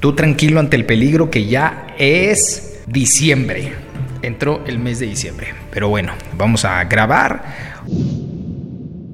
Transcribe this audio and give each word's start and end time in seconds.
Tú 0.00 0.14
tranquilo 0.14 0.60
ante 0.60 0.76
el 0.76 0.86
peligro 0.86 1.30
que 1.30 1.44
ya 1.44 1.94
es 1.98 2.80
diciembre. 2.86 3.74
Entró 4.22 4.64
el 4.66 4.78
mes 4.78 4.98
de 4.98 5.06
diciembre. 5.06 5.48
Pero 5.70 5.90
bueno, 5.90 6.14
vamos 6.38 6.64
a 6.64 6.82
grabar. 6.84 7.84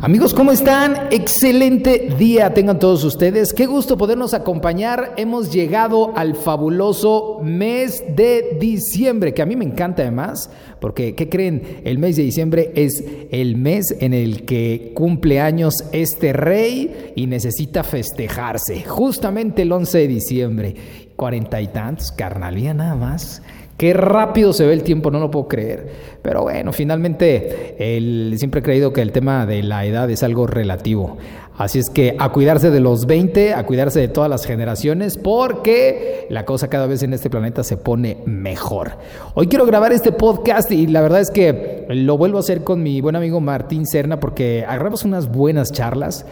Amigos, 0.06 0.34
¿cómo 0.34 0.52
están? 0.52 1.08
Excelente 1.10 2.14
día 2.16 2.54
tengan 2.54 2.78
todos 2.78 3.02
ustedes. 3.02 3.52
Qué 3.52 3.66
gusto 3.66 3.98
podernos 3.98 4.34
acompañar. 4.34 5.14
Hemos 5.16 5.52
llegado 5.52 6.16
al 6.16 6.36
fabuloso 6.36 7.40
mes 7.42 8.04
de 8.14 8.56
diciembre, 8.60 9.34
que 9.34 9.42
a 9.42 9.46
mí 9.46 9.56
me 9.56 9.64
encanta 9.64 10.02
además, 10.02 10.48
porque, 10.80 11.16
¿qué 11.16 11.28
creen? 11.28 11.80
El 11.82 11.98
mes 11.98 12.14
de 12.14 12.22
diciembre 12.22 12.70
es 12.76 13.02
el 13.32 13.56
mes 13.56 13.96
en 13.98 14.14
el 14.14 14.44
que 14.44 14.92
cumple 14.94 15.40
años 15.40 15.74
este 15.90 16.32
rey 16.32 17.12
y 17.16 17.26
necesita 17.26 17.82
festejarse. 17.82 18.84
Justamente 18.84 19.62
el 19.62 19.72
11 19.72 19.98
de 19.98 20.06
diciembre. 20.06 20.74
Cuarenta 21.16 21.60
y 21.60 21.66
tantos, 21.66 22.12
carnalía 22.12 22.74
nada 22.74 22.94
más. 22.94 23.42
Qué 23.76 23.92
rápido 23.92 24.54
se 24.54 24.64
ve 24.64 24.72
el 24.72 24.82
tiempo, 24.82 25.10
no 25.10 25.20
lo 25.20 25.30
puedo 25.30 25.48
creer. 25.48 25.92
Pero 26.22 26.44
bueno, 26.44 26.72
finalmente 26.72 27.76
siempre 28.38 28.60
he 28.60 28.62
creído 28.62 28.92
que 28.94 29.02
el 29.02 29.12
tema 29.12 29.44
de 29.44 29.62
la 29.62 29.84
edad 29.84 30.10
es 30.10 30.22
algo 30.22 30.46
relativo. 30.46 31.18
Así 31.58 31.78
es 31.78 31.90
que 31.90 32.16
a 32.18 32.32
cuidarse 32.32 32.70
de 32.70 32.80
los 32.80 33.06
20, 33.06 33.52
a 33.54 33.64
cuidarse 33.66 34.00
de 34.00 34.08
todas 34.08 34.30
las 34.30 34.46
generaciones, 34.46 35.18
porque 35.18 36.26
la 36.30 36.46
cosa 36.46 36.68
cada 36.68 36.86
vez 36.86 37.02
en 37.02 37.12
este 37.12 37.28
planeta 37.28 37.64
se 37.64 37.76
pone 37.76 38.18
mejor. 38.24 38.92
Hoy 39.34 39.46
quiero 39.46 39.66
grabar 39.66 39.92
este 39.92 40.12
podcast 40.12 40.70
y 40.72 40.86
la 40.86 41.02
verdad 41.02 41.20
es 41.20 41.30
que 41.30 41.86
lo 41.90 42.16
vuelvo 42.16 42.38
a 42.38 42.40
hacer 42.40 42.64
con 42.64 42.82
mi 42.82 43.00
buen 43.02 43.16
amigo 43.16 43.40
Martín 43.40 43.86
Serna 43.86 44.20
porque 44.20 44.64
agarramos 44.66 45.04
unas 45.04 45.30
buenas 45.30 45.70
charlas. 45.72 46.24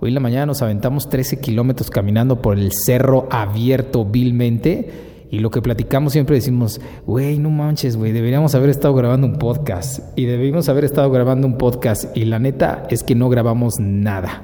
Hoy 0.00 0.08
en 0.10 0.14
la 0.14 0.20
mañana 0.20 0.46
nos 0.46 0.62
aventamos 0.62 1.08
13 1.08 1.40
kilómetros 1.40 1.90
caminando 1.90 2.40
por 2.42 2.58
el 2.58 2.72
cerro 2.72 3.28
abierto 3.30 4.04
vilmente 4.04 5.11
y 5.32 5.38
lo 5.38 5.50
que 5.50 5.62
platicamos 5.62 6.12
siempre 6.12 6.36
decimos, 6.36 6.78
güey, 7.06 7.38
no 7.38 7.48
manches, 7.48 7.96
güey, 7.96 8.12
deberíamos 8.12 8.54
haber 8.54 8.68
estado 8.68 8.92
grabando 8.94 9.26
un 9.26 9.38
podcast. 9.38 10.00
Y 10.14 10.26
debimos 10.26 10.68
haber 10.68 10.84
estado 10.84 11.10
grabando 11.10 11.46
un 11.46 11.56
podcast. 11.56 12.14
Y 12.14 12.26
la 12.26 12.38
neta 12.38 12.86
es 12.90 13.02
que 13.02 13.14
no 13.14 13.30
grabamos 13.30 13.76
nada. 13.80 14.42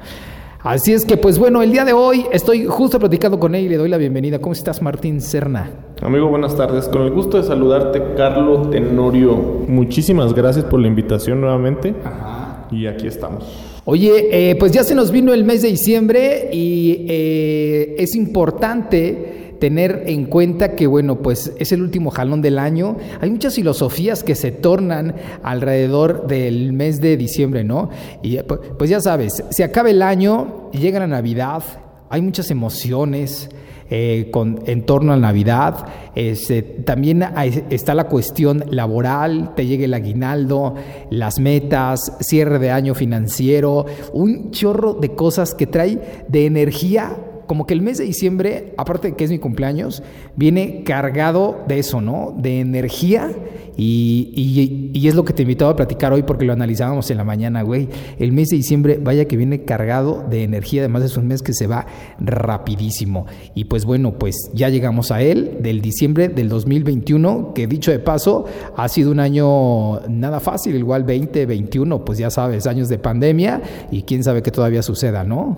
Así 0.60 0.94
es 0.94 1.04
que, 1.04 1.18
pues 1.18 1.38
bueno, 1.38 1.60
el 1.60 1.72
día 1.72 1.84
de 1.84 1.92
hoy 1.92 2.24
estoy 2.32 2.64
justo 2.64 2.98
platicando 2.98 3.38
con 3.38 3.54
él 3.54 3.66
y 3.66 3.68
le 3.68 3.76
doy 3.76 3.90
la 3.90 3.98
bienvenida. 3.98 4.38
¿Cómo 4.38 4.54
estás, 4.54 4.80
Martín 4.80 5.20
Serna? 5.20 5.70
Amigo, 6.00 6.28
buenas 6.28 6.56
tardes. 6.56 6.88
Con 6.88 7.02
el 7.02 7.10
gusto 7.10 7.36
de 7.36 7.42
saludarte, 7.42 8.14
Carlos 8.16 8.70
Tenorio. 8.70 9.36
Muchísimas 9.68 10.32
gracias 10.32 10.64
por 10.64 10.80
la 10.80 10.88
invitación 10.88 11.42
nuevamente. 11.42 11.94
Ajá. 12.02 12.66
Y 12.70 12.86
aquí 12.86 13.06
estamos. 13.06 13.44
Oye, 13.84 14.50
eh, 14.50 14.56
pues 14.56 14.72
ya 14.72 14.84
se 14.84 14.94
nos 14.94 15.10
vino 15.10 15.34
el 15.34 15.44
mes 15.44 15.60
de 15.60 15.68
diciembre 15.68 16.48
y 16.50 17.04
eh, 17.10 17.96
es 17.98 18.14
importante 18.14 19.47
tener 19.58 20.04
en 20.06 20.26
cuenta 20.26 20.74
que, 20.74 20.86
bueno, 20.86 21.20
pues 21.20 21.52
es 21.58 21.72
el 21.72 21.82
último 21.82 22.10
jalón 22.10 22.42
del 22.42 22.58
año. 22.58 22.96
Hay 23.20 23.30
muchas 23.30 23.54
filosofías 23.54 24.22
que 24.22 24.34
se 24.34 24.52
tornan 24.52 25.14
alrededor 25.42 26.26
del 26.26 26.72
mes 26.72 27.00
de 27.00 27.16
diciembre, 27.16 27.64
¿no? 27.64 27.90
Y 28.22 28.38
pues, 28.38 28.60
pues 28.78 28.90
ya 28.90 29.00
sabes, 29.00 29.42
se 29.50 29.64
acaba 29.64 29.90
el 29.90 30.02
año, 30.02 30.70
llega 30.72 31.00
la 31.00 31.06
Navidad, 31.06 31.62
hay 32.08 32.22
muchas 32.22 32.50
emociones. 32.50 33.48
Eh, 33.90 34.28
con, 34.30 34.60
en 34.66 34.84
torno 34.84 35.14
a 35.14 35.16
Navidad. 35.16 35.86
Este, 36.14 36.60
también 36.60 37.24
está 37.70 37.94
la 37.94 38.04
cuestión 38.04 38.64
laboral, 38.68 39.54
te 39.54 39.64
llega 39.64 39.86
el 39.86 39.94
aguinaldo, 39.94 40.74
las 41.08 41.40
metas, 41.40 42.12
cierre 42.20 42.58
de 42.58 42.70
año 42.70 42.94
financiero, 42.94 43.86
un 44.12 44.50
chorro 44.50 44.92
de 44.92 45.14
cosas 45.14 45.54
que 45.54 45.66
trae 45.66 46.26
de 46.28 46.44
energía 46.44 47.16
como 47.48 47.66
que 47.66 47.74
el 47.74 47.82
mes 47.82 47.98
de 47.98 48.04
diciembre, 48.04 48.74
aparte 48.76 49.08
de 49.08 49.16
que 49.16 49.24
es 49.24 49.30
mi 49.30 49.40
cumpleaños, 49.40 50.04
viene 50.36 50.84
cargado 50.84 51.64
de 51.66 51.80
eso, 51.80 52.00
¿no? 52.00 52.32
De 52.38 52.60
energía 52.60 53.32
y, 53.80 54.90
y, 54.92 55.06
es 55.06 55.14
lo 55.14 55.24
que 55.24 55.32
te 55.32 55.42
invitaba 55.42 55.70
a 55.70 55.76
platicar 55.76 56.12
hoy 56.12 56.24
porque 56.24 56.44
lo 56.44 56.52
analizábamos 56.52 57.12
en 57.12 57.16
la 57.16 57.22
mañana, 57.22 57.62
güey. 57.62 57.88
El 58.18 58.32
mes 58.32 58.48
de 58.48 58.56
diciembre, 58.56 58.98
vaya 59.00 59.26
que 59.26 59.36
viene 59.36 59.62
cargado 59.62 60.26
de 60.28 60.42
energía, 60.42 60.82
además 60.82 61.04
es 61.04 61.16
un 61.16 61.28
mes 61.28 61.42
que 61.42 61.52
se 61.52 61.68
va 61.68 61.86
rapidísimo. 62.18 63.26
Y 63.54 63.66
pues 63.66 63.84
bueno, 63.84 64.18
pues 64.18 64.50
ya 64.52 64.68
llegamos 64.68 65.12
a 65.12 65.22
él, 65.22 65.58
del 65.60 65.80
diciembre 65.80 66.28
del 66.28 66.48
2021, 66.48 67.54
que 67.54 67.68
dicho 67.68 67.92
de 67.92 68.00
paso, 68.00 68.46
ha 68.76 68.88
sido 68.88 69.12
un 69.12 69.20
año 69.20 70.00
nada 70.08 70.40
fácil, 70.40 70.74
igual 70.74 71.06
2021, 71.06 72.04
pues 72.04 72.18
ya 72.18 72.30
sabes, 72.30 72.66
años 72.66 72.88
de 72.88 72.98
pandemia 72.98 73.62
y 73.92 74.02
quién 74.02 74.24
sabe 74.24 74.42
qué 74.42 74.50
todavía 74.50 74.82
suceda, 74.82 75.22
¿no? 75.22 75.56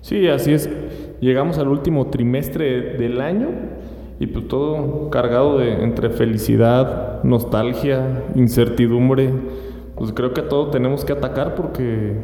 Sí, 0.00 0.26
así 0.26 0.52
es 0.52 0.68
llegamos 1.22 1.56
al 1.58 1.68
último 1.68 2.08
trimestre 2.08 2.98
del 2.98 3.20
año 3.20 3.48
y 4.18 4.26
pues 4.26 4.46
todo 4.48 5.08
cargado 5.08 5.58
de 5.58 5.82
entre 5.82 6.10
felicidad, 6.10 7.22
nostalgia, 7.22 8.24
incertidumbre. 8.34 9.30
Pues 9.96 10.12
creo 10.12 10.34
que 10.34 10.42
todo 10.42 10.70
tenemos 10.70 11.04
que 11.04 11.12
atacar 11.12 11.54
porque 11.54 12.16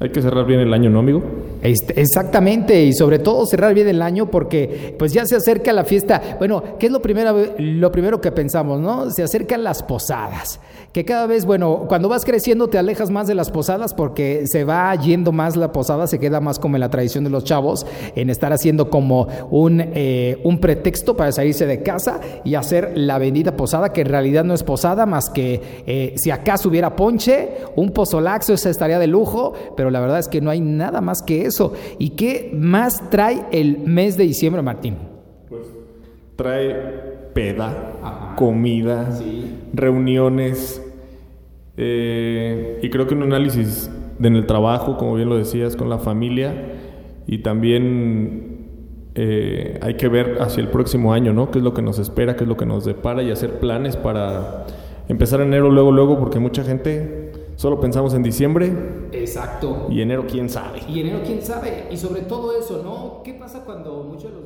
hay 0.00 0.10
que 0.10 0.22
cerrar 0.22 0.46
bien 0.46 0.60
el 0.60 0.72
año, 0.72 0.90
¿no, 0.90 0.98
amigo? 0.98 1.22
Exactamente, 1.66 2.84
y 2.84 2.92
sobre 2.92 3.18
todo 3.18 3.46
cerrar 3.46 3.74
bien 3.74 3.88
el 3.88 4.02
año 4.02 4.30
porque 4.30 4.94
pues 4.98 5.12
ya 5.12 5.26
se 5.26 5.36
acerca 5.36 5.72
la 5.72 5.84
fiesta. 5.84 6.36
Bueno, 6.38 6.62
¿qué 6.78 6.86
es 6.86 6.92
lo 6.92 7.02
primero, 7.02 7.36
lo 7.58 7.92
primero 7.92 8.20
que 8.20 8.32
pensamos, 8.32 8.80
no? 8.80 9.10
Se 9.10 9.22
acercan 9.22 9.64
las 9.64 9.82
posadas, 9.82 10.60
que 10.92 11.04
cada 11.04 11.26
vez, 11.26 11.44
bueno, 11.44 11.86
cuando 11.88 12.08
vas 12.08 12.24
creciendo 12.24 12.68
te 12.68 12.78
alejas 12.78 13.10
más 13.10 13.26
de 13.26 13.34
las 13.34 13.50
posadas 13.50 13.94
porque 13.94 14.46
se 14.46 14.64
va 14.64 14.94
yendo 14.94 15.32
más 15.32 15.56
la 15.56 15.72
posada, 15.72 16.06
se 16.06 16.18
queda 16.18 16.40
más 16.40 16.58
como 16.58 16.76
en 16.76 16.80
la 16.80 16.90
tradición 16.90 17.24
de 17.24 17.30
los 17.30 17.44
chavos, 17.44 17.86
en 18.14 18.30
estar 18.30 18.52
haciendo 18.52 18.90
como 18.90 19.28
un, 19.50 19.80
eh, 19.80 20.40
un 20.44 20.58
pretexto 20.58 21.16
para 21.16 21.32
salirse 21.32 21.66
de 21.66 21.82
casa 21.82 22.20
y 22.44 22.54
hacer 22.54 22.92
la 22.94 23.18
bendita 23.18 23.56
posada, 23.56 23.92
que 23.92 24.02
en 24.02 24.08
realidad 24.08 24.44
no 24.44 24.54
es 24.54 24.62
posada, 24.62 25.06
más 25.06 25.30
que 25.30 25.60
eh, 25.86 26.14
si 26.16 26.30
acaso 26.30 26.68
hubiera 26.68 26.96
ponche, 26.96 27.48
un 27.74 27.90
pozolaxo, 27.90 28.52
esa 28.54 28.70
estaría 28.70 28.98
de 28.98 29.06
lujo, 29.06 29.52
pero 29.76 29.90
la 29.90 30.00
verdad 30.00 30.18
es 30.18 30.28
que 30.28 30.40
no 30.40 30.50
hay 30.50 30.60
nada 30.60 31.00
más 31.00 31.22
que 31.22 31.46
eso. 31.46 31.55
¿Y 31.98 32.10
qué 32.10 32.50
más 32.54 33.10
trae 33.10 33.44
el 33.52 33.78
mes 33.78 34.16
de 34.16 34.24
diciembre, 34.24 34.62
Martín? 34.62 34.96
Pues 35.48 35.66
trae 36.36 36.74
peda, 37.34 38.34
comida, 38.36 39.10
reuniones. 39.72 40.82
Eh, 41.76 42.80
y 42.82 42.90
creo 42.90 43.06
que 43.06 43.14
un 43.14 43.22
análisis 43.22 43.90
en 44.22 44.36
el 44.36 44.46
trabajo, 44.46 44.96
como 44.96 45.14
bien 45.14 45.28
lo 45.28 45.36
decías, 45.36 45.76
con 45.76 45.88
la 45.88 45.98
familia. 45.98 46.54
Y 47.26 47.38
también 47.38 48.56
eh, 49.14 49.78
hay 49.82 49.94
que 49.94 50.08
ver 50.08 50.38
hacia 50.40 50.60
el 50.60 50.68
próximo 50.68 51.12
año, 51.12 51.32
¿no? 51.32 51.50
¿Qué 51.50 51.58
es 51.58 51.64
lo 51.64 51.74
que 51.74 51.82
nos 51.82 51.98
espera? 51.98 52.36
¿Qué 52.36 52.44
es 52.44 52.48
lo 52.48 52.56
que 52.56 52.66
nos 52.66 52.84
depara? 52.84 53.22
Y 53.22 53.30
hacer 53.30 53.58
planes 53.58 53.96
para 53.96 54.66
empezar 55.08 55.40
enero 55.40 55.70
luego, 55.70 55.92
luego, 55.92 56.18
porque 56.18 56.38
mucha 56.38 56.64
gente 56.64 57.25
Solo 57.56 57.80
pensamos 57.80 58.12
en 58.12 58.22
diciembre. 58.22 58.70
Exacto. 59.12 59.86
Y 59.88 60.02
enero, 60.02 60.26
quién 60.30 60.50
sabe. 60.50 60.80
Y 60.86 61.00
enero, 61.00 61.20
quién 61.24 61.40
sabe. 61.40 61.88
Y 61.90 61.96
sobre 61.96 62.20
todo 62.20 62.56
eso, 62.56 62.82
¿no? 62.82 63.22
¿Qué 63.24 63.32
pasa 63.32 63.64
cuando 63.64 64.04
muchos 64.04 64.30
de 64.30 64.40
los 64.40 64.44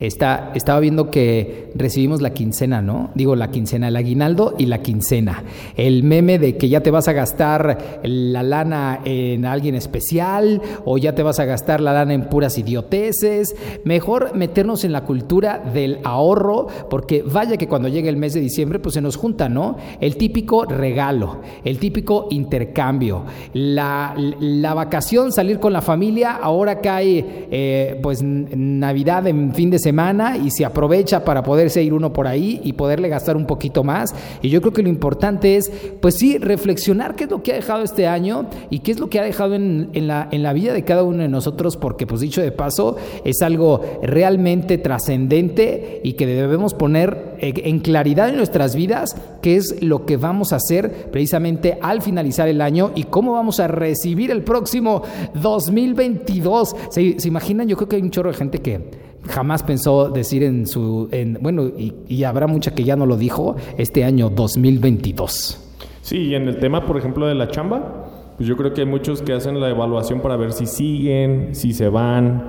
Estaba 0.00 0.80
viendo 0.80 1.08
que 1.08 1.70
recibimos 1.76 2.20
la 2.20 2.34
quincena, 2.34 2.82
¿no? 2.82 3.12
Digo, 3.14 3.36
la 3.36 3.52
quincena, 3.52 3.86
el 3.86 3.94
aguinaldo 3.94 4.56
y 4.58 4.66
la 4.66 4.82
quincena. 4.82 5.44
El 5.76 6.02
meme 6.02 6.40
de 6.40 6.56
que 6.56 6.68
ya 6.68 6.80
te 6.80 6.90
vas 6.90 7.06
a 7.06 7.12
gastar 7.12 8.00
la 8.02 8.42
lana 8.42 9.02
en 9.04 9.46
alguien 9.46 9.76
especial 9.76 10.60
o 10.84 10.98
ya 10.98 11.14
te 11.14 11.22
vas 11.22 11.38
a 11.38 11.44
gastar 11.44 11.80
la 11.80 11.92
lana 11.92 12.12
en 12.12 12.28
puras 12.28 12.58
idioteces. 12.58 13.54
Mejor 13.84 14.34
meternos 14.34 14.82
en 14.82 14.90
la 14.90 15.04
cultura 15.04 15.60
del 15.60 16.00
ahorro, 16.02 16.66
porque 16.90 17.22
vaya 17.22 17.56
que 17.56 17.68
cuando 17.68 17.86
llegue 17.86 18.08
el 18.08 18.16
mes 18.16 18.34
de 18.34 18.40
diciembre, 18.40 18.80
pues 18.80 18.94
se 18.94 19.00
nos 19.00 19.14
junta, 19.14 19.48
¿no? 19.48 19.76
El 20.00 20.16
típico 20.16 20.64
regalo, 20.64 21.38
el 21.62 21.78
típico 21.78 22.26
intercambio, 22.30 23.26
la, 23.52 24.16
la 24.40 24.74
vacación, 24.74 25.30
salir 25.30 25.60
con 25.60 25.72
la 25.72 25.82
familia. 25.82 26.32
Ahora 26.32 26.80
cae, 26.80 27.46
eh, 27.52 28.00
pues, 28.02 28.24
Navidad 28.24 29.28
en 29.28 29.54
fin 29.54 29.70
de 29.70 29.83
semana 29.84 30.36
y 30.36 30.50
se 30.50 30.64
aprovecha 30.64 31.24
para 31.24 31.42
poderse 31.42 31.82
ir 31.82 31.94
uno 31.94 32.12
por 32.12 32.26
ahí 32.26 32.60
y 32.64 32.72
poderle 32.72 33.08
gastar 33.08 33.36
un 33.36 33.46
poquito 33.46 33.84
más. 33.84 34.14
Y 34.42 34.48
yo 34.48 34.60
creo 34.60 34.72
que 34.72 34.82
lo 34.82 34.88
importante 34.88 35.56
es, 35.56 35.70
pues 36.00 36.16
sí, 36.16 36.38
reflexionar 36.38 37.14
qué 37.14 37.24
es 37.24 37.30
lo 37.30 37.42
que 37.42 37.52
ha 37.52 37.54
dejado 37.54 37.84
este 37.84 38.06
año 38.06 38.46
y 38.70 38.80
qué 38.80 38.90
es 38.90 38.98
lo 38.98 39.08
que 39.08 39.20
ha 39.20 39.22
dejado 39.22 39.54
en, 39.54 39.90
la, 39.92 40.28
en 40.30 40.42
la 40.42 40.52
vida 40.52 40.72
de 40.72 40.84
cada 40.84 41.04
uno 41.04 41.22
de 41.22 41.28
nosotros, 41.28 41.76
porque 41.76 42.06
pues 42.06 42.20
dicho 42.20 42.42
de 42.42 42.50
paso, 42.50 42.96
es 43.24 43.42
algo 43.42 43.80
realmente 44.02 44.78
trascendente 44.78 46.00
y 46.02 46.14
que 46.14 46.26
debemos 46.26 46.74
poner 46.74 47.36
en 47.40 47.80
claridad 47.80 48.30
en 48.30 48.36
nuestras 48.36 48.74
vidas 48.74 49.16
qué 49.42 49.56
es 49.56 49.82
lo 49.82 50.06
que 50.06 50.16
vamos 50.16 50.52
a 50.52 50.56
hacer 50.56 51.10
precisamente 51.10 51.78
al 51.82 52.00
finalizar 52.00 52.48
el 52.48 52.60
año 52.60 52.92
y 52.94 53.04
cómo 53.04 53.32
vamos 53.32 53.60
a 53.60 53.68
recibir 53.68 54.30
el 54.30 54.42
próximo 54.42 55.02
2022. 55.34 56.74
¿Se, 56.90 57.20
se 57.20 57.28
imaginan? 57.28 57.68
Yo 57.68 57.76
creo 57.76 57.88
que 57.88 57.96
hay 57.96 58.02
un 58.02 58.10
chorro 58.10 58.30
de 58.30 58.36
gente 58.36 58.58
que 58.60 59.13
jamás 59.28 59.62
pensó 59.62 60.10
decir 60.10 60.42
en 60.42 60.66
su, 60.66 61.08
en, 61.12 61.38
bueno, 61.40 61.70
y, 61.76 62.24
habrá 62.24 62.46
mucha 62.46 62.74
que 62.74 62.84
ya 62.84 62.96
no 62.96 63.06
lo 63.06 63.16
dijo, 63.16 63.56
este 63.78 64.04
año 64.04 64.30
2022. 64.30 65.60
Sí, 66.02 66.18
y 66.18 66.34
en 66.34 66.48
el 66.48 66.58
tema, 66.58 66.86
por 66.86 66.96
ejemplo, 66.96 67.26
de 67.26 67.34
la 67.34 67.48
chamba, 67.48 68.34
pues 68.36 68.48
yo 68.48 68.56
creo 68.56 68.72
que 68.74 68.82
hay 68.82 68.86
muchos 68.86 69.22
que 69.22 69.32
hacen 69.32 69.60
la 69.60 69.70
evaluación 69.70 70.20
para 70.20 70.36
ver 70.36 70.52
si 70.52 70.66
siguen, 70.66 71.54
si 71.54 71.72
se 71.72 71.88
van, 71.88 72.44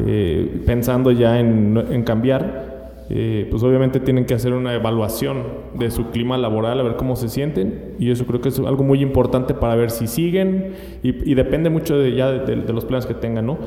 eh, 0.00 0.62
pensando 0.66 1.10
ya 1.10 1.38
en, 1.38 2.02
cambiar, 2.04 3.04
eh, 3.10 3.46
pues 3.50 3.62
obviamente 3.62 4.00
tienen 4.00 4.24
que 4.24 4.34
hacer 4.34 4.52
una 4.52 4.72
evaluación 4.74 5.42
de 5.78 5.90
su 5.90 6.10
clima 6.10 6.38
laboral, 6.38 6.80
a 6.80 6.82
ver 6.82 6.96
cómo 6.96 7.16
se 7.16 7.28
sienten, 7.28 7.94
y 7.98 8.10
eso 8.10 8.24
creo 8.26 8.40
que 8.40 8.48
es 8.48 8.58
algo 8.58 8.84
muy 8.84 9.02
importante 9.02 9.54
para 9.54 9.74
ver 9.74 9.90
si 9.90 10.06
siguen, 10.06 10.74
y, 11.02 11.34
depende 11.34 11.70
mucho 11.70 11.98
de, 11.98 12.14
ya 12.14 12.30
de, 12.30 12.56
los 12.72 12.84
planes 12.84 13.06
que 13.06 13.14
tengan, 13.14 13.46
¿no? 13.46 13.58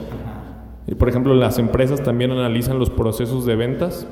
Por 0.94 1.10
ejemplo, 1.10 1.34
las 1.34 1.58
empresas 1.58 2.04
también 2.04 2.32
analizan 2.32 2.78
los 2.78 2.92
procesos 2.92 3.46
de 3.46 3.56
ventas 3.56 4.08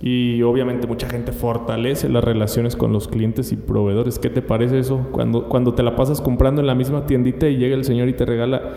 y 0.00 0.42
obviamente 0.42 0.86
mucha 0.86 1.08
gente 1.08 1.32
fortalece 1.32 2.08
las 2.08 2.22
relaciones 2.22 2.76
con 2.76 2.92
los 2.92 3.08
clientes 3.08 3.50
y 3.52 3.56
proveedores. 3.56 4.18
¿Qué 4.18 4.30
te 4.30 4.42
parece 4.42 4.78
eso? 4.78 5.08
Cuando, 5.12 5.48
cuando 5.48 5.74
te 5.74 5.82
la 5.82 5.96
pasas 5.96 6.20
comprando 6.20 6.60
en 6.60 6.66
la 6.66 6.74
misma 6.74 7.06
tiendita 7.06 7.48
y 7.48 7.56
llega 7.56 7.74
el 7.74 7.84
señor 7.84 8.08
y 8.08 8.12
te 8.12 8.24
regala 8.24 8.74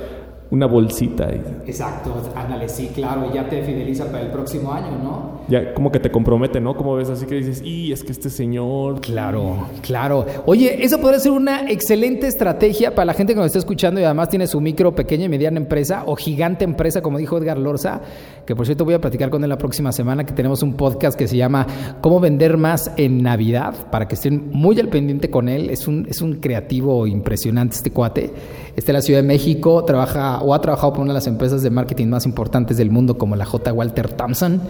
una 0.52 0.66
bolsita. 0.66 1.28
ahí. 1.28 1.42
Exacto, 1.66 2.14
ándale, 2.36 2.70
sí, 2.70 2.92
claro, 2.94 3.32
ya 3.34 3.48
te 3.50 3.62
fideliza 3.64 4.06
para 4.06 4.22
el 4.22 4.32
próximo 4.32 4.72
año, 4.72 4.92
¿no? 5.04 5.42
Ya 5.48 5.74
como 5.74 5.92
que 5.92 6.00
te 6.00 6.12
compromete, 6.12 6.60
¿no? 6.60 6.76
Como 6.76 6.96
ves 6.96 7.10
así 7.10 7.26
que 7.26 7.36
dices, 7.36 7.62
y 7.62 7.92
es 7.92 8.04
que 8.04 8.12
este 8.12 8.30
señor... 8.30 9.02
Claro, 9.02 9.68
claro. 9.82 10.26
Oye, 10.46 10.84
eso 10.84 11.00
podría 11.00 11.20
ser 11.20 11.32
una 11.32 11.70
excelente 11.70 12.28
estrategia 12.28 12.94
para 12.94 13.06
la 13.06 13.14
gente 13.14 13.34
que 13.34 13.38
nos 13.38 13.48
está 13.48 13.60
escuchando 13.60 14.00
y 14.00 14.04
además 14.04 14.30
tiene 14.30 14.48
su 14.48 14.60
micro, 14.62 14.94
pequeña 14.94 15.26
y 15.26 15.30
mediana 15.30 15.58
empresa 15.58 16.04
o 16.06 16.16
gigante 16.16 16.66
empresa, 16.66 17.02
como 17.02 17.18
dijo 17.18 17.38
Edgar 17.38 17.58
Lorza, 17.58 18.02
que 18.46 18.56
por 18.56 18.66
cierto 18.66 18.86
voy 18.86 18.94
a 18.94 19.02
platicar 19.02 19.30
con 19.30 19.44
él 19.44 19.50
la 19.50 19.58
próxima 19.58 19.92
semana, 19.92 20.26
que 20.26 20.34
tenemos 20.34 20.64
un 20.64 20.74
podcast 20.74 21.18
que 21.18 21.28
se 21.28 21.38
llama 21.38 21.66
Cómo 22.02 22.20
vender 22.20 22.58
más 22.58 22.92
en 22.98 23.22
Navidad, 23.22 23.90
para 23.92 24.08
que 24.08 24.16
estén 24.16 24.50
muy 24.52 24.80
al 24.80 24.90
pendiente 24.90 25.30
con 25.30 25.50
él. 25.50 25.70
Es 25.70 25.88
un, 25.88 26.06
es 26.10 26.22
un 26.22 26.36
creativo 26.36 27.08
impresionante 27.08 27.76
este 27.76 27.92
cuate. 27.92 28.32
Está 28.76 28.92
en 28.92 28.96
la 28.96 29.02
Ciudad 29.02 29.22
de 29.22 29.28
México, 29.28 29.84
trabaja 29.84 30.37
o 30.42 30.54
ha 30.54 30.62
trabajado 30.62 30.94
por 30.94 31.02
una 31.02 31.14
de 31.14 31.16
las 31.16 31.28
empresas 31.28 31.62
de 31.62 31.70
marketing 31.70 32.08
más 32.08 32.26
importantes 32.26 32.78
del 32.78 32.92
mundo 32.92 33.18
como 33.18 33.36
la 33.36 33.46
J. 33.46 33.74
Walter 33.74 34.10
Thompson. 34.14 34.62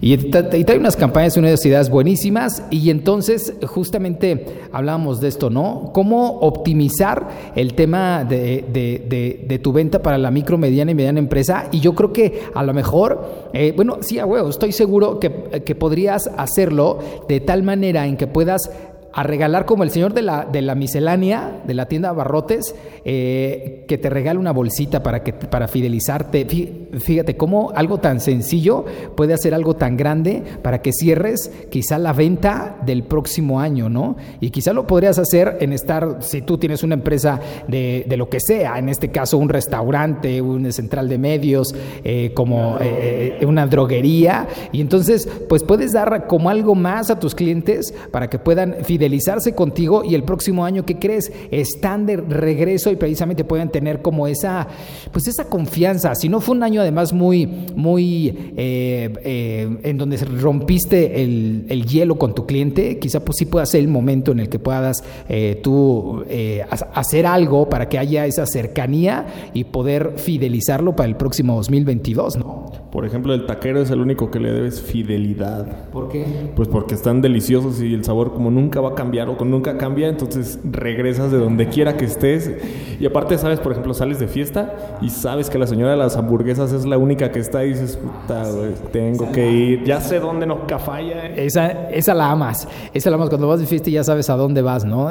Y, 0.00 0.16
trae 0.16 0.78
unas 0.78 0.96
campañas 0.96 1.36
y 1.36 1.40
unas 1.40 1.64
ideas 1.64 1.88
buenísimas. 1.88 2.62
Y 2.70 2.90
entonces, 2.90 3.54
justamente 3.66 4.62
hablábamos 4.70 5.20
de 5.20 5.28
esto, 5.28 5.48
¿no? 5.48 5.92
Cómo 5.94 6.40
optimizar 6.40 7.28
el 7.54 7.74
tema 7.74 8.24
de, 8.24 9.60
tu 9.62 9.72
venta 9.72 10.02
para 10.02 10.18
la 10.18 10.30
micro, 10.30 10.58
mediana 10.58 10.90
y 10.90 10.94
mediana 10.94 11.18
empresa. 11.18 11.68
Y 11.72 11.80
yo 11.80 11.94
creo 11.94 12.12
que 12.12 12.42
a 12.54 12.62
lo 12.62 12.74
mejor, 12.74 13.48
eh, 13.54 13.72
bueno, 13.74 13.98
sí, 14.00 14.18
a 14.18 14.26
huevo, 14.26 14.50
estoy 14.50 14.72
seguro 14.72 15.18
que, 15.18 15.62
que 15.64 15.74
podrías 15.74 16.30
hacerlo 16.36 16.98
de 17.28 17.40
tal 17.40 17.62
manera 17.62 18.06
en 18.06 18.16
que 18.16 18.26
puedas 18.26 18.70
a 19.14 19.22
regalar 19.22 19.64
como 19.64 19.84
el 19.84 19.90
señor 19.90 20.12
de 20.12 20.22
la, 20.22 20.44
de 20.44 20.60
la 20.60 20.74
miscelánea, 20.74 21.62
de 21.64 21.74
la 21.74 21.86
tienda 21.86 22.12
Barrotes, 22.12 22.74
eh, 23.04 23.84
que 23.86 23.96
te 23.96 24.10
regale 24.10 24.40
una 24.40 24.50
bolsita 24.50 25.04
para, 25.04 25.22
que, 25.22 25.32
para 25.32 25.68
fidelizarte. 25.68 26.88
Fíjate 26.98 27.36
cómo 27.36 27.70
algo 27.76 27.98
tan 27.98 28.18
sencillo 28.18 28.84
puede 29.14 29.32
hacer 29.32 29.54
algo 29.54 29.76
tan 29.76 29.96
grande 29.96 30.42
para 30.62 30.82
que 30.82 30.92
cierres 30.92 31.52
quizá 31.70 31.96
la 31.98 32.12
venta 32.12 32.76
del 32.84 33.04
próximo 33.04 33.60
año, 33.60 33.88
¿no? 33.88 34.16
Y 34.40 34.50
quizá 34.50 34.72
lo 34.72 34.84
podrías 34.84 35.20
hacer 35.20 35.58
en 35.60 35.72
estar, 35.72 36.16
si 36.20 36.42
tú 36.42 36.58
tienes 36.58 36.82
una 36.82 36.94
empresa 36.94 37.38
de, 37.68 38.04
de 38.08 38.16
lo 38.16 38.28
que 38.28 38.40
sea, 38.40 38.80
en 38.80 38.88
este 38.88 39.12
caso 39.12 39.38
un 39.38 39.48
restaurante, 39.48 40.42
una 40.42 40.72
central 40.72 41.08
de 41.08 41.18
medios, 41.18 41.72
eh, 42.02 42.32
como 42.34 42.78
eh, 42.80 43.38
una 43.46 43.68
droguería, 43.68 44.48
y 44.72 44.80
entonces 44.80 45.28
pues 45.48 45.62
puedes 45.62 45.92
dar 45.92 46.26
como 46.26 46.50
algo 46.50 46.74
más 46.74 47.10
a 47.10 47.20
tus 47.20 47.36
clientes 47.36 47.94
para 48.10 48.28
que 48.28 48.40
puedan 48.40 48.74
fidelizar 48.82 49.03
fidelizarse 49.04 49.54
contigo 49.54 50.02
y 50.02 50.14
el 50.14 50.24
próximo 50.24 50.64
año, 50.64 50.86
¿qué 50.86 50.98
crees? 50.98 51.30
Están 51.50 52.06
de 52.06 52.16
regreso 52.16 52.90
y 52.90 52.96
precisamente 52.96 53.44
pueden 53.44 53.68
tener 53.68 54.00
como 54.00 54.26
esa, 54.26 54.66
pues 55.12 55.28
esa 55.28 55.44
confianza. 55.44 56.14
Si 56.14 56.28
no 56.28 56.40
fue 56.40 56.56
un 56.56 56.62
año 56.62 56.80
además 56.80 57.12
muy, 57.12 57.46
muy, 57.76 58.28
eh, 58.56 59.12
eh, 59.22 59.78
en 59.82 59.98
donde 59.98 60.16
rompiste 60.16 61.22
el, 61.22 61.84
hielo 61.84 62.16
con 62.16 62.34
tu 62.34 62.46
cliente, 62.46 62.98
quizá 62.98 63.20
pues 63.20 63.36
sí 63.38 63.44
pueda 63.44 63.66
ser 63.66 63.80
el 63.80 63.88
momento 63.88 64.32
en 64.32 64.40
el 64.40 64.48
que 64.48 64.58
puedas 64.58 65.04
eh, 65.28 65.60
tú 65.62 66.24
hacer 66.94 67.26
algo 67.26 67.68
para 67.68 67.90
que 67.90 67.98
haya 67.98 68.24
esa 68.24 68.46
cercanía 68.46 69.26
y 69.52 69.64
poder 69.64 70.14
fidelizarlo 70.16 70.96
para 70.96 71.08
el 71.08 71.16
próximo 71.16 71.56
2022, 71.56 72.38
¿no? 72.38 72.72
Por 72.90 73.04
ejemplo, 73.04 73.34
el 73.34 73.44
taquero 73.44 73.82
es 73.82 73.90
el 73.90 74.00
único 74.00 74.30
que 74.30 74.40
le 74.40 74.52
debes 74.52 74.80
fidelidad. 74.80 75.90
¿Por 75.90 76.08
qué? 76.08 76.24
Pues 76.56 76.68
porque 76.68 76.94
están 76.94 77.20
deliciosos 77.20 77.82
y 77.82 77.92
el 77.92 78.04
sabor 78.04 78.32
como 78.32 78.50
nunca 78.50 78.80
va 78.80 78.90
a 78.90 78.93
cambiar 78.94 79.28
o 79.28 79.44
nunca 79.44 79.76
cambia, 79.76 80.08
entonces 80.08 80.58
regresas 80.64 81.30
de 81.30 81.38
donde 81.38 81.68
quiera 81.68 81.96
que 81.96 82.04
estés. 82.04 82.50
Y 82.98 83.06
aparte, 83.06 83.38
sabes, 83.38 83.60
por 83.60 83.72
ejemplo, 83.72 83.94
sales 83.94 84.18
de 84.18 84.28
fiesta 84.28 84.98
y 85.00 85.10
sabes 85.10 85.50
que 85.50 85.58
la 85.58 85.66
señora 85.66 85.92
de 85.92 85.96
las 85.96 86.16
hamburguesas 86.16 86.72
es 86.72 86.84
la 86.84 86.98
única 86.98 87.30
que 87.30 87.40
está 87.40 87.64
y 87.64 87.70
dices, 87.70 87.96
puta, 87.96 88.44
tengo 88.92 89.30
que 89.32 89.50
ir. 89.50 89.84
Ya 89.84 90.00
sé 90.00 90.20
dónde 90.20 90.46
no 90.46 90.66
falla. 90.78 91.26
Esa, 91.26 91.90
esa 91.90 92.14
la 92.14 92.30
amas. 92.30 92.68
Esa 92.92 93.10
la 93.10 93.16
amas. 93.16 93.28
Cuando 93.28 93.48
vas 93.48 93.60
de 93.60 93.66
fiesta 93.66 93.90
ya 93.90 94.04
sabes 94.04 94.30
a 94.30 94.36
dónde 94.36 94.62
vas, 94.62 94.84
¿no? 94.84 95.08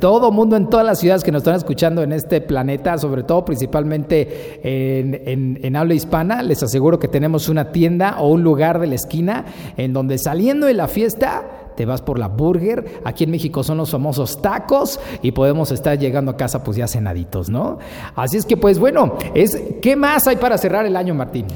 Todo 0.00 0.30
mundo 0.30 0.56
en 0.56 0.68
todas 0.68 0.84
las 0.84 0.98
ciudades 0.98 1.22
que 1.22 1.32
nos 1.32 1.40
están 1.40 1.54
escuchando 1.54 2.02
en 2.02 2.12
este 2.12 2.40
planeta, 2.40 2.98
sobre 2.98 3.22
todo 3.22 3.44
principalmente 3.44 4.60
en, 4.62 5.20
en, 5.26 5.60
en 5.62 5.76
habla 5.76 5.94
hispana, 5.94 6.42
les 6.42 6.62
aseguro 6.62 6.98
que 6.98 7.08
tenemos 7.08 7.48
una 7.48 7.72
tienda 7.72 8.16
o 8.18 8.28
un 8.28 8.42
lugar 8.42 8.78
de 8.80 8.86
la 8.86 8.94
esquina 8.94 9.44
en 9.76 9.92
donde 9.92 10.18
saliendo 10.18 10.66
de 10.66 10.74
la 10.74 10.88
fiesta 10.88 11.63
te 11.76 11.86
vas 11.86 12.02
por 12.02 12.18
la 12.18 12.28
burger. 12.28 13.00
Aquí 13.04 13.24
en 13.24 13.30
México 13.30 13.62
son 13.62 13.78
los 13.78 13.90
famosos 13.90 14.40
tacos 14.40 15.00
y 15.22 15.32
podemos 15.32 15.72
estar 15.72 15.98
llegando 15.98 16.32
a 16.32 16.36
casa 16.36 16.62
pues 16.62 16.76
ya 16.76 16.86
cenaditos, 16.86 17.48
¿no? 17.48 17.78
Así 18.14 18.36
es 18.36 18.46
que 18.46 18.56
pues 18.56 18.78
bueno, 18.78 19.16
es 19.34 19.60
¿qué 19.80 19.96
más 19.96 20.26
hay 20.26 20.36
para 20.36 20.58
cerrar 20.58 20.86
el 20.86 20.96
año, 20.96 21.14
Martín? 21.14 21.46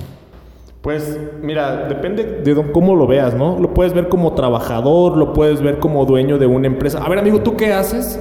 Pues 0.81 1.19
mira, 1.43 1.89
depende 1.89 2.41
de 2.43 2.73
cómo 2.73 2.95
lo 2.95 3.07
veas, 3.07 3.35
¿no? 3.35 3.59
Lo 3.59 3.75
puedes 3.75 3.93
ver 3.93 4.09
como 4.09 4.35
trabajador, 4.35 5.17
lo 5.17 5.33
puedes 5.33 5.61
ver 5.61 5.81
como 5.81 6.05
dueño 6.05 6.39
de 6.39 6.47
una 6.47 6.69
empresa. 6.69 7.03
A 7.05 7.09
ver, 7.09 7.19
amigo, 7.19 7.41
¿tú 7.41 7.57
qué 7.57 7.73
haces 7.73 8.19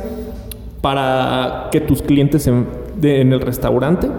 para 0.81 1.69
que 1.71 1.81
tus 1.81 2.01
clientes 2.01 2.47
en, 2.47 2.67
el 3.01 3.39
restaurante 3.41 4.09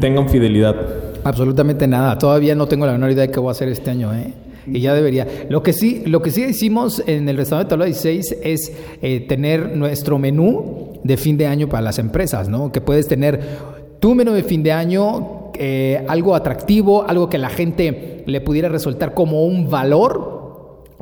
tengan 0.00 0.28
fidelidad? 0.28 0.74
Absolutamente 1.22 1.86
nada. 1.86 2.18
Todavía 2.18 2.54
no 2.56 2.66
tengo 2.66 2.84
la 2.84 2.92
menor 2.92 3.12
idea 3.12 3.26
de 3.26 3.30
qué 3.30 3.38
voy 3.38 3.48
a 3.48 3.52
hacer 3.52 3.68
este 3.68 3.90
año, 3.90 4.12
¿eh? 4.12 4.34
Y 4.72 4.80
ya 4.80 4.94
debería. 4.94 5.26
Lo 5.48 5.62
que 5.62 5.72
sí, 5.72 6.02
lo 6.06 6.22
que 6.22 6.30
sí 6.30 6.44
hicimos 6.44 7.02
en 7.06 7.28
el 7.28 7.36
restaurante 7.36 7.70
Tabla 7.70 7.86
16 7.86 8.36
es 8.42 8.72
eh, 9.02 9.20
tener 9.20 9.76
nuestro 9.76 10.18
menú 10.18 10.92
de 11.02 11.16
fin 11.16 11.36
de 11.36 11.46
año 11.46 11.68
para 11.68 11.82
las 11.82 11.98
empresas, 11.98 12.48
¿no? 12.48 12.72
Que 12.72 12.80
puedes 12.80 13.08
tener 13.08 13.40
tu 14.00 14.14
menú 14.14 14.32
de 14.32 14.42
fin 14.42 14.62
de 14.62 14.72
año, 14.72 15.50
eh, 15.58 16.04
algo 16.08 16.34
atractivo, 16.34 17.04
algo 17.08 17.28
que 17.28 17.38
la 17.38 17.50
gente 17.50 18.22
le 18.26 18.40
pudiera 18.40 18.68
resultar 18.68 19.14
como 19.14 19.44
un 19.44 19.70
valor 19.70 20.37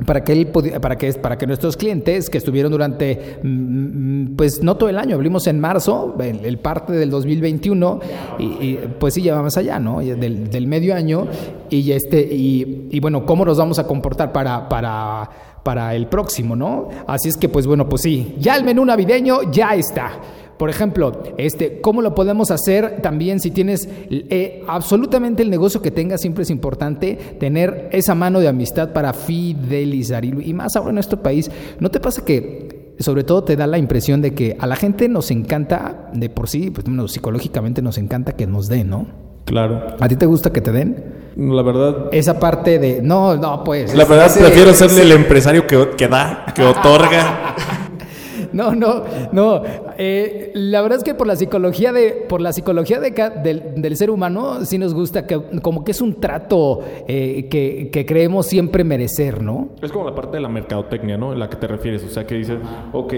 para 0.05 0.23
que, 0.23 0.31
él, 0.31 0.47
para, 0.47 0.95
que, 0.95 1.11
para 1.13 1.37
que 1.37 1.47
nuestros 1.47 1.75
clientes 1.75 2.29
que 2.29 2.37
estuvieron 2.37 2.71
durante, 2.71 3.39
mm, 3.41 3.47
mm, 3.47 4.35
pues 4.35 4.61
no 4.61 4.77
todo 4.77 4.89
el 4.89 4.97
año, 4.97 5.15
abrimos 5.15 5.47
en 5.47 5.59
marzo, 5.59 6.15
el, 6.19 6.59
parte 6.59 6.93
del 6.93 7.09
2021, 7.09 7.99
y, 8.37 8.75
pues 8.99 9.15
sí, 9.15 9.23
ya 9.23 9.33
vamos 9.33 9.57
allá, 9.57 9.79
¿no? 9.79 9.99
Del, 9.99 10.49
del 10.49 10.67
medio 10.67 10.93
año, 10.93 11.27
y, 11.69 11.91
este, 11.91 12.21
y, 12.21 12.87
y, 12.91 12.99
bueno, 12.99 13.25
¿cómo 13.25 13.43
nos 13.43 13.57
vamos 13.57 13.79
a 13.79 13.87
comportar 13.87 14.31
para, 14.31 14.69
para, 14.69 15.29
para 15.63 15.95
el 15.95 16.07
próximo, 16.07 16.55
¿no? 16.55 16.89
Así 17.07 17.29
es 17.29 17.37
que, 17.37 17.49
pues 17.49 17.65
bueno, 17.65 17.89
pues 17.89 18.03
sí, 18.03 18.35
ya 18.37 18.55
el 18.55 18.63
menú 18.63 18.85
navideño 18.85 19.51
ya 19.51 19.73
está. 19.73 20.11
Por 20.57 20.69
ejemplo, 20.69 21.23
este, 21.37 21.81
¿cómo 21.81 22.01
lo 22.01 22.15
podemos 22.15 22.49
hacer 22.49 23.01
también 23.01 23.39
si 23.39 23.51
tienes 23.51 23.87
eh, 24.09 24.63
absolutamente 24.67 25.43
el 25.43 25.49
negocio 25.49 25.81
que 25.81 25.91
tengas? 25.91 26.21
Siempre 26.21 26.43
es 26.43 26.49
importante 26.49 27.15
tener 27.39 27.89
esa 27.91 28.15
mano 28.15 28.39
de 28.39 28.47
amistad 28.47 28.91
para 28.91 29.13
fidelizar. 29.13 30.25
Y, 30.25 30.53
más 30.53 30.75
ahora 30.75 30.89
en 30.89 30.95
nuestro 30.95 31.21
país, 31.21 31.51
¿no 31.79 31.89
te 31.89 31.99
pasa 31.99 32.25
que 32.25 32.95
sobre 32.99 33.23
todo 33.23 33.43
te 33.43 33.55
da 33.55 33.67
la 33.67 33.77
impresión 33.77 34.21
de 34.21 34.33
que 34.33 34.57
a 34.59 34.65
la 34.65 34.75
gente 34.75 35.07
nos 35.07 35.29
encanta, 35.29 36.09
de 36.13 36.29
por 36.29 36.49
sí, 36.49 36.71
pues 36.71 36.85
psicológicamente 37.11 37.83
nos 37.83 37.99
encanta 37.99 38.31
que 38.31 38.47
nos 38.47 38.67
den, 38.67 38.89
¿no? 38.89 39.07
Claro. 39.45 39.95
¿A 39.99 40.07
ti 40.07 40.15
te 40.15 40.25
gusta 40.25 40.51
que 40.51 40.61
te 40.61 40.71
den? 40.71 41.17
La 41.37 41.61
verdad. 41.61 42.09
Esa 42.11 42.39
parte 42.39 42.79
de. 42.79 43.01
No, 43.01 43.37
no, 43.37 43.63
pues. 43.63 43.93
La 43.95 44.05
verdad, 44.05 44.31
prefiero 44.35 44.73
ser 44.73 44.89
el 44.99 45.11
empresario 45.11 45.67
que, 45.67 45.91
que 45.95 46.07
da, 46.07 46.45
que 46.55 46.63
otorga. 46.63 47.55
No, 48.57 48.73
no, 48.73 49.03
no. 49.31 49.61
Eh, 49.97 50.51
la 50.55 50.81
verdad 50.81 50.97
es 50.97 51.03
que 51.03 51.13
por 51.13 51.27
la 51.27 51.35
psicología 51.35 51.91
de, 51.91 52.25
por 52.27 52.41
la 52.41 52.53
psicología 52.53 52.99
de, 52.99 53.11
del, 53.75 53.97
ser 53.97 54.09
humano, 54.09 54.65
sí 54.65 54.77
nos 54.77 54.93
gusta 54.93 55.27
que 55.27 55.39
como 55.61 55.83
que 55.83 55.91
es 55.91 56.01
un 56.01 56.19
trato 56.19 56.79
eh, 57.07 57.47
que, 57.49 58.05
creemos 58.05 58.47
siempre 58.47 58.83
merecer, 58.83 59.41
¿no? 59.41 59.69
Es 59.81 59.91
como 59.91 60.05
la 60.05 60.15
parte 60.15 60.37
de 60.37 60.41
la 60.41 60.49
mercadotecnia, 60.49 61.17
¿no? 61.17 61.33
En 61.33 61.39
la 61.39 61.49
que 61.49 61.57
te 61.57 61.67
refieres. 61.67 62.03
O 62.03 62.09
sea, 62.09 62.25
que 62.25 62.35
dices, 62.35 62.57
ok, 62.93 63.13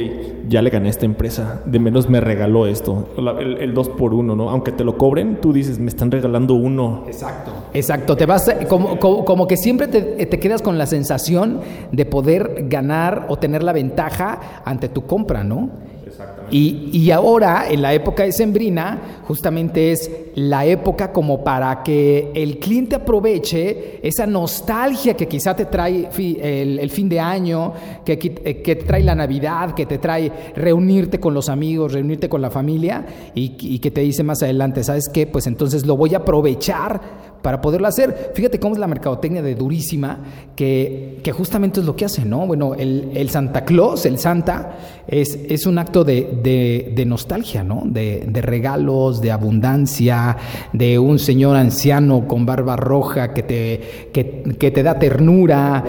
ya 0.48 0.62
le 0.62 0.70
gané 0.70 0.88
a 0.88 0.92
esta 0.92 1.06
empresa, 1.06 1.62
de 1.66 1.80
menos 1.80 2.10
me 2.10 2.20
regaló 2.20 2.66
esto. 2.66 3.10
el, 3.40 3.74
dos 3.74 3.90
por 3.90 4.14
uno, 4.14 4.36
¿no? 4.36 4.50
Aunque 4.50 4.72
te 4.72 4.84
lo 4.84 4.98
cobren, 4.98 5.40
tú 5.42 5.54
dices, 5.54 5.80
me 5.80 5.90
están 5.90 6.12
regalando 6.12 6.54
uno. 6.56 7.04
Exacto. 7.08 7.52
Exacto. 7.74 8.16
Te 8.16 8.26
vas, 8.26 8.50
como, 8.68 8.98
como, 8.98 9.48
que 9.48 9.58
siempre 9.58 9.88
te, 9.88 10.02
te 10.02 10.40
quedas 10.40 10.62
con 10.62 10.78
la 10.78 10.86
sensación 10.86 11.62
de 11.92 12.06
poder 12.06 12.66
ganar 12.68 13.26
o 13.30 13.38
tener 13.38 13.64
la 13.64 13.74
ventaja 13.74 14.62
ante 14.66 14.90
tu 14.90 15.06
compra, 15.06 15.44
¿no? 15.44 15.70
Exactamente. 16.06 16.56
Y, 16.56 16.90
y, 16.92 17.12
ahora, 17.12 17.66
en 17.70 17.82
la 17.82 17.94
época 17.94 18.24
de 18.24 18.32
Sembrina, 18.32 19.22
justamente 19.28 19.92
es 19.92 20.10
la 20.36 20.66
época 20.66 21.12
como 21.12 21.44
para 21.44 21.84
que 21.84 22.32
el 22.34 22.58
cliente 22.58 22.96
aproveche 22.96 24.00
esa 24.02 24.26
nostalgia 24.26 25.14
que 25.16 25.28
quizá 25.28 25.56
te 25.56 25.66
trae 25.66 26.10
el, 26.18 26.90
fin 26.90 27.10
de 27.10 27.20
año, 27.20 27.74
que, 28.04 28.18
que, 28.18 28.32
te 28.32 28.76
trae 28.76 29.04
la 29.04 29.16
Navidad, 29.16 29.76
que 29.76 29.86
te 29.86 29.98
trae 30.00 30.32
reunirte 30.56 31.20
con 31.20 31.34
los 31.34 31.50
amigos, 31.50 31.94
reunirte 31.94 32.28
con 32.30 32.42
la 32.42 32.50
familia 32.50 33.06
y, 33.36 33.56
y 33.60 33.80
que 33.80 33.92
te 33.92 34.02
dice 34.02 34.24
más 34.24 34.42
adelante, 34.42 34.84
¿sabes 34.84 35.10
qué? 35.14 35.28
Pues 35.28 35.46
entonces 35.46 35.86
lo 35.86 35.96
voy 35.96 36.16
a 36.16 36.20
aprovechar 36.20 37.29
para 37.42 37.62
poderlo 37.62 37.88
hacer. 37.88 38.32
Fíjate 38.36 38.60
cómo 38.60 38.76
es 38.76 38.80
la 38.80 38.88
mercadotecnia 38.88 39.42
de 39.42 39.56
durísima, 39.56 40.20
que, 40.56 41.20
que 41.24 41.32
justamente 41.32 41.80
es 41.80 41.86
lo 41.86 41.96
que 41.96 42.06
hace, 42.06 42.26
¿no? 42.26 42.46
Bueno, 42.46 42.76
el, 42.76 43.12
el 43.16 43.30
Santa 43.30 43.66
Claus, 43.66 44.06
el 44.06 44.18
Santa, 44.18 44.78
es, 45.08 45.40
es 45.48 45.66
un 45.66 45.78
acto 45.78 46.04
de, 46.04 46.92
de, 46.96 47.06
nostalgia, 47.06 47.64
¿no? 47.64 47.84
De, 47.86 48.26
de, 48.28 48.42
regalos, 48.42 49.22
de 49.22 49.32
abundancia, 49.32 50.38
de 50.74 51.00
un 51.00 51.18
señor 51.18 51.56
anciano 51.56 52.28
con 52.28 52.46
barba 52.46 52.76
roja 52.76 53.34
que 53.34 53.44
te, 53.44 54.10
que, 54.14 54.44
que 54.60 54.72
te 54.72 54.84
da 54.84 55.00
ternura 55.00 55.84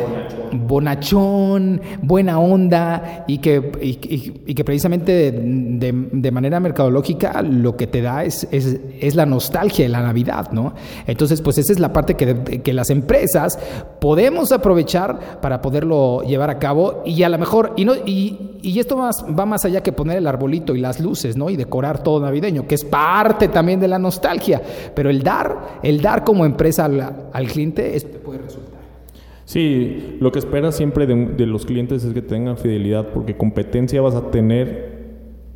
bonachón, 0.53 1.81
buena 2.03 2.39
onda 2.39 3.25
y 3.27 3.39
que, 3.39 3.73
y, 3.81 4.55
que 4.55 4.65
precisamente 4.65 5.33
de, 5.33 6.31
manera 6.31 6.61
mercadológica 6.61 7.43
lo 7.43 7.77
que 7.77 7.87
te 7.87 8.03
da 8.03 8.25
es, 8.25 8.47
es, 8.51 9.15
la 9.15 9.27
nostalgia 9.27 9.85
de 9.85 9.89
la 9.89 10.03
Navidad, 10.03 10.51
¿no? 10.53 10.75
Entonces, 11.07 11.40
pues 11.41 11.59
esa 11.59 11.73
es 11.73 11.79
la 11.79 11.93
parte 11.93 12.15
que, 12.15 12.63
que 12.63 12.73
las 12.73 12.91
empresas 12.91 13.59
podemos 14.01 14.53
aprovechar 14.53 15.41
para 15.41 15.61
poderlo 15.61 16.23
llevar 16.23 16.51
a 16.51 16.59
cabo 16.59 17.03
y 17.05 17.23
a 17.23 17.29
lo 17.29 17.39
mejor, 17.39 17.73
y, 17.77 17.85
no, 17.85 17.95
y, 17.95 18.59
y 18.63 18.79
esto 18.79 18.97
más, 18.97 19.25
va 19.27 19.47
más 19.47 19.65
allá 19.65 19.83
que 19.83 19.93
poner 19.93 20.19
el 20.19 20.27
arbolito 20.27 20.75
y 20.75 20.81
las 20.81 21.01
luces, 21.01 21.37
¿no? 21.37 21.51
Y 21.51 21.57
decorar 21.57 22.03
todo 22.03 22.21
navideño, 22.21 22.67
que 22.67 22.75
es 22.75 22.85
parte 22.85 23.49
también 23.49 23.81
de 23.81 23.89
la 23.89 23.99
nostalgia, 23.99 24.61
pero 24.95 25.11
el 25.11 25.23
dar, 25.23 25.79
el 25.83 26.01
dar 26.01 26.25
como 26.25 26.45
empresa 26.45 26.85
al, 26.85 27.29
al 27.33 27.47
cliente, 27.47 27.99
te 28.01 28.19
puede 28.19 28.39
resultar. 28.39 28.81
Sí, 29.51 30.17
lo 30.21 30.31
que 30.31 30.39
espera 30.39 30.71
siempre 30.71 31.09
de, 31.09 31.45
los 31.47 31.67
clientes 31.67 32.05
es 32.05 32.15
que 32.15 32.23
tengan 32.23 32.57
fidelidad, 32.57 33.09
porque 33.09 33.37
competencia 33.37 34.01
vas 34.01 34.15
a 34.15 34.31
tener 34.31 35.01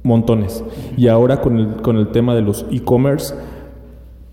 montones. 0.02 0.64
Y 0.96 1.06
ahora 1.06 1.40
con 1.40 1.58
el, 1.58 1.76
con 1.76 1.96
el 1.96 2.08
tema 2.08 2.34
de 2.34 2.42
los 2.42 2.66
e-commerce, 2.72 3.32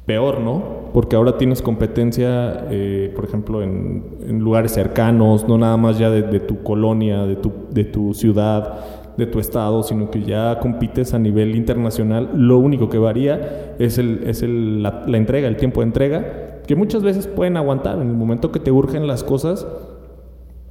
peor, 0.07 0.39
¿no? 0.39 0.80
Porque 0.93 1.15
ahora 1.15 1.37
tienes 1.37 1.61
competencia, 1.61 2.65
eh, 2.69 3.11
por 3.15 3.25
ejemplo, 3.25 3.61
en, 3.61 4.39
lugares 4.39 4.73
cercanos, 4.73 5.47
no 5.47 5.57
nada 5.57 5.77
más 5.77 5.97
ya 5.97 6.09
de, 6.09 6.39
tu 6.39 6.63
colonia, 6.63 7.25
de 7.25 7.35
tu, 7.35 7.51
de 7.69 7.85
tu 7.85 8.13
ciudad, 8.13 8.79
de 9.17 9.25
tu 9.25 9.39
estado, 9.39 9.83
sino 9.83 10.09
que 10.09 10.23
ya 10.23 10.59
compites 10.59 11.13
a 11.13 11.19
nivel 11.19 11.55
internacional. 11.55 12.31
Lo 12.35 12.57
único 12.57 12.89
que 12.89 12.97
varía 12.97 13.75
es, 13.79 13.97
el, 13.97 14.23
es 14.25 14.43
el, 14.43 14.83
la, 14.83 15.03
la 15.07 15.17
entrega, 15.17 15.47
el 15.47 15.57
tiempo 15.57 15.81
de 15.81 15.87
entrega 15.87 16.25
que 16.67 16.75
muchas 16.75 17.03
veces 17.03 17.27
pueden 17.27 17.57
aguantar. 17.57 17.99
En 17.99 18.07
el 18.07 18.15
momento 18.15 18.51
que 18.51 18.59
te 18.59 18.71
urgen 18.71 19.07
las 19.07 19.23
cosas, 19.23 19.67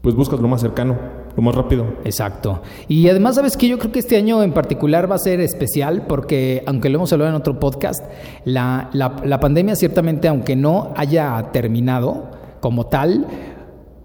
pues 0.01 0.15
buscas 0.15 0.41
lo 0.41 0.49
más 0.49 0.61
cercano, 0.61 0.97
más 1.43 1.55
rápido. 1.55 1.87
Exacto. 2.05 2.63
Y 2.89 3.09
además, 3.09 3.37
sabes 3.37 3.57
que 3.57 3.69
yo 3.69 3.79
creo 3.79 3.93
que 3.93 3.99
este 3.99 4.17
año 4.17 4.43
en 4.43 4.53
particular 4.53 5.11
va 5.11 5.17
a 5.17 5.19
ser 5.19 5.41
especial 5.41 6.07
porque, 6.07 6.63
aunque 6.67 6.89
lo 6.89 6.97
hemos 6.97 7.13
hablado 7.13 7.31
en 7.31 7.37
otro 7.37 7.59
podcast, 7.59 8.05
la, 8.45 8.91
la, 8.93 9.41
pandemia 9.41 9.77
ciertamente, 9.77 10.29
aunque 10.29 10.57
no 10.57 10.93
haya 10.97 11.51
terminado 11.53 12.31
como 12.61 12.87
tal, 12.87 13.27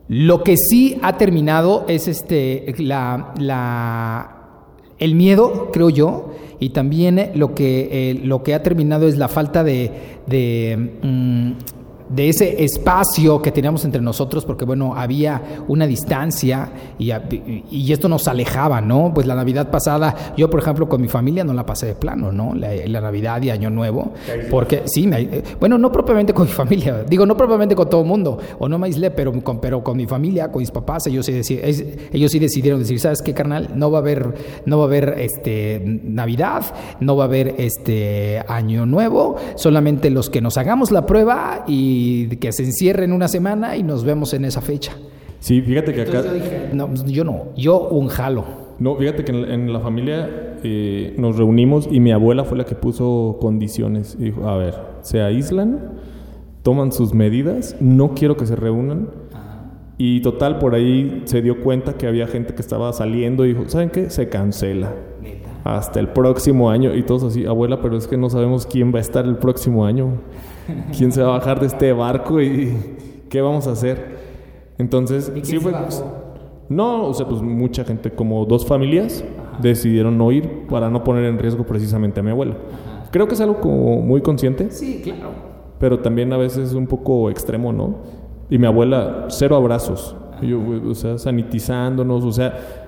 lo 0.08 0.44
que 0.44 0.56
sí 0.58 1.00
ha 1.02 1.18
terminado 1.18 1.86
es 1.88 2.08
este 2.08 2.74
la, 2.78 3.34
la 3.40 4.36
el 4.98 5.16
miedo, 5.16 5.72
creo 5.74 5.90
yo, 5.90 6.32
y 6.60 6.70
también 6.70 7.32
lo 7.36 7.54
que, 7.54 7.90
eh, 7.92 8.22
lo 8.24 8.44
que 8.44 8.54
ha 8.54 8.64
terminado 8.64 9.08
es 9.08 9.18
la 9.18 9.28
falta 9.28 9.64
de, 9.64 9.92
de 10.28 10.98
mm, 11.02 11.52
de 12.10 12.30
ese 12.30 12.64
espacio 12.64 13.42
que 13.42 13.52
teníamos 13.52 13.84
entre 13.86 14.02
nosotros, 14.02 14.46
porque 14.46 14.66
bueno, 14.66 14.94
había 14.96 15.42
una 15.68 15.88
distancia 15.88 16.70
y, 17.00 17.12
y, 17.72 17.92
esto 17.92 18.08
nos 18.08 18.28
alejaba, 18.28 18.82
¿no? 18.82 19.12
Pues 19.14 19.26
la 19.26 19.36
Navidad 19.36 19.72
pasada, 19.72 20.34
yo 20.38 20.50
por 20.50 20.60
ejemplo 20.60 20.88
con 20.88 21.02
mi 21.02 21.08
familia 21.08 21.44
no 21.44 21.54
la 21.54 21.66
pasé 21.66 21.88
de 21.88 21.96
plano, 21.96 22.32
¿no? 22.32 22.54
La, 22.54 23.02
Navidad 23.06 23.42
y 23.44 23.50
Año 23.50 23.70
Nuevo, 23.70 24.14
porque 24.50 24.84
sí, 24.86 25.06
me, 25.06 25.44
bueno, 25.60 25.78
no 25.78 25.92
propiamente 25.92 26.34
con 26.34 26.46
mi 26.46 26.52
familia, 26.52 27.04
digo, 27.04 27.26
no 27.26 27.38
propiamente 27.38 27.76
con 27.76 27.90
todo 27.90 28.02
el 28.02 28.08
mundo, 28.08 28.38
o 28.58 28.68
no 28.68 28.80
me 28.80 28.88
aislé, 28.88 29.12
pero 29.12 29.32
con, 29.44 29.60
pero 29.60 29.84
con 29.84 29.98
mi 29.98 30.08
familia, 30.08 30.52
con 30.52 30.62
mis 30.62 30.72
papás, 30.72 31.08
ellos 31.08 31.26
sí, 31.26 31.60
ellos 32.12 32.32
sí 32.32 32.40
decidieron 32.40 32.80
decir, 32.80 33.00
¿sabes 33.00 33.22
qué, 33.22 33.34
carnal? 33.34 33.72
No 33.76 33.92
va 33.92 34.00
a 34.00 34.02
haber, 34.02 34.34
no 34.66 34.78
va 34.78 34.86
a 34.86 34.88
haber 34.88 35.16
este, 35.20 35.82
Navidad, 35.86 36.64
no 37.00 37.16
va 37.16 37.26
a 37.26 37.28
haber 37.28 37.56
este 37.58 38.44
Año 38.48 38.86
Nuevo, 38.86 39.36
solamente 39.56 40.10
los 40.10 40.30
que 40.30 40.42
nos 40.42 40.58
hagamos 40.58 40.92
la 40.92 41.06
prueba 41.06 41.64
y 41.68 41.95
y 41.96 42.28
que 42.38 42.52
se 42.52 42.64
encierren 42.64 43.12
una 43.12 43.28
semana 43.28 43.78
y 43.78 43.84
nos 43.84 44.04
vemos 44.04 44.34
en 44.34 44.46
esa 44.46 44.62
fecha. 44.62 44.94
Sí, 45.40 45.62
fíjate 45.62 45.94
que 45.94 46.02
acá... 46.02 46.24
Yo, 46.24 46.76
no, 46.76 46.88
pues, 46.88 47.04
yo 47.06 47.24
no, 47.24 47.46
yo 47.56 47.88
un 47.90 48.08
jalo. 48.08 48.66
No, 48.80 48.96
fíjate 48.96 49.24
que 49.24 49.32
en, 49.32 49.72
la 49.72 49.80
familia 49.80 50.30
eh, 50.64 51.16
nos 51.18 51.38
reunimos 51.38 51.88
y 51.90 52.00
mi 52.00 52.12
abuela 52.12 52.44
fue 52.44 52.58
la 52.58 52.66
que 52.66 52.76
puso 52.76 53.38
condiciones. 53.40 54.18
dijo, 54.20 54.50
a 54.50 54.58
ver, 54.58 54.76
se 55.02 55.22
aíslan, 55.22 55.80
toman 56.62 56.92
sus 56.92 57.14
medidas, 57.14 57.78
no 57.80 58.14
quiero 58.16 58.36
que 58.36 58.46
se 58.46 58.56
reúnan. 58.56 59.10
Y 59.98 60.20
total, 60.22 60.60
por 60.60 60.76
ahí 60.76 61.22
se 61.24 61.42
dio 61.42 61.62
cuenta 61.62 61.94
que 61.94 62.06
había 62.06 62.28
gente 62.28 62.54
que 62.54 62.62
estaba 62.62 62.92
saliendo 62.92 63.46
y 63.46 63.54
dijo, 63.54 63.70
¿saben 63.70 63.90
qué? 63.90 64.10
Se 64.10 64.28
cancela. 64.28 64.94
Hasta 65.64 66.02
el 66.02 66.10
próximo 66.10 66.70
año. 66.70 66.94
Y 66.94 67.04
todos 67.04 67.24
así, 67.24 67.46
abuela, 67.46 67.82
pero 67.82 67.98
es 67.98 68.08
que 68.08 68.18
no 68.18 68.30
sabemos 68.30 68.66
quién 68.66 68.94
va 68.94 68.98
a 68.98 69.02
estar 69.02 69.26
el 69.26 69.38
próximo 69.38 69.86
año. 69.86 70.18
¿Quién 70.98 71.12
se 71.12 71.22
va 71.22 71.36
a 71.36 71.38
bajar 71.38 71.60
de 71.60 71.68
este 71.68 71.94
barco 71.94 72.42
y 72.42 72.76
qué 73.30 73.42
vamos 73.42 73.68
a 73.68 73.72
hacer? 73.72 74.16
Entonces, 74.78 75.32
sí 75.44 75.60
fue... 75.60 75.74
no, 76.70 77.08
o 77.08 77.14
sea, 77.14 77.28
pues 77.28 77.42
mucha 77.42 77.84
gente, 77.84 78.12
como 78.12 78.46
dos 78.46 78.66
familias, 78.66 79.24
decidieron 79.62 80.18
no 80.18 80.32
ir 80.32 80.68
para 80.68 80.90
no 80.90 81.04
poner 81.04 81.26
en 81.26 81.40
riesgo 81.40 81.66
precisamente 81.66 82.20
a 82.20 82.24
mi 82.24 82.32
abuela. 82.32 82.56
Creo 83.12 83.28
que 83.28 83.36
es 83.36 83.42
algo 83.42 83.62
como 83.62 84.02
muy 84.02 84.22
consciente. 84.22 84.70
Sí, 84.72 85.02
claro. 85.04 85.30
Pero 85.80 86.00
también 86.00 86.34
a 86.34 86.38
veces 86.38 86.74
un 86.74 86.88
poco 86.88 87.30
extremo, 87.30 87.72
¿no? 87.72 87.96
Y 88.50 88.58
mi 88.58 88.68
abuela, 88.68 89.26
cero 89.30 89.56
abrazos. 89.56 90.16
Yo, 90.42 90.60
o 90.88 90.94
sea, 90.96 91.18
sanitizándonos, 91.18 92.26
o 92.26 92.32
sea, 92.32 92.85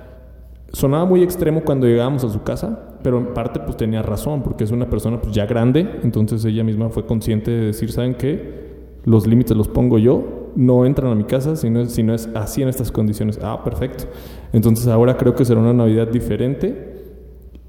sonaba 0.71 1.05
muy 1.05 1.23
extremo 1.23 1.61
cuando 1.63 1.87
llegábamos 1.87 2.23
a 2.23 2.29
su 2.29 2.43
casa, 2.43 2.97
pero 3.03 3.17
en 3.17 3.33
parte 3.33 3.59
pues 3.59 3.77
tenía 3.77 4.01
razón, 4.01 4.43
porque 4.43 4.63
es 4.63 4.71
una 4.71 4.89
persona 4.89 5.21
pues 5.21 5.33
ya 5.33 5.45
grande, 5.45 5.99
entonces 6.03 6.43
ella 6.45 6.63
misma 6.63 6.89
fue 6.89 7.05
consciente 7.05 7.51
de 7.51 7.65
decir, 7.67 7.91
¿saben 7.91 8.15
qué? 8.15 8.67
Los 9.05 9.25
límites 9.25 9.55
los 9.55 9.67
pongo 9.67 9.97
yo, 9.97 10.51
no 10.55 10.85
entran 10.85 11.11
a 11.11 11.15
mi 11.15 11.23
casa 11.23 11.55
si 11.55 11.69
no, 11.69 11.81
es, 11.81 11.93
si 11.93 12.03
no 12.03 12.13
es 12.13 12.27
así 12.33 12.61
en 12.61 12.67
estas 12.67 12.91
condiciones. 12.91 13.39
Ah, 13.41 13.63
perfecto. 13.63 14.05
Entonces 14.53 14.87
ahora 14.87 15.15
creo 15.15 15.35
que 15.35 15.45
será 15.45 15.59
una 15.59 15.73
Navidad 15.73 16.07
diferente 16.07 16.86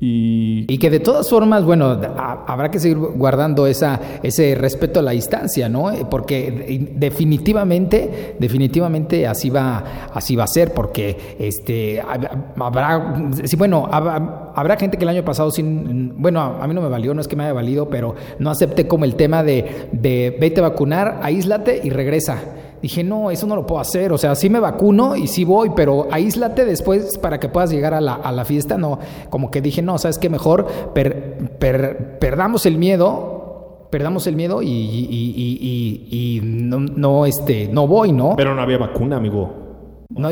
y... 0.01 0.79
que 0.79 0.91
de 0.91 1.01
todas 1.01 1.29
formas, 1.29 1.65
bueno, 1.65 1.99
habrá 2.47 2.71
que 2.71 2.79
seguir 2.79 2.99
guardando 2.99 3.67
esa, 3.67 4.01
ese 4.23 4.55
respeto 4.55 5.01
a 5.01 5.03
la 5.03 5.11
distancia, 5.11 5.69
¿no? 5.69 5.91
Eh, 5.91 6.07
porque 6.09 6.89
definitivamente, 6.95 8.37
definitivamente 8.39 9.27
así 9.27 9.51
va, 9.51 10.11
así 10.13 10.37
va 10.37 10.45
a 10.45 10.49
ser, 10.49 10.73
porque 10.73 11.37
este 11.39 12.01
habrá, 12.01 13.31
sí, 13.45 13.57
bueno, 13.57 13.89
habrá, 13.91 14.77
gente 14.77 14.97
que 14.97 15.05
el 15.05 15.09
año 15.09 15.25
pasado 15.25 15.51
sin, 15.51 16.21
bueno, 16.21 16.41
a 16.41 16.67
mí 16.69 16.75
no 16.75 16.81
me 16.81 16.89
valió, 16.89 17.13
no 17.15 17.21
es 17.21 17.27
que 17.27 17.35
me 17.35 17.45
haya 17.45 17.53
valido, 17.53 17.89
pero 17.89 18.15
no 18.39 18.51
acepté 18.51 18.87
como 18.87 19.05
el 19.05 19.17
tema 19.17 19.43
de, 19.43 19.89
de 19.93 20.37
vete 20.41 20.61
a 20.61 20.69
vacunar, 20.69 21.19
aíslate 21.23 21.81
y 21.83 21.91
regresa 21.91 22.39
dije, 22.83 23.05
no, 23.05 23.31
eso 23.31 23.47
no 23.47 23.57
lo 23.57 23.67
puedo 23.67 23.81
hacer. 23.81 24.13
O 24.13 24.19
sea, 24.19 24.35
sí 24.35 24.51
me 24.51 24.61
vacuno 24.61 25.17
y 25.17 25.27
sí 25.27 25.45
voy, 25.45 25.71
pero 25.75 26.09
aíslate 26.11 26.65
después 26.65 27.19
para 27.19 27.39
que 27.39 27.49
puedas 27.49 27.71
llegar 27.71 27.95
a 27.95 28.01
la, 28.01 28.15
a 28.15 28.33
la 28.33 28.45
fiesta. 28.45 28.79
No, 28.79 28.99
como 29.31 29.51
que 29.51 29.61
dije, 29.61 29.83
no, 29.83 29.99
sabes 29.99 30.19
que 30.19 30.29
mejor 30.29 30.67
perdamos 30.93 32.67
el 32.67 32.79
miedo, 32.79 33.87
perdamos 33.91 34.27
el 34.27 34.37
miedo 34.37 34.63
y, 34.63 34.69
y, 34.69 36.41
no, 36.43 36.81
no, 36.81 37.27
este, 37.27 37.69
no 37.69 37.87
voy, 37.87 38.13
¿no? 38.13 38.35
Pero 38.37 38.55
no 38.55 38.63
había 38.63 38.79
vacuna, 38.79 39.17
amigo. 39.17 39.67
No 40.11 40.31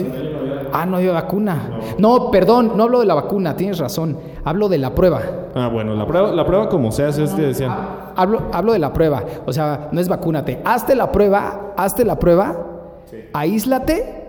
ah, 0.73 0.87
no 0.87 0.97
había 0.97 1.13
vacuna. 1.13 1.81
No. 1.99 2.31
perdón, 2.31 2.73
no 2.77 2.85
hablo 2.85 3.01
de 3.01 3.07
la 3.07 3.15
vacuna, 3.15 3.57
tienes 3.57 3.79
razón. 3.79 4.19
Hablo 4.45 4.69
de 4.69 4.79
la 4.79 4.95
prueba. 4.95 5.21
Ah, 5.55 5.69
bueno, 5.69 5.95
la 5.95 6.07
prueba, 6.07 6.33
la 6.33 6.47
prueba 6.47 6.69
como 6.69 6.91
se 6.93 7.05
hace 7.05 7.25
es 7.25 7.35
que 7.35 7.43
decían. 7.43 8.06
Hablo, 8.17 8.51
hablo 8.53 8.73
de 8.73 8.79
la 8.79 8.93
prueba. 8.93 9.25
O 9.45 9.53
sea, 9.53 9.89
no 9.93 10.01
es 10.01 10.09
vacúnate. 10.09 10.61
Hazte 10.65 10.95
la 10.95 11.13
prueba, 11.13 11.75
hazte 11.77 12.05
la 12.05 12.19
prueba, 12.19 12.57
aíslate 13.33 14.25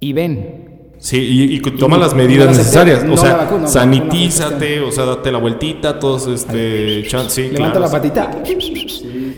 y 0.00 0.12
ven. 0.12 0.63
Sí, 1.04 1.18
y, 1.18 1.60
toma 1.60 1.98
las 1.98 2.14
medidas 2.14 2.56
necesarias. 2.56 3.04
o 3.06 3.14
sea, 3.18 3.46
sanitízate, 3.66 4.80
o 4.80 4.90
sea, 4.90 5.04
date 5.04 5.30
la 5.30 5.36
vueltita, 5.36 5.98
todos 5.98 6.26
este. 6.28 7.04
sí, 7.28 7.50
Levanta 7.50 7.78
la 7.78 7.90
patita. 7.90 8.30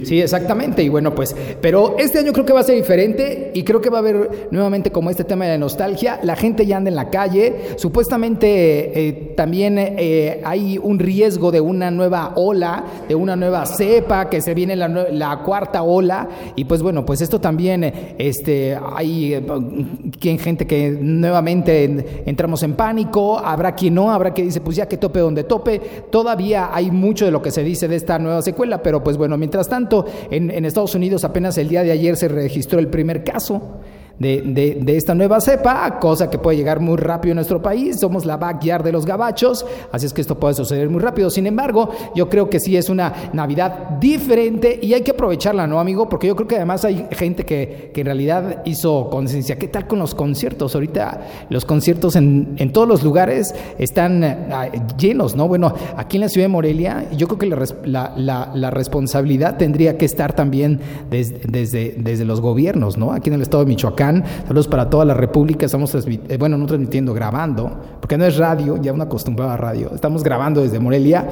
Sí, 0.05 0.21
exactamente. 0.21 0.85
Y 0.85 0.89
bueno, 0.89 1.13
pues, 1.13 1.35
pero 1.61 1.97
este 1.99 2.21
año 2.21 2.33
creo 2.33 2.47
que 2.47 2.53
va 2.53 2.61
a 2.61 2.63
ser 2.63 2.77
diferente 2.77 3.51
y 3.53 3.65
creo 3.65 3.81
que 3.81 3.91
va 3.91 3.99
a 3.99 4.01
haber 4.01 4.47
nuevamente 4.53 4.93
como 4.93 5.11
este 5.11 5.25
tema 5.25 5.47
de 5.47 5.59
nostalgia. 5.59 6.21
La 6.23 6.37
gente 6.37 6.65
ya 6.67 6.77
anda 6.77 6.91
en 6.91 6.95
la 6.95 7.11
calle. 7.11 7.75
Supuestamente 7.77 9.09
eh, 9.09 9.33
también 9.37 9.77
eh, 9.77 10.41
hay 10.45 10.79
un 10.81 11.01
riesgo 11.01 11.51
de 11.51 11.61
una 11.61 11.91
nueva 11.91 12.35
ola, 12.37 12.85
de 13.09 13.17
una 13.17 13.35
nueva 13.35 13.67
cepa, 13.67 14.31
que 14.31 14.41
se 14.41 14.55
viene 14.55 14.77
la, 14.77 14.87
la 14.87 15.39
cuarta 15.39 15.83
ola. 15.83 16.29
Y 16.55 16.67
pues 16.67 16.81
bueno, 16.81 17.05
pues 17.05 17.21
esto 17.21 17.41
también, 17.41 18.15
este, 18.19 18.79
hay 18.95 19.35
eh, 19.35 20.39
gente 20.39 20.69
que 20.69 20.91
nuevamente 20.91 21.56
entramos 21.65 22.63
en 22.63 22.75
pánico. 22.75 23.39
Habrá 23.39 23.75
quien 23.75 23.95
no, 23.95 24.11
habrá 24.11 24.33
quien 24.33 24.49
dice, 24.49 24.61
pues 24.61 24.77
ya 24.77 24.87
que 24.87 24.97
tope 24.97 25.21
donde 25.21 25.45
tope. 25.45 25.81
Todavía 26.11 26.71
hay 26.73 26.91
mucho 26.91 27.25
de 27.25 27.31
lo 27.31 27.41
que 27.41 27.51
se 27.51 27.63
dice 27.63 27.89
de 27.89 27.97
esta 27.97 28.19
nueva 28.19 28.43
secuela, 28.43 28.83
pero 28.83 29.03
pues 29.03 29.17
bueno, 29.17 29.37
mientras 29.37 29.69
tanto, 29.69 30.05
en, 30.31 30.65
Estados 30.65 30.95
Unidos 30.95 31.25
apenas 31.25 31.57
el 31.59 31.69
día 31.69 31.83
de 31.83 31.93
ayer 31.93 32.17
se 32.17 32.29
registró 32.29 32.79
el 32.79 32.89
primer 32.89 33.23
caso 33.23 33.81
de, 34.19 34.97
esta 34.97 35.15
nueva 35.15 35.41
cepa, 35.41 35.99
cosa 35.99 36.31
que 36.31 36.39
puede 36.39 36.57
llegar 36.57 36.81
muy 36.81 36.97
rápido 36.97 37.33
en 37.33 37.37
nuestro 37.37 37.61
país. 37.61 38.01
Somos 38.01 38.25
la 38.25 38.37
backyard 38.37 38.85
de 38.85 38.93
los 38.93 39.05
gabachos, 39.05 39.67
así 39.93 40.07
es 40.07 40.13
que 40.13 40.21
esto 40.21 40.39
puede 40.39 40.55
suceder 40.55 40.89
muy 40.89 41.01
rápido. 41.01 41.31
Sin 41.31 41.47
embargo, 41.47 41.91
yo 42.15 42.29
creo 42.29 42.49
que 42.49 42.61
sí 42.61 42.77
es 42.77 42.89
una 42.89 43.13
Navidad 43.33 43.99
diferente 44.01 44.79
y 44.81 44.95
hay 44.95 45.03
que 45.03 45.11
aprovecharla, 45.11 45.67
¿no, 45.67 45.79
amigo? 45.79 46.09
Porque 46.09 46.29
yo 46.29 46.37
creo 46.37 46.49
que 46.49 46.57
además 46.57 46.85
hay 46.85 47.07
gente 47.11 47.45
que, 47.45 47.93
en 47.97 48.05
realidad 48.05 48.63
hizo 48.67 49.09
conciencia. 49.11 49.59
¿Qué 49.59 49.69
tal 49.69 49.87
con 49.87 49.99
los 49.99 50.15
conciertos? 50.15 50.75
Ahorita 50.75 51.47
los 51.49 51.65
conciertos 51.65 52.15
en, 52.15 52.57
todos 52.73 52.87
los 52.87 53.03
lugares 53.03 53.55
están 53.79 54.23
ah, 54.23 54.69
llenos, 54.99 55.35
¿no? 55.35 55.49
Bueno, 55.49 55.73
aquí 55.97 56.19
en 56.19 56.23
la 56.23 56.29
ciudad 56.29 56.45
de 56.45 56.49
Morelia, 56.53 57.07
yo 57.17 57.27
creo 57.27 57.39
que 57.39 57.67
la, 57.87 58.71
responsabilidad 58.71 59.57
tendría 59.57 59.97
que 59.97 60.05
estar 60.05 60.35
también 60.35 60.81
desde, 61.11 61.95
desde 61.97 62.25
los 62.25 62.41
gobiernos, 62.41 62.97
¿no? 62.97 63.13
Aquí 63.13 63.31
en 63.31 63.35
el 63.35 63.43
estado 63.43 63.65
de 63.65 63.69
Michoacán 63.71 64.06
Saludos 64.47 64.69
para 64.69 64.89
toda 64.89 65.05
la 65.05 65.15
República. 65.15 65.67
Estamos, 65.67 65.95
eh, 65.95 66.37
bueno, 66.39 66.57
no 66.57 66.67
transmitiendo, 66.67 67.13
grabando, 67.15 67.71
porque 68.01 68.17
no 68.17 68.25
es 68.25 68.37
radio, 68.37 68.81
ya 68.81 68.93
una 68.93 69.05
acostumbrada 69.05 69.57
radio. 69.57 69.93
Estamos 69.95 70.23
grabando 70.23 70.63
desde 70.63 70.79
Morelia. 70.79 71.29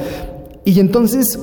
Y 0.64 0.80
entonces, 0.80 1.38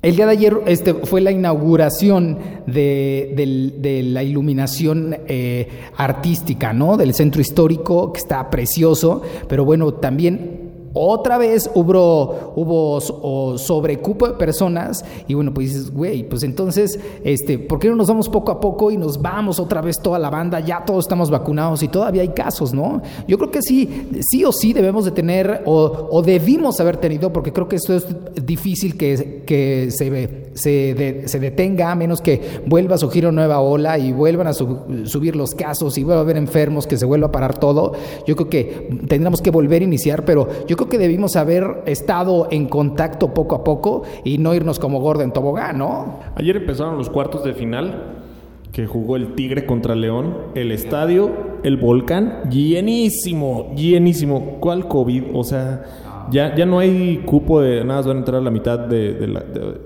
el 0.00 0.14
día 0.14 0.26
de 0.26 0.32
ayer 0.32 0.56
este, 0.66 0.94
fue 0.94 1.20
la 1.20 1.32
inauguración 1.32 2.38
de, 2.66 4.04
la 4.12 4.22
iluminación 4.22 5.16
eh, 5.26 5.68
artística, 5.96 6.72
¿no? 6.72 6.96
Del 6.96 7.14
centro 7.14 7.40
histórico, 7.40 8.12
que 8.12 8.20
está 8.20 8.48
precioso, 8.48 9.22
pero 9.48 9.64
bueno, 9.64 9.94
también 9.94 10.67
otra 10.98 11.38
vez 11.38 11.70
hubo, 11.74 12.52
hubo 12.56 13.58
sobrecupo 13.58 14.28
de 14.28 14.34
personas 14.34 15.04
y 15.26 15.34
bueno, 15.34 15.52
pues 15.54 15.68
dices, 15.68 15.90
güey, 15.92 16.28
pues 16.28 16.42
entonces, 16.42 16.98
este, 17.24 17.58
¿por 17.58 17.78
qué 17.78 17.88
no 17.88 17.96
nos 17.96 18.08
vamos 18.08 18.28
poco 18.28 18.52
a 18.52 18.60
poco 18.60 18.90
y 18.90 18.96
nos 18.96 19.20
vamos 19.20 19.58
otra 19.60 19.80
vez 19.80 19.96
toda 20.02 20.18
la 20.18 20.30
banda? 20.30 20.60
Ya 20.60 20.84
todos 20.84 21.04
estamos 21.04 21.30
vacunados 21.30 21.82
y 21.82 21.88
todavía 21.88 22.22
hay 22.22 22.30
casos, 22.30 22.72
¿no? 22.72 23.00
Yo 23.26 23.38
creo 23.38 23.50
que 23.50 23.62
sí, 23.62 24.08
sí 24.30 24.44
o 24.44 24.52
sí 24.52 24.72
debemos 24.72 25.04
de 25.04 25.10
tener 25.10 25.62
o, 25.66 26.22
debimos 26.22 26.80
haber 26.80 26.96
tenido, 26.96 27.32
porque 27.32 27.52
creo 27.52 27.68
que 27.68 27.76
esto 27.76 27.94
es 27.94 28.06
difícil 28.44 28.96
que, 28.96 29.42
que 29.46 29.90
se, 29.90 30.47
se, 30.58 30.94
detenga, 30.94 31.90
a 31.90 31.94
menos 31.94 32.20
que 32.20 32.60
vuelva 32.66 32.96
a 32.96 32.98
surgir 32.98 33.26
una 33.26 33.42
nueva 33.42 33.60
ola 33.60 33.98
y 33.98 34.12
vuelvan 34.12 34.48
a 34.48 34.52
subir 34.52 35.36
los 35.36 35.54
casos 35.54 35.96
y 35.98 36.04
vuelva 36.04 36.20
a 36.20 36.24
haber 36.24 36.36
enfermos, 36.36 36.86
que 36.86 36.96
se 36.96 37.06
vuelva 37.06 37.28
a 37.28 37.32
parar 37.32 37.58
todo. 37.58 37.92
Yo 38.26 38.36
creo 38.36 38.48
que 38.48 38.88
tendríamos 39.08 39.40
que 39.40 39.50
volver 39.50 39.82
a 39.82 39.84
iniciar, 39.84 40.24
pero 40.24 40.48
yo 40.66 40.76
creo 40.76 40.88
que 40.88 40.98
debimos 40.98 41.36
haber 41.36 41.82
estado 41.86 42.48
en 42.50 42.68
contacto 42.68 43.32
poco 43.32 43.54
a 43.54 43.64
poco 43.64 44.02
y 44.24 44.38
no 44.38 44.54
irnos 44.54 44.78
como 44.78 45.00
gordo 45.00 45.22
en 45.22 45.32
tobogán, 45.32 45.78
¿no? 45.78 46.20
Ayer 46.34 46.56
empezaron 46.56 46.98
los 46.98 47.08
cuartos 47.08 47.44
de 47.44 47.54
final 47.54 48.24
que 48.72 48.86
jugó 48.86 49.16
el 49.16 49.34
Tigre 49.34 49.66
contra 49.66 49.94
León, 49.94 50.36
el 50.54 50.72
estadio, 50.72 51.30
el 51.62 51.76
volcán, 51.78 52.50
llenísimo, 52.50 53.74
llenísimo. 53.74 54.58
¿Cuál 54.60 54.86
COVID? 54.86 55.24
O 55.34 55.42
sea, 55.42 55.84
ya, 56.30 56.54
ya 56.54 56.66
no 56.66 56.78
hay 56.78 57.22
cupo 57.24 57.60
de 57.60 57.84
nada, 57.84 58.02
van 58.02 58.16
a 58.16 58.18
entrar 58.20 58.42
la 58.42 58.50
mitad 58.50 58.78
de, 58.78 59.26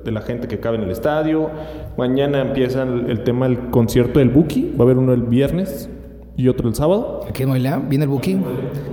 la, 0.05 0.21
gente 0.23 0.49
que 0.49 0.61
cabe 0.61 0.77
en 0.77 0.85
el 0.85 0.91
estadio. 0.91 1.51
Mañana 1.97 2.41
empieza 2.41 2.83
el, 2.83 3.11
el 3.11 3.25
tema 3.25 3.49
del 3.49 3.71
concierto 3.71 4.19
del 4.19 4.31
Buki, 4.31 4.73
va 4.77 4.81
a 4.81 4.83
haber 4.83 4.99
uno 4.99 5.13
el 5.13 5.23
viernes, 5.23 5.89
y 6.37 6.49
otro 6.49 6.69
el 6.69 6.75
sábado. 6.75 7.25
¿Aquí 7.29 7.43
en 7.43 7.53
¿Viene 7.89 8.05
el 8.05 8.09
booking? 8.09 8.43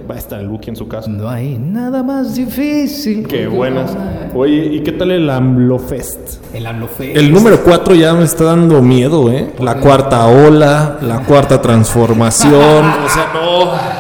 Va 0.10 0.16
a 0.16 0.18
estar 0.18 0.40
el 0.40 0.50
booking 0.50 0.72
en 0.72 0.76
su 0.76 0.88
casa. 0.88 1.10
No 1.10 1.30
hay 1.30 1.58
nada 1.58 2.04
más 2.04 2.36
difícil. 2.36 3.26
Qué 3.28 3.48
buenas. 3.48 3.96
Oye, 4.36 4.66
¿y 4.66 4.82
qué 4.82 4.92
tal 4.92 5.12
el 5.12 5.30
AMLOFest? 5.30 6.54
El 6.54 6.66
AMLOFest. 6.66 7.18
El 7.18 7.32
número 7.32 7.64
4 7.64 7.96
ya 7.96 8.14
me 8.14 8.26
está 8.26 8.44
dando 8.46 8.82
miedo, 8.82 9.32
¿eh? 9.32 9.54
La 9.60 9.76
cuarta 9.76 10.28
ola, 10.28 10.98
la 11.02 11.24
cuarta 11.24 11.62
transformación. 11.62 12.54
o 13.06 13.10
sea, 13.10 13.32
no. 13.34 14.00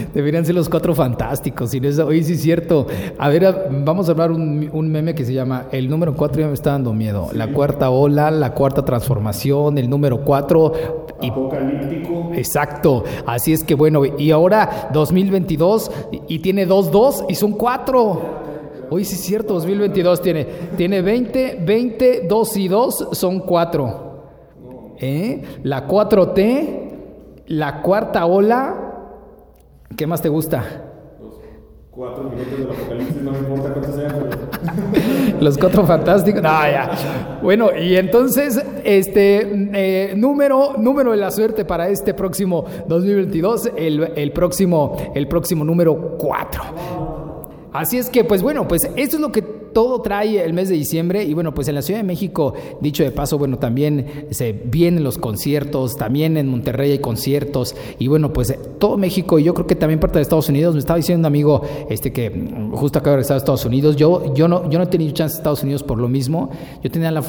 Deberían 0.14 0.44
ser 0.44 0.54
los 0.54 0.68
cuatro 0.68 0.94
fantásticos. 0.94 1.74
Y 1.74 1.84
eso, 1.84 2.06
oye, 2.06 2.22
sí 2.22 2.34
es 2.34 2.42
cierto. 2.42 2.86
A 3.18 3.28
ver, 3.28 3.68
vamos 3.84 4.08
a 4.08 4.12
hablar 4.12 4.30
un, 4.30 4.70
un 4.72 4.90
meme 4.90 5.14
que 5.14 5.24
se 5.24 5.32
llama 5.32 5.66
El 5.72 5.90
número 5.90 6.14
cuatro 6.14 6.40
ya 6.40 6.46
me 6.46 6.54
está 6.54 6.70
dando 6.70 6.92
miedo. 6.92 7.28
La 7.32 7.52
cuarta 7.52 7.90
ola, 7.90 8.30
la 8.30 8.54
cuarta 8.54 8.84
transformación, 8.84 9.78
el 9.78 9.90
número 9.90 10.22
cuatro. 10.22 10.72
Apocalíptico. 11.20 12.30
Exacto. 12.34 13.04
Así 13.26 13.52
es 13.52 13.64
que 13.64 13.74
bueno, 13.74 14.02
y 14.04 14.30
ahora 14.30 14.90
2022 14.92 15.90
y, 16.28 16.38
tiene 16.38 16.66
dos, 16.66 16.90
dos 16.90 17.24
y 17.28 17.34
son 17.34 17.52
cuatro. 17.52 18.44
Hoy 18.90 19.04
sí 19.04 19.14
es 19.14 19.22
cierto, 19.22 19.54
2022 19.54 20.22
tiene, 20.22 20.46
tiene 20.76 21.02
20, 21.02 21.62
20, 21.64 22.26
2 22.28 22.56
y 22.58 22.68
2 22.68 23.08
son 23.12 23.40
4. 23.40 24.14
¿Eh? 25.00 25.42
La 25.62 25.88
4T, 25.88 26.90
la 27.46 27.82
cuarta 27.82 28.26
ola, 28.26 28.93
¿Qué 29.96 30.06
más 30.06 30.20
te 30.20 30.28
gusta? 30.28 30.64
Los 31.20 31.40
cuatro 31.90 32.24
minutos 32.24 32.58
del 32.58 32.70
apocalipsis, 32.70 33.22
no 33.22 33.30
me 33.30 33.38
importa 33.38 33.72
cuántos 33.72 33.94
sean. 33.94 35.40
Los 35.40 35.56
cuatro 35.56 35.86
fantásticos. 35.86 36.42
No, 36.42 36.48
ya. 36.48 37.38
Bueno, 37.42 37.70
y 37.76 37.96
entonces, 37.96 38.60
este 38.82 39.48
eh, 39.72 40.14
número, 40.16 40.74
número 40.78 41.12
de 41.12 41.18
la 41.18 41.30
suerte 41.30 41.64
para 41.64 41.88
este 41.88 42.12
próximo 42.12 42.64
2022, 42.88 43.70
el, 43.76 44.12
el 44.16 44.32
próximo, 44.32 44.96
el 45.14 45.28
próximo 45.28 45.64
número 45.64 46.16
4. 46.18 46.62
Así 47.72 47.98
es 47.98 48.10
que, 48.10 48.24
pues 48.24 48.42
bueno, 48.42 48.66
pues 48.66 48.82
esto 48.96 49.16
es 49.16 49.20
lo 49.20 49.30
que 49.30 49.63
todo 49.74 50.00
trae 50.00 50.42
el 50.42 50.54
mes 50.54 50.70
de 50.70 50.76
diciembre 50.76 51.24
y 51.24 51.34
bueno, 51.34 51.52
pues 51.52 51.68
en 51.68 51.74
la 51.74 51.82
Ciudad 51.82 52.00
de 52.00 52.04
México, 52.04 52.54
dicho 52.80 53.04
de 53.04 53.10
paso, 53.10 53.36
bueno, 53.36 53.58
también 53.58 54.26
se 54.30 54.52
vienen 54.52 55.04
los 55.04 55.18
conciertos, 55.18 55.96
también 55.96 56.38
en 56.38 56.48
Monterrey 56.48 56.92
hay 56.92 56.98
conciertos 57.00 57.76
y 57.98 58.08
bueno, 58.08 58.32
pues 58.32 58.56
todo 58.78 58.96
México 58.96 59.38
y 59.38 59.44
yo 59.44 59.52
creo 59.52 59.66
que 59.66 59.74
también 59.74 60.00
parte 60.00 60.18
de 60.18 60.22
Estados 60.22 60.48
Unidos, 60.48 60.74
me 60.74 60.80
estaba 60.80 60.96
diciendo 60.96 61.20
un 61.20 61.26
amigo 61.26 61.62
este 61.90 62.12
que 62.12 62.30
justo 62.72 62.98
acaba 62.98 63.12
de 63.12 63.16
regresar 63.16 63.34
a 63.34 63.38
Estados 63.38 63.64
Unidos, 63.66 63.96
yo, 63.96 64.32
yo, 64.34 64.48
no, 64.48 64.70
yo 64.70 64.78
no 64.78 64.84
he 64.84 64.88
tenido 64.88 65.12
chance 65.12 65.34
de 65.34 65.38
Estados 65.38 65.62
Unidos 65.62 65.82
por 65.82 65.98
lo 65.98 66.08
mismo, 66.08 66.50
yo 66.82 66.90
tenía 66.90 67.10
la, 67.10 67.24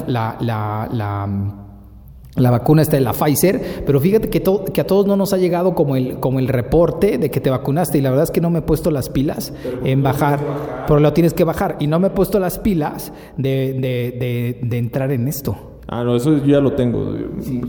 vacuna 2.50 2.82
está 2.82 2.96
de 2.96 3.02
la 3.02 3.12
Pfizer, 3.12 3.82
pero 3.86 4.00
fíjate 4.00 4.28
que, 4.28 4.42
que, 4.72 4.80
a 4.80 4.86
todos 4.86 5.06
no 5.06 5.16
nos 5.16 5.32
ha 5.32 5.38
llegado 5.38 5.74
como 5.74 5.96
el, 5.96 6.18
como 6.20 6.38
el 6.38 6.48
reporte 6.48 7.18
de 7.18 7.30
que 7.30 7.40
te 7.40 7.50
vacunaste 7.50 7.98
y 7.98 8.00
la 8.02 8.10
verdad 8.10 8.24
es 8.24 8.30
que 8.30 8.40
no 8.40 8.50
me 8.50 8.60
he 8.60 8.62
puesto 8.62 8.90
las 8.90 9.08
pilas 9.08 9.52
en 9.84 10.02
bajar, 10.02 10.40
pero 10.86 11.00
lo 11.00 11.12
tienes 11.12 11.34
que 11.34 11.44
bajar 11.44 11.76
y 11.80 11.86
no 11.86 11.98
me 11.98 12.08
he 12.08 12.10
puesto 12.10 12.38
las 12.38 12.58
pilas 12.58 13.12
de, 13.36 14.58
entrar 14.70 15.12
en 15.12 15.28
esto. 15.28 15.56
Ah, 15.88 16.04
no, 16.04 16.16
eso 16.16 16.44
ya 16.44 16.60
lo 16.60 16.72
tengo. 16.72 17.14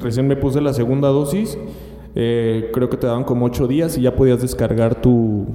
Recién 0.02 0.28
me 0.28 0.36
puse 0.36 0.60
la 0.60 0.74
segunda 0.74 1.10
dosis, 1.10 1.58
eh, 2.16 2.70
creo 2.74 2.90
que 2.90 2.98
te 2.98 3.08
daban 3.08 3.24
como 3.24 3.46
ocho 3.46 3.68
días 3.68 3.98
y 3.98 4.02
ya 4.02 4.16
podías 4.16 4.42
descargar 4.42 4.96
tu, 5.02 5.46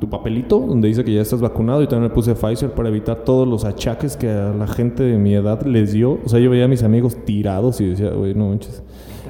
tu 0.00 0.08
papelito 0.10 0.60
donde 0.60 0.88
dice 0.88 1.04
que 1.04 1.12
ya 1.12 1.22
estás 1.22 1.40
vacunado 1.40 1.82
y 1.82 1.86
también 1.86 2.10
me 2.10 2.14
puse 2.14 2.34
Pfizer 2.34 2.70
para 2.72 2.88
evitar 2.88 3.24
todos 3.24 3.48
los 3.48 3.64
achaques 3.64 4.16
que 4.16 4.28
a 4.28 4.52
la 4.52 4.66
gente 4.66 5.02
de 5.02 5.18
mi 5.18 5.34
edad 5.34 5.62
les 5.62 5.92
dio. 5.92 6.18
O 6.24 6.28
sea, 6.28 6.38
yo 6.38 6.50
veía 6.50 6.66
a 6.66 6.68
mis 6.68 6.82
amigos 6.82 7.16
tirados 7.24 7.80
y 7.80 7.90
decía, 7.90 8.10
oye, 8.14 8.34
no 8.34 8.48
manches, 8.48 8.82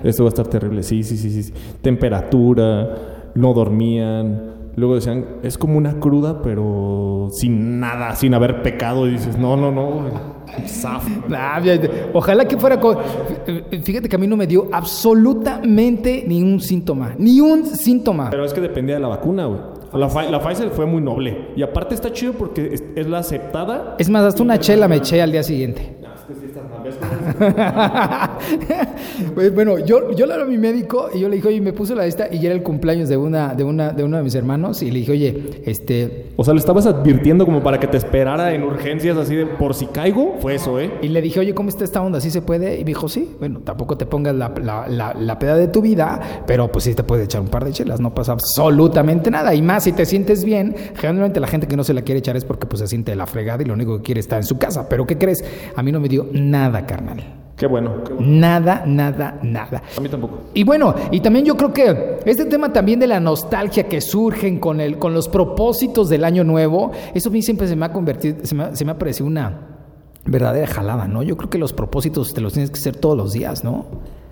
esto 0.03 0.25
va 0.25 0.29
a 0.29 0.31
estar 0.31 0.47
terrible. 0.49 0.83
Sí, 0.83 1.03
sí, 1.03 1.17
sí, 1.17 1.43
sí. 1.43 1.53
Temperatura, 1.83 3.31
no 3.35 3.55
dormían. 3.55 4.57
Luego 4.77 4.95
decían, 4.95 5.25
es 5.43 5.57
como 5.57 5.79
una 5.79 6.01
cruda, 6.01 6.43
pero 6.43 7.29
sin 7.33 7.81
nada, 7.81 8.15
sin 8.15 8.35
haber 8.35 8.63
pecado. 8.63 9.07
Y 9.07 9.13
dices, 9.13 9.39
no, 9.39 9.57
no, 9.57 9.73
no. 9.73 10.03
ojalá 12.13 12.47
que 12.47 12.59
fuera. 12.59 12.79
Fíjate 13.83 14.09
que 14.09 14.17
a 14.17 14.19
mí 14.19 14.27
no 14.27 14.37
me 14.37 14.47
dio 14.47 14.69
absolutamente 14.73 16.25
ni 16.27 16.43
un 16.43 16.61
síntoma. 16.61 17.15
Ni 17.19 17.41
un 17.41 17.65
síntoma. 17.65 18.29
Pero 18.31 18.45
es 18.45 18.53
que 18.53 18.61
dependía 18.61 18.97
de 18.97 19.01
la 19.01 19.09
vacuna, 19.09 19.47
güey. 19.47 19.76
La, 19.93 20.09
la, 20.31 20.41
Pfizer 20.41 20.71
fue 20.71 20.87
muy 20.87 21.01
noble. 21.01 21.49
Y 21.57 21.63
aparte 21.63 21.95
está 21.95 22.13
chido 22.13 22.33
porque 22.33 22.75
es, 22.95 23.07
la 23.07 23.19
aceptada. 23.19 23.97
Es 23.99 24.09
más, 24.09 24.25
hasta 24.25 24.43
una 24.43 24.59
chela 24.59 24.89
me 24.89 24.97
eché 24.97 25.23
al 25.23 25.33
día 25.33 25.43
siguiente. 25.43 25.96
Pues 29.35 29.55
bueno, 29.55 29.79
yo, 29.79 30.13
yo 30.13 30.27
le 30.27 30.35
hablé 30.35 30.45
a 30.45 30.49
mi 30.49 30.59
médico 30.59 31.09
y 31.13 31.21
yo 31.21 31.29
le 31.29 31.37
dije, 31.37 31.49
oye, 31.49 31.61
me 31.61 31.73
puso 31.73 31.95
la 31.95 32.07
esta 32.07 32.33
y 32.33 32.39
ya 32.39 32.47
era 32.47 32.55
el 32.55 32.63
cumpleaños 32.63 33.09
de 33.09 33.17
una, 33.17 33.55
de 33.55 33.65
una, 33.65 33.91
de 33.91 34.05
uno 34.05 34.17
de 34.17 34.23
mis 34.23 34.35
hermanos 34.35 34.83
y 34.83 34.91
le 34.91 35.01
dije, 35.01 35.13
oye, 35.13 35.63
este. 35.65 36.27
O 36.37 36.45
sea, 36.45 36.55
le 36.55 36.61
estabas 36.61 36.87
advirtiendo 36.87 37.45
como 37.45 37.63
para 37.63 37.81
que 37.81 37.87
te 37.87 37.97
esperara 37.97 38.55
en 38.55 38.63
urgencias 38.63 39.17
así 39.17 39.35
de 39.35 39.47
por 39.47 39.75
si 39.75 39.87
caigo, 39.87 40.37
fue 40.41 40.55
eso, 40.55 40.79
¿eh? 40.81 40.91
Y 41.03 41.09
le 41.09 41.23
dije, 41.23 41.41
oye, 41.41 41.55
¿cómo 41.55 41.69
está 41.69 41.85
esta 41.85 42.03
onda? 42.03 42.21
¿Sí 42.21 42.31
se 42.31 42.43
puede? 42.43 42.77
Y 42.77 42.81
me 42.81 42.91
dijo, 42.91 43.09
sí, 43.09 43.35
bueno, 43.39 43.61
tampoco 43.61 43.97
te 43.97 44.07
pongas 44.07 44.35
la, 44.35 44.53
la, 44.89 45.15
la, 45.15 45.39
peda 45.39 45.57
de 45.57 45.69
tu 45.69 45.81
vida, 45.81 46.21
pero 46.47 46.71
pues 46.71 46.85
sí 46.85 46.95
te 46.95 47.03
puedes 47.03 47.25
echar 47.25 47.41
un 47.41 47.49
par 47.49 47.65
de 47.65 47.73
chelas, 47.73 48.01
no 48.01 48.15
pasa 48.15 48.33
absolutamente 48.33 49.31
nada. 49.31 49.55
Y 49.55 49.63
más 49.63 49.85
si 49.85 49.93
te 49.93 50.07
sientes 50.07 50.45
bien, 50.45 50.75
generalmente 50.95 51.41
la 51.41 51.47
gente 51.47 51.67
que 51.67 51.77
no 51.77 51.85
se 51.85 51.95
la 51.95 52.03
quiere 52.03 52.19
echar 52.19 52.37
es 52.37 52.45
porque 52.45 52.67
pues 52.67 52.81
se 52.81 52.87
siente 52.87 53.15
la 53.17 53.27
fregada 53.27 53.63
y 53.63 53.67
lo 53.67 53.75
único 53.75 53.97
que 53.99 54.03
quiere 54.03 54.21
estar 54.21 54.39
en 54.39 54.45
su 54.45 54.59
casa. 54.59 54.89
Pero 54.89 55.07
¿qué 55.07 55.19
crees? 55.19 55.45
A 55.75 55.83
mí 55.83 55.93
no 55.93 56.01
me 56.01 56.09
dio 56.09 56.27
nada, 56.33 56.76
carnal. 56.85 57.37
Qué 57.57 57.67
bueno, 57.67 57.91
Nada, 58.19 58.85
nada, 58.87 59.39
nada. 59.43 59.83
A 59.97 60.01
mí 60.01 60.11
tampoco. 60.11 60.41
Y 60.53 60.63
bueno, 60.63 60.95
y 61.11 61.21
también 61.21 61.47
yo 61.47 61.57
creo 61.57 61.73
que 61.73 62.19
este 62.27 62.45
tema 62.45 62.71
también 62.71 63.01
de 63.01 63.07
la 63.07 63.19
nostalgia 63.19 63.89
que 63.89 64.03
surgen 64.03 64.59
con, 64.61 64.79
el, 64.79 64.99
con 64.99 65.15
los 65.15 65.29
propósitos 65.29 66.11
del 66.11 66.25
año 66.25 66.45
nuevo, 66.45 66.91
eso 67.15 67.31
a 67.31 67.33
mí 67.33 67.41
siempre 67.41 67.67
se 67.67 67.75
me 67.75 67.87
ha 67.87 67.93
convertido, 67.93 68.39
se 68.43 68.55
me, 68.55 68.77
se 68.77 68.85
me 68.85 68.93
ha 68.93 68.99
parecido 68.99 69.27
una 69.27 69.61
verdadera 70.27 70.67
jalada, 70.67 71.09
¿no? 71.09 71.23
Yo 71.23 71.39
creo 71.39 71.49
que 71.49 71.57
los 71.57 71.73
propósitos 71.73 72.35
te 72.35 72.43
los 72.43 72.53
tienes 72.53 72.71
que 72.71 72.79
hacer 72.79 72.97
todos 72.97 73.17
los 73.17 73.33
días, 73.33 73.65
¿no? 73.65 73.87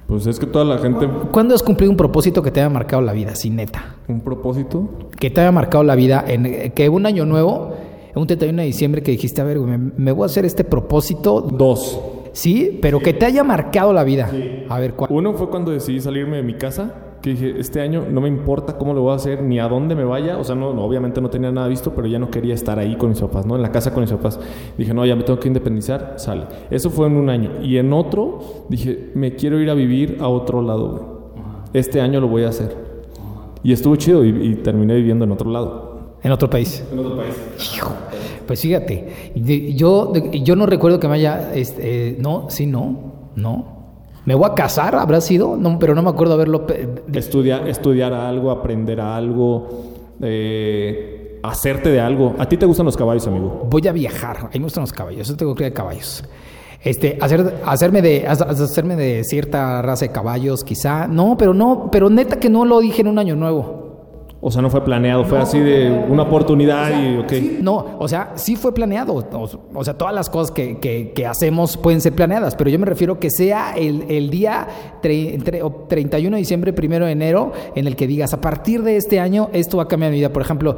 Pues 0.06 0.26
es 0.26 0.38
que 0.38 0.44
toda 0.44 0.66
la 0.66 0.76
gente... 0.76 1.08
¿Cuándo 1.32 1.54
has 1.54 1.62
cumplido 1.62 1.90
un 1.90 1.96
propósito 1.96 2.42
que 2.42 2.50
te 2.50 2.60
haya 2.60 2.68
marcado 2.68 3.00
la 3.00 3.14
vida, 3.14 3.34
sin 3.34 3.56
neta? 3.56 3.96
¿Un 4.06 4.20
propósito? 4.20 4.86
Que 5.18 5.30
te 5.30 5.40
haya 5.40 5.50
marcado 5.50 5.82
la 5.82 5.94
vida, 5.94 6.22
en 6.28 6.72
que 6.72 6.88
un 6.90 7.06
año 7.06 7.24
nuevo, 7.24 7.72
un 8.14 8.26
31 8.26 8.60
de 8.60 8.66
diciembre 8.66 9.02
que 9.02 9.12
dijiste, 9.12 9.40
a 9.40 9.44
ver, 9.44 9.58
me, 9.60 9.78
me 9.78 10.12
voy 10.12 10.24
a 10.24 10.26
hacer 10.26 10.44
este 10.44 10.62
propósito. 10.62 11.40
Dos. 11.40 11.98
Sí, 12.34 12.80
pero 12.82 12.98
que 12.98 13.12
te 13.14 13.26
haya 13.26 13.44
marcado 13.44 13.92
la 13.92 14.02
vida. 14.02 14.28
A 14.68 14.80
ver, 14.80 14.94
¿cuál? 14.94 15.08
Uno 15.12 15.34
fue 15.34 15.48
cuando 15.48 15.70
decidí 15.70 16.00
salirme 16.00 16.38
de 16.38 16.42
mi 16.42 16.54
casa, 16.54 16.92
que 17.22 17.30
dije, 17.30 17.54
este 17.60 17.80
año 17.80 18.04
no 18.10 18.20
me 18.20 18.26
importa 18.26 18.76
cómo 18.76 18.92
lo 18.92 19.02
voy 19.02 19.12
a 19.12 19.14
hacer, 19.14 19.40
ni 19.40 19.60
a 19.60 19.68
dónde 19.68 19.94
me 19.94 20.02
vaya. 20.02 20.36
O 20.38 20.42
sea, 20.42 20.56
no, 20.56 20.70
obviamente 20.70 21.20
no 21.20 21.30
tenía 21.30 21.52
nada 21.52 21.68
visto, 21.68 21.94
pero 21.94 22.08
ya 22.08 22.18
no 22.18 22.30
quería 22.30 22.52
estar 22.52 22.76
ahí 22.80 22.96
con 22.96 23.10
mis 23.10 23.20
papás, 23.20 23.46
¿no? 23.46 23.54
En 23.54 23.62
la 23.62 23.70
casa 23.70 23.94
con 23.94 24.02
mis 24.02 24.10
papás. 24.10 24.40
Dije, 24.76 24.92
no, 24.92 25.06
ya 25.06 25.14
me 25.14 25.22
tengo 25.22 25.38
que 25.38 25.46
independizar, 25.46 26.14
sale. 26.16 26.46
Eso 26.70 26.90
fue 26.90 27.06
en 27.06 27.16
un 27.16 27.30
año. 27.30 27.50
Y 27.62 27.78
en 27.78 27.92
otro, 27.92 28.40
dije, 28.68 29.12
me 29.14 29.36
quiero 29.36 29.60
ir 29.60 29.70
a 29.70 29.74
vivir 29.74 30.18
a 30.20 30.26
otro 30.26 30.60
lado. 30.60 31.30
Este 31.72 32.00
año 32.00 32.20
lo 32.20 32.26
voy 32.26 32.42
a 32.42 32.48
hacer. 32.48 32.76
Y 33.62 33.72
estuvo 33.72 33.94
chido 33.94 34.24
y, 34.24 34.28
y 34.28 34.54
terminé 34.56 34.96
viviendo 34.96 35.24
en 35.24 35.30
otro 35.30 35.50
lado. 35.50 35.83
En 36.24 36.32
otro 36.32 36.48
país. 36.48 36.82
En 36.90 36.98
otro 36.98 37.16
país. 37.16 37.34
Hijo. 37.74 37.92
Pues 38.46 38.60
fíjate, 38.60 39.32
yo, 39.76 40.12
yo 40.14 40.56
no 40.56 40.66
recuerdo 40.66 40.98
que 40.98 41.06
me 41.06 41.14
haya, 41.14 41.54
este, 41.54 42.16
no, 42.18 42.46
sí, 42.48 42.66
no, 42.66 43.30
no. 43.36 43.74
¿Me 44.24 44.34
voy 44.34 44.48
a 44.50 44.54
casar? 44.54 44.94
¿Habrá 44.94 45.20
sido? 45.20 45.56
No, 45.56 45.78
pero 45.78 45.94
no 45.94 46.02
me 46.02 46.08
acuerdo 46.08 46.32
haberlo... 46.32 46.66
Estudiar, 47.12 47.68
estudiar 47.68 48.14
algo, 48.14 48.50
aprender 48.50 49.00
algo, 49.00 49.68
eh, 50.22 51.40
hacerte 51.42 51.90
de 51.90 52.00
algo. 52.00 52.34
¿A 52.38 52.48
ti 52.48 52.56
te 52.56 52.64
gustan 52.64 52.86
los 52.86 52.96
caballos, 52.96 53.26
amigo? 53.26 53.66
Voy 53.68 53.86
a 53.86 53.92
viajar, 53.92 54.38
a 54.38 54.44
mí 54.44 54.58
me 54.58 54.64
gustan 54.64 54.82
los 54.82 54.92
caballos, 54.92 55.28
yo 55.28 55.36
tengo 55.36 55.54
que 55.54 55.64
ir 55.64 55.70
de 55.70 55.74
caballos. 55.74 56.24
Este, 56.82 57.18
hacer, 57.20 57.62
hacerme 57.66 58.00
de, 58.00 58.26
hacerme 58.26 58.96
de 58.96 59.24
cierta 59.24 59.82
raza 59.82 60.06
de 60.06 60.12
caballos, 60.12 60.64
quizá. 60.64 61.06
No, 61.06 61.36
pero 61.36 61.52
no, 61.52 61.90
pero 61.90 62.08
neta 62.08 62.38
que 62.38 62.48
no 62.48 62.64
lo 62.64 62.80
dije 62.80 63.02
en 63.02 63.08
un 63.08 63.18
año 63.18 63.36
nuevo. 63.36 63.83
O 64.46 64.50
sea, 64.50 64.60
no 64.60 64.68
fue 64.68 64.84
planeado, 64.84 65.24
fue 65.24 65.38
así 65.38 65.58
de 65.58 66.04
una 66.06 66.24
oportunidad 66.24 67.02
y 67.02 67.16
ok. 67.16 67.32
no, 67.62 67.96
o 67.98 68.06
sea, 68.06 68.32
sí 68.34 68.56
fue 68.56 68.74
planeado. 68.74 69.14
O, 69.14 69.84
sea, 69.84 69.96
todas 69.96 70.14
las 70.14 70.28
cosas 70.28 70.50
que, 70.50 70.78
que, 70.78 71.26
hacemos 71.26 71.78
pueden 71.78 72.02
ser 72.02 72.12
planeadas, 72.12 72.54
pero 72.54 72.68
yo 72.68 72.78
me 72.78 72.84
refiero 72.84 73.18
que 73.18 73.30
sea 73.30 73.72
el, 73.74 74.04
el 74.10 74.28
día 74.28 74.68
31 75.00 76.36
de 76.36 76.38
diciembre, 76.38 76.74
primero 76.74 77.06
de 77.06 77.12
enero, 77.12 77.52
en 77.74 77.86
el 77.86 77.96
que 77.96 78.06
digas, 78.06 78.34
a 78.34 78.42
partir 78.42 78.82
de 78.82 78.98
este 78.98 79.18
año, 79.18 79.48
esto 79.54 79.78
va 79.78 79.84
a 79.84 79.88
cambiar 79.88 80.12
mi 80.12 80.18
vida. 80.18 80.30
Por 80.30 80.42
ejemplo, 80.42 80.76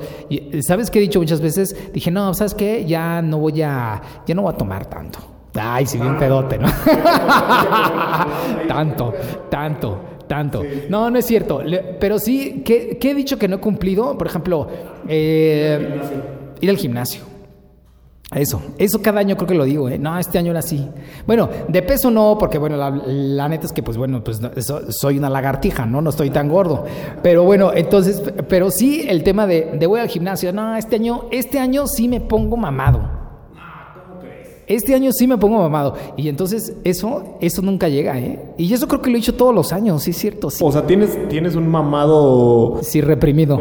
¿sabes 0.61 0.88
qué 0.88 1.00
he 1.00 1.02
dicho 1.02 1.18
muchas 1.18 1.40
veces? 1.40 1.76
Dije, 1.92 2.12
no, 2.12 2.35
¿sabes 2.35 2.55
qué? 2.55 2.85
Ya 2.85 3.20
no 3.20 3.38
voy 3.38 3.62
a, 3.62 4.00
ya 4.29 4.35
no 4.37 4.42
voy 4.42 4.55
a 4.55 4.57
tomar 4.57 4.87
tanto. 4.87 5.18
Ay, 5.61 5.87
si 5.87 5.98
bien 5.98 6.16
pedote, 6.18 6.57
¿no? 6.57 6.68
tanto, 8.68 9.12
tanto 9.50 10.15
tanto. 10.27 10.62
No, 10.89 11.11
no 11.11 11.19
es 11.19 11.27
cierto. 11.27 11.62
pero 12.01 12.19
sí, 12.19 12.62
¿qué, 12.65 12.99
he 13.01 13.15
dicho 13.15 13.39
que 13.39 13.49
no 13.49 13.57
he 13.57 13.61
cumplido? 13.61 14.17
Por 14.17 14.27
ejemplo, 14.27 14.69
eh, 15.09 16.01
ir 16.61 16.71
al 16.71 16.77
gimnasio. 16.77 17.23
Eso, 18.35 18.61
eso 18.77 19.01
cada 19.01 19.21
año 19.21 19.37
creo 19.37 19.47
que 19.47 19.55
lo 19.55 19.65
digo, 19.65 19.89
¿eh? 19.89 19.99
No, 20.01 20.19
este 20.19 20.37
año 20.37 20.51
era 20.51 20.59
así. 20.59 20.89
Bueno, 21.29 21.49
de 21.69 21.81
peso 21.83 22.11
no, 22.11 22.37
porque 22.39 22.59
bueno, 22.59 22.77
la, 22.77 23.49
neta 23.49 23.67
es 23.67 23.73
que 23.73 23.85
pues 23.85 23.97
bueno, 23.97 24.25
pues 24.25 24.41
soy 24.89 25.19
una 25.19 25.31
lagartija, 25.31 25.87
¿no? 25.87 26.03
No 26.03 26.11
estoy 26.11 26.31
tan 26.31 26.49
gordo. 26.49 26.85
Pero 27.23 27.45
bueno, 27.45 27.73
entonces, 27.73 28.21
pero 28.49 28.71
sí 28.73 29.07
el 29.09 29.23
tema 29.23 29.47
de, 29.47 29.77
de 29.79 29.87
voy 29.87 30.01
al 30.01 30.09
gimnasio. 30.09 30.53
No, 30.53 30.75
este 30.75 30.97
año, 30.97 31.27
este 31.31 31.61
año 31.61 31.87
sí 31.87 32.09
me 32.09 32.21
pongo 32.21 32.57
mamado. 32.57 33.15
Este 34.66 34.94
año 34.94 35.12
sí 35.12 35.26
me 35.26 35.38
pongo 35.38 35.59
mamado. 35.59 35.94
Y 36.16 36.29
entonces 36.29 36.74
eso, 36.85 37.37
eso 37.40 37.62
nunca 37.62 37.88
llega, 37.88 38.18
¿eh? 38.18 38.40
Y 38.59 38.72
eso 38.72 38.88
creo 38.88 39.00
que 39.00 39.11
lo 39.11 39.16
he 39.16 39.20
hecho 39.20 39.35
todos 39.35 39.55
los 39.55 39.72
años, 39.72 40.02
sí 40.02 40.11
es 40.11 40.16
cierto. 40.18 40.48
O 40.61 40.72
sea, 40.72 40.87
tienes, 40.87 41.29
tienes 41.29 41.55
un 41.55 41.68
mamado... 41.68 42.81
Sí, 42.83 43.00
reprimido. 43.00 43.61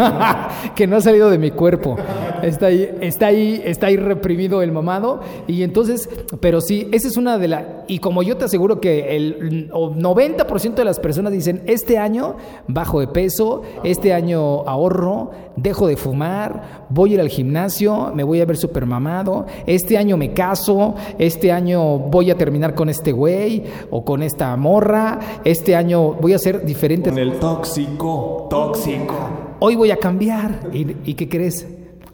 que 0.76 0.86
no 0.86 0.96
ha 0.96 1.00
salido 1.00 1.30
de 1.30 1.38
mi 1.38 1.50
cuerpo. 1.50 1.96
Está 2.42 2.66
ahí, 2.66 2.88
está 3.00 3.26
ahí, 3.26 3.60
está 3.64 3.88
ahí 3.88 3.96
reprimido 3.96 4.62
el 4.62 4.70
mamado. 4.70 5.20
Y 5.48 5.62
entonces, 5.62 6.08
pero 6.40 6.60
sí, 6.60 6.88
esa 6.92 7.08
es 7.08 7.16
una 7.16 7.38
de 7.38 7.48
las... 7.48 7.64
Y 7.88 7.98
como 7.98 8.22
yo 8.22 8.36
te 8.36 8.44
aseguro 8.44 8.80
que 8.80 9.16
el 9.16 9.70
90% 9.70 10.74
de 10.74 10.84
las 10.84 11.00
personas 11.00 11.32
dicen, 11.32 11.62
este 11.66 11.98
año 11.98 12.36
bajo 12.68 13.00
de 13.00 13.08
peso, 13.08 13.62
este 13.82 14.12
año 14.12 14.68
ahorro, 14.68 15.30
dejo 15.62 15.86
de 15.86 15.96
fumar, 15.96 16.86
voy 16.90 17.10
a 17.10 17.14
ir 17.14 17.20
al 17.20 17.28
gimnasio, 17.28 18.12
me 18.14 18.22
voy 18.22 18.40
a 18.40 18.44
ver 18.44 18.56
súper 18.56 18.86
mamado, 18.86 19.46
este 19.66 19.98
año 19.98 20.16
me 20.16 20.32
caso, 20.32 20.94
este 21.18 21.52
año 21.52 21.98
voy 21.98 22.30
a 22.30 22.36
terminar 22.36 22.74
con 22.74 22.88
este 22.88 23.12
güey 23.12 23.64
o 23.90 24.04
con 24.04 24.22
esta 24.22 24.56
morra, 24.56 25.18
este 25.44 25.76
año 25.76 26.14
voy 26.14 26.32
a 26.32 26.38
ser 26.38 26.64
diferente. 26.64 27.10
Con 27.10 27.18
el 27.18 27.38
tóxico, 27.38 28.46
tóxico. 28.50 29.14
Hoy 29.60 29.76
voy 29.76 29.90
a 29.90 29.96
cambiar. 29.96 30.68
¿Y, 30.72 31.10
y 31.10 31.14
qué 31.14 31.28
crees? 31.28 31.66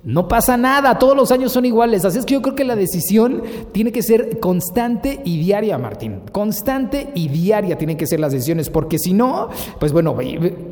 No 0.05 0.29
pasa 0.29 0.59
nada, 0.59 0.99
todos 0.99 1.17
los 1.17 1.33
años 1.33 1.51
son 1.53 1.65
iguales. 1.65 2.05
Así 2.05 2.19
es 2.19 2.27
que 2.27 2.35
yo 2.35 2.43
creo 2.43 2.55
que 2.55 2.65
la 2.65 2.77
decisión 2.77 3.43
tiene 3.73 3.91
que 3.91 4.03
ser 4.03 4.39
constante 4.39 5.23
y 5.25 5.39
diaria, 5.39 5.79
Martín. 5.79 6.21
Constante 6.31 7.11
y 7.15 7.29
diaria 7.29 7.79
tienen 7.79 7.97
que 7.97 8.07
ser 8.07 8.21
las 8.21 8.33
decisiones, 8.33 8.69
porque 8.69 8.99
si 8.99 9.15
no, 9.15 9.49
pues 9.81 9.93
bueno, 9.93 10.15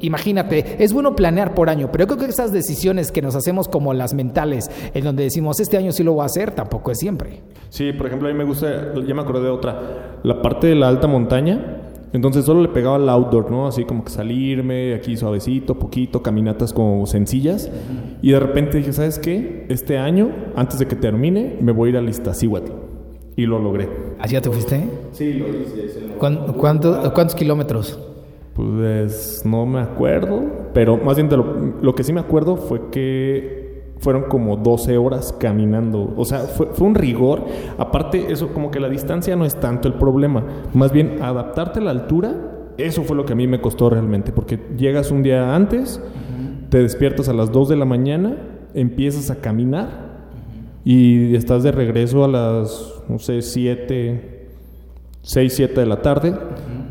imagínate, 0.00 0.76
es 0.84 0.92
bueno 0.92 1.16
planear 1.16 1.54
por 1.54 1.70
año, 1.70 1.88
pero 1.90 2.04
yo 2.04 2.08
creo 2.08 2.18
que 2.18 2.26
esas 2.26 2.52
decisiones 2.52 3.10
que 3.10 3.22
nos 3.22 3.34
hacemos 3.34 3.68
como 3.68 3.94
las 3.94 4.12
mentales, 4.12 4.70
en 4.92 5.02
donde 5.02 5.22
decimos, 5.22 5.60
este 5.60 5.78
año 5.78 5.92
sí 5.92 6.02
lo 6.02 6.12
voy 6.12 6.24
a 6.24 6.26
hacer, 6.26 6.50
tampoco 6.50 6.90
es 6.90 6.98
siempre. 6.98 7.40
Sí, 7.70 7.92
por 7.94 8.08
ejemplo, 8.08 8.28
a 8.28 8.32
mí 8.32 8.36
me 8.36 8.44
gusta, 8.44 8.92
ya 9.06 9.14
me 9.14 9.22
acordé 9.22 9.44
de 9.44 9.50
otra, 9.50 10.18
la 10.22 10.42
parte 10.42 10.66
de 10.66 10.74
la 10.74 10.88
alta 10.88 11.06
montaña 11.06 11.81
entonces 12.12 12.44
solo 12.44 12.60
le 12.60 12.68
pegaba 12.68 12.96
al 12.96 13.08
outdoor, 13.08 13.50
¿no? 13.50 13.66
Así 13.66 13.84
como 13.84 14.04
que 14.04 14.10
salirme 14.10 14.94
aquí 14.94 15.16
suavecito, 15.16 15.78
poquito, 15.78 16.22
caminatas 16.22 16.72
como 16.72 17.06
sencillas. 17.06 17.70
Y 18.20 18.32
de 18.32 18.40
repente 18.40 18.78
dije, 18.78 18.92
¿sabes 18.92 19.18
qué? 19.18 19.66
Este 19.68 19.98
año, 19.98 20.30
antes 20.54 20.78
de 20.78 20.86
que 20.86 20.96
termine, 20.96 21.56
me 21.60 21.72
voy 21.72 21.88
a 21.88 21.92
ir 21.92 21.96
a 21.98 22.02
Iztaccíhuatl. 22.02 22.72
Y 23.34 23.46
lo 23.46 23.58
logré. 23.58 23.88
¿Así 24.18 24.34
ya 24.34 24.42
te 24.42 24.50
fuiste? 24.50 24.84
Sí, 25.12 25.32
lo 25.32 25.48
hice. 25.48 25.82
¿Cuántos 26.18 27.34
kilómetros? 27.34 27.98
Pues 28.54 29.42
no 29.46 29.64
me 29.64 29.80
acuerdo, 29.80 30.42
pero 30.74 30.98
más 30.98 31.16
bien 31.16 31.30
lo, 31.30 31.72
lo 31.80 31.94
que 31.94 32.04
sí 32.04 32.12
me 32.12 32.20
acuerdo 32.20 32.56
fue 32.56 32.90
que 32.90 33.61
fueron 34.02 34.24
como 34.24 34.56
12 34.56 34.98
horas 34.98 35.32
caminando. 35.38 36.12
O 36.16 36.24
sea, 36.24 36.40
fue, 36.40 36.68
un 36.80 36.96
rigor. 36.96 37.44
Aparte, 37.78 38.32
eso 38.32 38.48
como 38.48 38.72
que 38.72 38.80
la 38.80 38.88
distancia 38.88 39.36
no 39.36 39.44
es 39.44 39.54
tanto 39.60 39.86
el 39.86 39.94
problema. 39.94 40.44
Más 40.74 40.92
bien, 40.92 41.22
adaptarte 41.22 41.78
a 41.78 41.82
la 41.82 41.92
altura, 41.92 42.34
eso 42.78 43.04
fue 43.04 43.16
lo 43.16 43.24
que 43.24 43.34
a 43.34 43.36
mí 43.36 43.46
me 43.46 43.60
costó 43.60 43.88
realmente. 43.88 44.32
Porque 44.32 44.58
llegas 44.76 45.12
un 45.12 45.22
día 45.22 45.54
antes, 45.54 46.02
te 46.68 46.78
despiertas 46.82 47.28
a 47.28 47.32
las 47.32 47.52
2 47.52 47.68
de 47.68 47.76
la 47.76 47.84
mañana, 47.84 48.36
empiezas 48.74 49.30
a 49.30 49.36
caminar 49.36 50.10
y 50.84 51.36
estás 51.36 51.62
de 51.62 51.70
regreso 51.70 52.24
a 52.24 52.28
las, 52.28 53.02
no 53.08 53.20
sé, 53.20 53.40
7, 53.40 54.48
6, 55.22 55.52
7 55.54 55.80
de 55.80 55.86
la 55.86 56.02
tarde. 56.02 56.34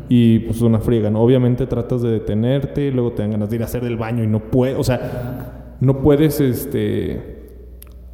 Y 0.08 0.40
pues 0.40 0.62
una 0.62 0.78
friega, 0.78 1.10
¿no? 1.10 1.20
Obviamente 1.20 1.66
tratas 1.66 2.00
de 2.00 2.10
detenerte, 2.10 2.90
luego 2.90 3.12
te 3.12 3.20
dan 3.20 3.32
ganas 3.32 3.50
de 3.50 3.56
ir 3.56 3.62
a 3.62 3.66
hacer 3.66 3.84
del 3.84 3.96
baño 3.96 4.24
y 4.24 4.26
no 4.26 4.40
puedes, 4.40 4.78
o 4.78 4.84
sea, 4.84 5.51
no 5.82 6.00
puedes 6.00 6.40
este 6.40 7.40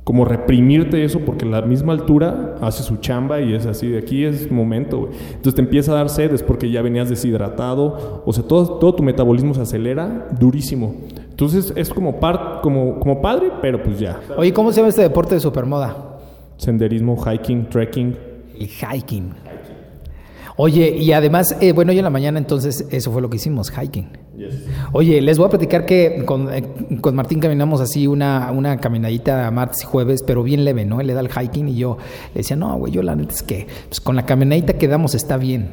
como 0.03 0.25
reprimirte 0.25 1.05
eso 1.05 1.21
porque 1.21 1.45
la 1.45 1.61
misma 1.61 1.93
altura 1.93 2.55
hace 2.63 2.83
su 2.83 2.97
chamba 2.97 3.43
y 3.43 3.53
es 3.53 3.67
así, 3.67 3.89
de 3.89 3.99
aquí 3.99 4.25
es 4.25 4.51
momento, 4.51 5.11
Entonces 5.29 5.55
te 5.55 5.61
empieza 5.61 5.93
a 5.93 5.97
dar 5.97 6.09
sed, 6.09 6.33
es 6.33 6.43
porque 6.43 6.71
ya 6.71 6.81
venías 6.81 7.11
deshidratado, 7.11 8.23
o 8.25 8.33
sea, 8.33 8.43
todo, 8.45 8.79
todo 8.79 8.95
tu 8.95 9.03
metabolismo 9.03 9.53
se 9.53 9.61
acelera 9.61 10.29
durísimo. 10.41 10.95
Entonces 11.29 11.75
es 11.77 11.91
como, 11.91 12.19
par, 12.21 12.61
como, 12.63 12.99
como 13.01 13.21
padre, 13.21 13.53
pero 13.61 13.83
pues 13.83 13.99
ya. 13.99 14.19
Oye, 14.39 14.51
¿cómo 14.55 14.73
se 14.73 14.79
llama 14.79 14.89
este 14.89 15.03
deporte 15.03 15.35
de 15.35 15.41
supermoda? 15.41 16.19
Senderismo, 16.57 17.23
hiking, 17.23 17.69
trekking. 17.69 18.17
El 18.59 18.67
hiking. 18.67 19.35
Oye, 20.61 20.97
y 20.99 21.13
además, 21.13 21.57
eh, 21.61 21.71
bueno, 21.71 21.93
hoy 21.93 21.99
en 21.99 22.05
la 22.05 22.11
mañana 22.11 22.37
entonces 22.37 22.85
eso 22.91 23.13
fue 23.13 23.23
lo 23.23 23.31
que 23.31 23.37
hicimos, 23.37 23.71
hiking. 23.71 24.09
Oye, 24.91 25.23
les 25.23 25.39
voy 25.39 25.47
a 25.47 25.51
platicar 25.51 25.87
que 25.87 26.25
con, 26.25 26.53
eh, 26.53 26.65
con 27.01 27.15
Martín 27.15 27.39
caminamos 27.39 27.81
así 27.81 28.09
una, 28.09 28.51
una 28.51 28.79
caminadita 28.79 29.49
martes 29.53 29.85
y 29.85 29.87
jueves, 29.87 30.25
pero 30.27 30.43
bien 30.43 30.65
leve, 30.65 30.85
¿no? 30.85 31.01
Él 31.01 31.07
le 31.07 31.15
da 31.15 31.21
el 31.21 31.29
hiking 31.29 31.69
y 31.69 31.77
yo 31.77 31.97
le 32.35 32.39
decía, 32.39 32.57
no, 32.57 32.77
güey, 32.77 32.93
yo 32.93 33.05
la 33.05 33.15
neta 33.15 33.35
es 33.35 33.45
que 33.45 33.69
pues, 33.89 34.01
con 34.01 34.17
la 34.17 34.27
caminadita 34.27 34.73
que 34.73 34.89
damos 34.89 35.15
está 35.15 35.37
bien. 35.37 35.71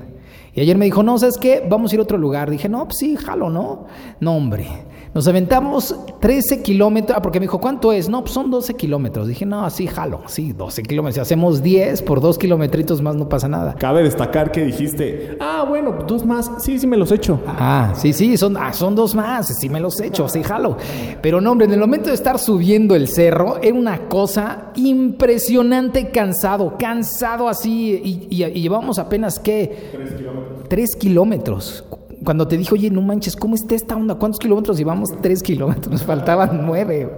Y 0.54 0.62
ayer 0.62 0.78
me 0.78 0.86
dijo, 0.86 1.02
no, 1.02 1.18
¿sabes 1.18 1.40
qué? 1.40 1.66
Vamos 1.68 1.92
a 1.92 1.96
ir 1.96 2.00
a 2.00 2.04
otro 2.04 2.20
lugar. 2.20 2.52
Dije, 2.52 2.70
no, 2.70 2.86
pues 2.86 2.98
sí, 3.00 3.18
jalo, 3.18 3.50
¿no? 3.50 3.88
No, 4.20 4.38
hombre. 4.38 4.68
Nos 5.16 5.30
aventamos 5.30 5.96
13 6.20 6.62
kilómetros. 6.62 7.18
Ah, 7.18 7.22
porque 7.22 7.40
me 7.40 7.46
dijo, 7.46 7.62
¿cuánto 7.62 7.94
es? 7.94 8.10
No, 8.10 8.20
pues 8.20 8.34
son 8.34 8.52
12 8.52 8.74
kilómetros. 8.74 9.30
Dije, 9.30 9.46
no, 9.46 9.70
sí, 9.70 9.88
jalo. 9.88 10.24
Sí, 10.26 10.52
12 10.52 10.84
kilómetros. 10.84 11.16
Si 11.16 11.22
hacemos 11.22 11.64
10 11.64 12.02
por 12.02 12.20
2 12.20 12.38
kilometritos 12.38 13.02
más, 13.02 13.16
no 13.16 13.30
pasa 13.30 13.48
nada. 13.48 13.76
Cabe 13.76 14.04
destacar 14.04 14.52
que 14.52 14.66
dijiste, 14.66 15.38
ah, 15.40 15.64
bueno, 15.66 16.00
dos 16.06 16.26
más. 16.26 16.52
Sí, 16.60 16.78
sí 16.80 16.86
me 16.86 16.98
los 16.98 17.14
echo. 17.14 17.40
Ah, 17.48 17.94
sí, 17.96 18.12
sí, 18.12 18.36
son, 18.36 18.58
ah, 18.58 18.74
son 18.74 18.94
dos 18.94 19.16
más. 19.16 19.48
Sí 19.58 19.70
me 19.70 19.80
los 19.80 20.02
echo, 20.02 20.28
sí, 20.28 20.44
jalo. 20.44 20.76
Pero 21.22 21.40
no, 21.40 21.54
hombre, 21.54 21.68
en 21.68 21.72
el 21.72 21.80
momento 21.80 22.10
de 22.10 22.16
estar 22.16 22.38
subiendo 22.38 22.94
el 22.94 23.08
cerro, 23.08 23.60
era 23.62 23.74
una 23.74 24.10
cosa 24.10 24.74
impresionante, 24.76 26.12
cansado, 26.12 26.76
cansado 26.78 27.48
así. 27.48 28.02
Y, 28.04 28.28
y, 28.30 28.44
y 28.44 28.62
llevamos 28.64 29.00
apenas, 29.00 29.40
¿qué? 29.40 29.92
3 29.94 30.14
kilómetros. 30.16 30.68
3 30.68 30.96
kilómetros 30.98 31.86
cuando 32.26 32.48
te 32.48 32.58
dije, 32.58 32.74
oye, 32.74 32.90
no 32.90 33.02
manches, 33.02 33.36
¿cómo 33.36 33.56
está 33.56 33.76
esta 33.76 33.96
onda? 33.96 34.16
¿Cuántos 34.16 34.40
kilómetros 34.40 34.78
llevamos? 34.78 35.22
Tres 35.22 35.42
kilómetros, 35.42 35.88
nos 35.90 36.04
faltaban 36.06 36.66
nueve. 36.66 37.10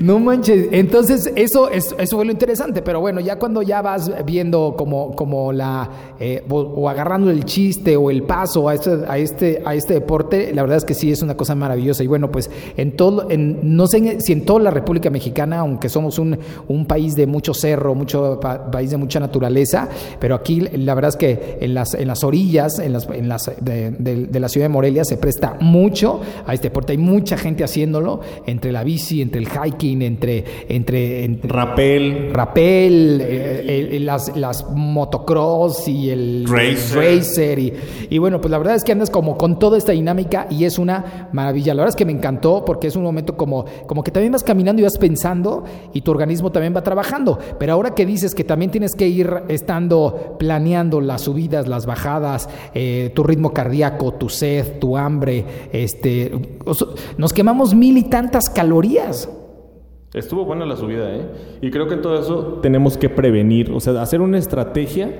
No 0.00 0.18
manches. 0.18 0.68
Entonces, 0.72 1.32
eso, 1.34 1.68
es, 1.70 1.94
eso 1.98 2.16
fue 2.16 2.24
lo 2.24 2.32
interesante. 2.32 2.82
Pero 2.82 3.00
bueno, 3.00 3.20
ya 3.20 3.38
cuando 3.38 3.62
ya 3.62 3.82
vas 3.82 4.10
viendo 4.24 4.74
como, 4.76 5.14
como 5.14 5.52
la, 5.52 5.88
eh, 6.20 6.44
o, 6.48 6.88
agarrando 6.88 7.30
el 7.30 7.44
chiste 7.44 7.96
o 7.96 8.10
el 8.10 8.22
paso 8.22 8.68
a 8.68 8.74
este, 8.74 8.98
a, 9.08 9.18
este, 9.18 9.62
a 9.64 9.74
este 9.74 9.94
deporte, 9.94 10.52
la 10.54 10.62
verdad 10.62 10.78
es 10.78 10.84
que 10.84 10.94
sí 10.94 11.10
es 11.10 11.22
una 11.22 11.36
cosa 11.36 11.54
maravillosa. 11.54 12.02
Y 12.04 12.06
bueno, 12.06 12.30
pues 12.30 12.50
en 12.76 12.92
todo, 12.92 13.30
en, 13.30 13.76
no 13.76 13.86
sé 13.86 14.20
si 14.20 14.32
en 14.32 14.44
toda 14.44 14.60
la 14.60 14.70
República 14.70 15.10
Mexicana, 15.10 15.60
aunque 15.60 15.88
somos 15.88 16.18
un, 16.18 16.38
un 16.68 16.86
país 16.86 17.14
de 17.16 17.26
mucho 17.26 17.54
cerro, 17.54 17.94
mucho 17.94 18.38
país 18.40 18.90
de 18.90 18.96
mucha 18.96 19.20
naturaleza, 19.20 19.88
pero 20.20 20.34
aquí 20.34 20.60
la 20.60 20.94
verdad 20.94 21.10
es 21.10 21.16
que 21.16 21.58
en 21.60 21.74
las, 21.74 21.94
en 21.94 22.08
las 22.08 22.22
orillas, 22.24 22.78
en 22.78 22.92
las, 22.92 23.08
en 23.08 23.28
las 23.28 23.50
de, 23.60 23.90
de, 23.90 24.40
la 24.40 24.48
ciudad 24.48 24.66
de 24.66 24.72
Morelia 24.72 25.04
se 25.04 25.16
presta 25.16 25.56
mucho 25.60 26.20
a 26.46 26.54
este 26.54 26.68
deporte. 26.68 26.92
Hay 26.92 26.98
mucha 26.98 27.36
gente 27.36 27.64
haciéndolo 27.64 28.20
entre 28.46 28.72
la 28.72 28.84
bici, 28.84 29.20
entre 29.22 29.40
el 29.40 29.48
hiking, 29.48 29.87
entre... 29.92 30.44
entre, 30.68 31.38
rapel. 31.44 32.30
Rapel, 32.32 33.20
eh, 33.22 33.98
las, 34.00 34.36
las 34.36 34.68
motocross 34.70 35.88
y 35.88 36.10
el 36.10 36.46
racer. 36.46 37.58
y, 37.58 37.72
y, 38.10 38.18
bueno, 38.18 38.40
pues 38.40 38.50
la 38.50 38.58
verdad 38.58 38.74
es 38.74 38.84
que 38.84 38.92
andas 38.92 39.10
como 39.10 39.36
con 39.36 39.58
toda 39.58 39.78
esta 39.78 39.92
dinámica 39.92 40.46
y 40.50 40.64
es 40.64 40.78
una 40.78 41.28
maravilla. 41.32 41.74
La 41.74 41.82
verdad 41.82 41.90
es 41.90 41.96
que 41.96 42.04
me 42.04 42.12
encantó 42.12 42.64
porque 42.64 42.86
es 42.86 42.96
un 42.96 43.02
momento 43.02 43.36
como, 43.36 43.64
como 43.86 44.02
que 44.02 44.10
también 44.10 44.32
vas 44.32 44.44
caminando 44.44 44.80
y 44.80 44.84
vas 44.84 44.98
pensando 44.98 45.64
y 45.92 46.02
tu 46.02 46.10
organismo 46.10 46.52
también 46.52 46.74
va 46.74 46.82
trabajando. 46.82 47.38
Pero 47.58 47.72
ahora 47.72 47.94
que 47.94 48.06
dices 48.06 48.34
que 48.34 48.44
también 48.44 48.70
tienes 48.70 48.94
que 48.94 49.08
ir 49.08 49.32
estando 49.48 50.36
planeando 50.38 51.00
las 51.00 51.22
subidas, 51.22 51.68
las 51.68 51.86
bajadas, 51.86 52.48
eh, 52.74 53.12
tu 53.14 53.22
ritmo 53.22 53.52
cardíaco, 53.52 54.14
tu 54.14 54.28
sed, 54.28 54.78
tu 54.78 54.96
hambre, 54.96 55.44
este, 55.72 56.32
nos 57.16 57.32
quemamos 57.32 57.74
mil 57.74 57.96
y 57.98 58.04
tantas 58.04 58.50
calorías. 58.50 59.28
Estuvo 60.18 60.44
buena 60.44 60.66
la 60.66 60.76
subida, 60.76 61.14
¿eh? 61.14 61.22
Y 61.62 61.70
creo 61.70 61.86
que 61.86 61.94
en 61.94 62.02
todo 62.02 62.18
eso 62.18 62.58
tenemos 62.60 62.98
que 62.98 63.08
prevenir, 63.08 63.70
o 63.70 63.80
sea, 63.80 64.00
hacer 64.02 64.20
una 64.20 64.38
estrategia 64.38 65.12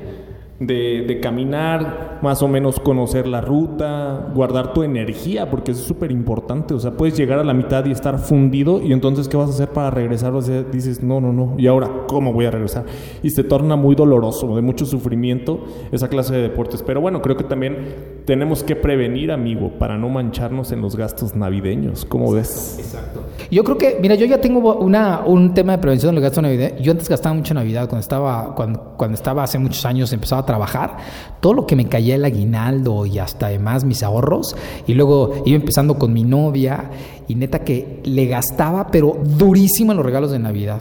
de, 0.61 1.21
caminar, 1.23 2.19
más 2.23 2.43
o 2.43 2.49
menos 2.49 2.81
conocer 2.81 3.29
la 3.29 3.41
ruta, 3.41 4.31
guardar 4.35 4.73
tu 4.73 4.83
energía, 4.83 5.51
porque 5.51 5.71
eso 5.71 5.81
es 5.83 5.87
súper 5.87 6.11
importante. 6.11 6.75
O 6.75 6.81
sea, 6.81 6.93
puedes 6.93 7.17
llegar 7.17 7.39
a 7.39 7.45
la 7.45 7.55
mitad 7.55 7.85
y 7.87 7.93
estar 7.93 8.19
fundido, 8.19 8.83
y 8.83 8.93
entonces, 8.93 9.29
¿qué 9.29 9.37
vas 9.37 9.51
a 9.51 9.53
hacer 9.53 9.69
para 9.69 9.91
regresar? 9.91 10.35
O 10.35 10.43
sea, 10.43 10.63
dices, 10.63 11.03
no, 11.03 11.21
no, 11.21 11.33
no, 11.33 11.55
¿y 11.59 11.67
ahora 11.67 11.89
cómo 12.09 12.33
voy 12.33 12.47
a 12.47 12.51
regresar? 12.51 12.85
Y 13.23 13.31
se 13.31 13.45
torna 13.45 13.77
muy 13.77 13.95
doloroso, 13.95 14.57
de 14.57 14.63
mucho 14.63 14.85
sufrimiento, 14.85 15.65
esa 15.93 16.09
clase 16.09 16.35
de 16.35 16.43
deportes. 16.43 16.83
Pero 16.83 17.01
bueno, 17.01 17.23
creo 17.23 17.37
que 17.37 17.45
también 17.45 18.23
tenemos 18.25 18.63
que 18.63 18.75
prevenir, 18.75 19.31
amigo, 19.31 19.79
para 19.79 19.97
no 19.97 20.09
mancharnos 20.09 20.73
en 20.73 20.81
los 20.81 20.97
gastos 20.97 21.37
navideños. 21.37 22.05
¿Cómo 22.05 22.33
ves? 22.33 22.77
Exacto. 22.79 23.23
Yo 23.51 23.63
creo 23.65 23.79
que, 23.79 23.99
mira, 24.01 24.17
yo 24.17 24.27
ya 24.27 24.41
tengo 24.41 24.77
una, 24.77 25.23
un 25.25 25.55
tema 25.55 25.73
de 25.73 25.79
prevención 25.79 26.11
en 26.11 26.17
los 26.17 26.23
gastos 26.23 26.43
navideños. 26.43 26.81
Yo 26.81 26.93
antes 26.93 27.09
gastaba 27.09 27.35
mucho 27.35 27.55
Navidad, 27.55 27.89
cuando 27.89 28.01
estaba, 28.01 28.55
cuando, 28.55 28.95
cuando 28.97 29.15
estaba 29.15 29.45
hace 29.45 29.59
muchos 29.59 29.85
años, 29.85 30.13
empezaba 30.13 30.43
a 30.43 30.47
trabajar, 30.49 30.97
todo 31.41 31.53
lo 31.53 31.67
que 31.67 31.77
me 31.77 31.89
caía 31.89 32.17
el 32.17 32.25
aguinaldo 32.25 33.07
y 33.07 33.21
hasta 33.21 33.47
además 33.47 33.85
mis 33.85 34.03
ahorros, 34.03 34.57
y 34.87 34.95
luego 34.95 35.45
iba 35.45 35.55
empezando 35.55 35.99
con 35.99 36.13
mi 36.13 36.25
novia, 36.25 36.91
y 37.29 37.37
neta 37.37 37.61
que 37.61 38.01
le 38.03 38.27
gastaba, 38.27 38.89
pero 38.89 39.17
durísimo 39.23 39.93
en 39.93 39.99
los 39.99 40.07
regalos 40.07 40.33
de 40.33 40.39
Navidad 40.39 40.81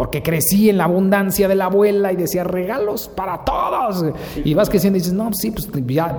porque 0.00 0.22
crecí 0.22 0.70
en 0.70 0.78
la 0.78 0.84
abundancia 0.84 1.46
de 1.46 1.54
la 1.54 1.66
abuela 1.66 2.10
y 2.10 2.16
decía 2.16 2.42
regalos 2.42 3.06
para 3.06 3.44
todos. 3.44 4.02
Y 4.42 4.54
vas 4.54 4.70
creciendo 4.70 4.96
y 4.96 5.00
dices, 5.00 5.12
no, 5.12 5.28
sí, 5.34 5.50
pues 5.50 5.68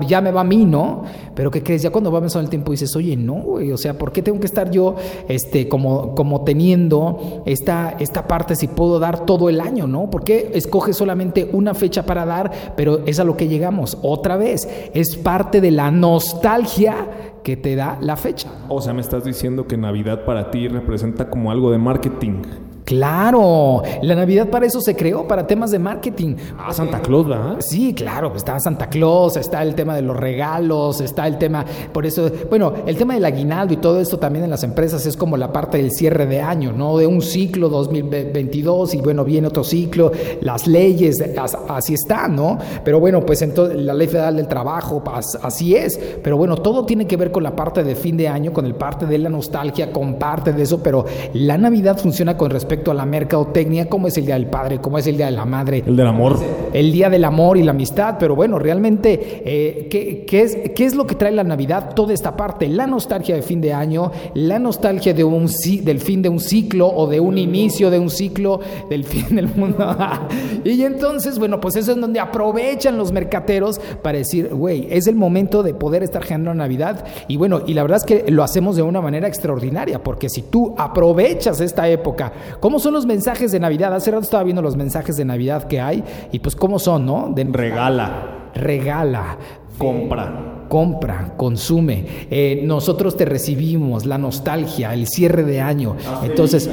ya, 0.08 0.22
me 0.22 0.32
va 0.32 0.42
a 0.42 0.44
mí, 0.44 0.66
¿no? 0.66 1.02
Pero 1.34 1.50
¿qué 1.50 1.64
crees? 1.64 1.82
Ya 1.82 1.90
cuando 1.90 2.12
va 2.12 2.20
avanzando 2.20 2.44
el 2.44 2.52
tiempo 2.52 2.74
dices, 2.74 2.96
oye, 2.96 3.18
no, 3.18 3.42
güey, 3.42 3.72
o 3.72 3.78
sea, 3.80 3.98
¿por 3.98 4.12
qué 4.12 4.22
tengo 4.22 4.40
que 4.40 4.46
estar 4.46 4.70
yo 4.70 4.98
este, 5.28 5.68
como, 5.68 6.14
como 6.14 6.44
teniendo 6.44 7.42
esta, 7.48 7.96
esta 7.98 8.28
parte 8.28 8.56
si 8.56 8.68
puedo 8.68 9.00
dar 9.00 9.26
todo 9.26 9.50
el 9.50 9.60
año, 9.60 9.88
¿no? 9.88 10.12
¿Por 10.12 10.24
qué 10.24 10.52
escoges 10.54 10.96
solamente 10.96 11.50
una 11.52 11.74
fecha 11.74 12.06
para 12.06 12.24
dar, 12.24 12.52
pero 12.78 13.02
es 13.08 13.20
a 13.20 13.24
lo 13.24 13.36
que 13.36 13.48
llegamos? 13.48 13.98
Otra 14.04 14.38
vez, 14.38 14.70
es 14.94 15.18
parte 15.18 15.60
de 15.60 15.72
la 15.72 15.90
nostalgia 15.90 17.08
que 17.42 17.58
te 17.58 17.76
da 17.76 17.98
la 18.00 18.16
fecha. 18.16 18.48
O 18.70 18.80
sea, 18.80 18.94
me 18.94 19.02
estás 19.02 19.24
diciendo 19.24 19.66
que 19.66 19.76
Navidad 19.76 20.24
para 20.24 20.52
ti 20.52 20.68
representa 20.68 21.32
como 21.32 21.50
algo 21.50 21.72
de 21.72 21.80
marketing. 21.80 22.44
Claro, 22.86 23.84
la 24.02 24.16
Navidad 24.16 24.50
para 24.50 24.66
eso 24.66 24.82
se 24.82 24.96
creó, 24.96 25.28
para 25.28 25.46
temas 25.46 25.72
de 25.72 25.80
marketing. 25.80 26.36
Ah, 26.58 26.74
Santa 26.74 27.00
Claus, 27.00 27.28
¿verdad? 27.28 27.58
Sí, 27.60 27.94
claro, 27.94 28.30
pues 28.30 28.42
está 28.42 28.60
Santa 28.60 28.90
Claus, 28.90 29.38
está 29.38 29.62
el 29.62 29.76
tema 29.76 29.96
de 29.96 30.02
los 30.02 30.18
regalos, 30.18 31.00
está 31.00 31.28
el 31.28 31.38
tema, 31.38 31.64
por 31.94 32.06
eso, 32.06 32.30
bueno, 32.50 32.74
el 32.86 32.98
tema 32.98 33.14
del 33.14 33.26
aguinaldo 33.26 33.74
y 33.74 33.78
todo 33.78 34.00
esto 34.00 34.18
también 34.18 34.46
en 34.46 34.50
las 34.50 34.64
empresas 34.64 35.06
es 35.06 35.16
como 35.16 35.38
la 35.38 35.54
parte 35.54 35.78
del 35.78 35.92
cierre 35.92 36.26
de 36.26 36.42
año, 36.42 36.74
¿no? 36.74 36.98
De 36.98 37.08
un 37.08 37.22
ciclo 37.22 37.70
2022 37.70 38.96
y 38.96 39.02
bueno, 39.02 39.24
viene 39.24 39.48
otro 39.48 39.64
ciclo, 39.64 40.12
las 40.42 40.68
leyes, 40.68 41.24
así 41.70 41.94
está, 41.94 42.28
¿no? 42.28 42.58
Pero 42.84 43.00
bueno, 43.00 43.26
pues 43.26 43.42
entonces 43.42 43.80
la 43.80 43.94
ley 43.94 44.08
federal 44.08 44.36
del 44.36 44.48
trabajo, 44.48 45.04
así 45.42 45.76
es, 45.76 46.00
pero 46.24 46.36
bueno, 46.36 46.58
todo 46.58 46.86
tiene 46.86 47.06
que 47.06 47.16
ver 47.16 47.32
con 47.32 47.44
la 47.44 47.56
parte 47.56 47.84
de 47.84 47.96
fin 47.96 48.18
de 48.18 48.28
año, 48.28 48.52
con 48.52 48.66
el 48.66 48.76
parte 48.76 49.06
de 49.06 49.18
la 49.18 49.30
nostalgia, 49.30 49.94
con 49.94 50.16
parte 50.16 50.52
de 50.52 50.64
eso, 50.64 50.82
pero 50.82 51.06
la 51.34 51.58
Navidad 51.58 51.98
funciona 51.98 52.36
con 52.36 52.50
respecto 52.50 52.71
a 52.72 52.94
la 52.94 53.06
mercadotecnia, 53.06 53.90
como 53.90 54.08
es 54.08 54.18
el 54.18 54.26
Día 54.26 54.36
del 54.36 54.48
Padre, 54.48 54.80
como 54.80 54.98
es 54.98 55.08
el 55.08 55.18
Día 55.18 55.26
de 55.26 55.34
la 55.34 55.46
Madre. 55.46 55.84
El 55.86 55.96
del 55.96 56.08
amor. 56.08 56.40
El 56.74 56.92
Día 56.92 57.10
del 57.10 57.26
Amor 57.26 57.58
y 57.58 57.64
la 57.64 57.72
amistad, 57.72 58.16
pero 58.18 58.36
bueno, 58.36 58.58
realmente, 58.60 59.42
eh, 59.46 59.88
¿qué, 59.90 60.42
es, 60.42 60.58
¿qué 60.74 60.86
es 60.86 60.96
lo 60.96 61.06
que 61.06 61.16
trae 61.16 61.32
la 61.32 61.44
Navidad? 61.44 61.94
Toda 61.94 62.14
esta 62.14 62.38
parte, 62.38 62.70
la 62.70 62.88
nostalgia 62.88 63.36
de 63.36 63.42
fin 63.42 63.60
de 63.60 63.74
año, 63.74 64.12
la 64.36 64.58
nostalgia 64.58 65.14
de 65.14 65.24
un, 65.24 65.50
del 65.84 66.00
fin 66.00 66.22
de 66.22 66.30
un 66.30 66.40
ciclo 66.40 66.88
o 66.88 67.08
de 67.08 67.20
un 67.20 67.38
inicio 67.38 67.90
de 67.90 68.00
un 68.00 68.10
ciclo 68.10 68.62
del 68.90 69.04
fin 69.04 69.36
del 69.36 69.48
mundo. 69.48 69.98
y 70.64 70.82
entonces, 70.84 71.38
bueno, 71.38 71.60
pues 71.60 71.76
eso 71.76 71.92
es 71.92 72.00
donde 72.00 72.20
aprovechan 72.20 72.98
los 72.98 73.12
mercateros 73.12 73.80
para 74.02 74.18
decir, 74.20 74.54
güey, 74.54 74.88
es 74.90 75.08
el 75.08 75.16
momento 75.16 75.64
de 75.64 75.74
poder 75.74 76.04
estar 76.04 76.24
generando 76.24 76.54
Navidad. 76.54 77.06
Y 77.28 77.38
bueno, 77.38 77.62
y 77.66 77.74
la 77.74 77.82
verdad 77.82 77.98
es 77.98 78.06
que 78.06 78.32
lo 78.32 78.44
hacemos 78.44 78.76
de 78.76 78.82
una 78.82 79.02
manera 79.02 79.28
extraordinaria, 79.28 80.02
porque 80.02 80.30
si 80.30 80.44
tú 80.44 80.74
aprovechas 80.78 81.60
esta 81.60 81.88
época, 81.90 82.32
¿Cómo 82.62 82.80
son 82.80 82.94
los 82.94 83.08
mensajes 83.08 83.52
de 83.52 83.60
Navidad? 83.60 83.94
Hace 83.94 84.12
rato 84.12 84.24
estaba 84.24 84.44
viendo 84.44 84.62
los 84.62 84.78
mensajes 84.78 85.18
de 85.18 85.26
Navidad 85.26 85.64
que 85.64 85.82
hay 85.82 86.04
y 86.32 86.40
pues 86.40 86.56
cómo 86.56 86.78
son, 86.78 87.06
¿no? 87.08 87.32
De, 87.34 87.44
regala. 87.44 88.52
Regala. 88.54 89.38
Compra. 89.80 90.66
Compra, 90.70 91.34
consume. 91.36 92.06
Eh, 92.30 92.62
nosotros 92.64 93.18
te 93.18 93.26
recibimos, 93.26 94.06
la 94.06 94.20
nostalgia, 94.20 94.94
el 94.94 95.08
cierre 95.08 95.44
de 95.44 95.60
año. 95.60 95.98
Entonces... 96.24 96.70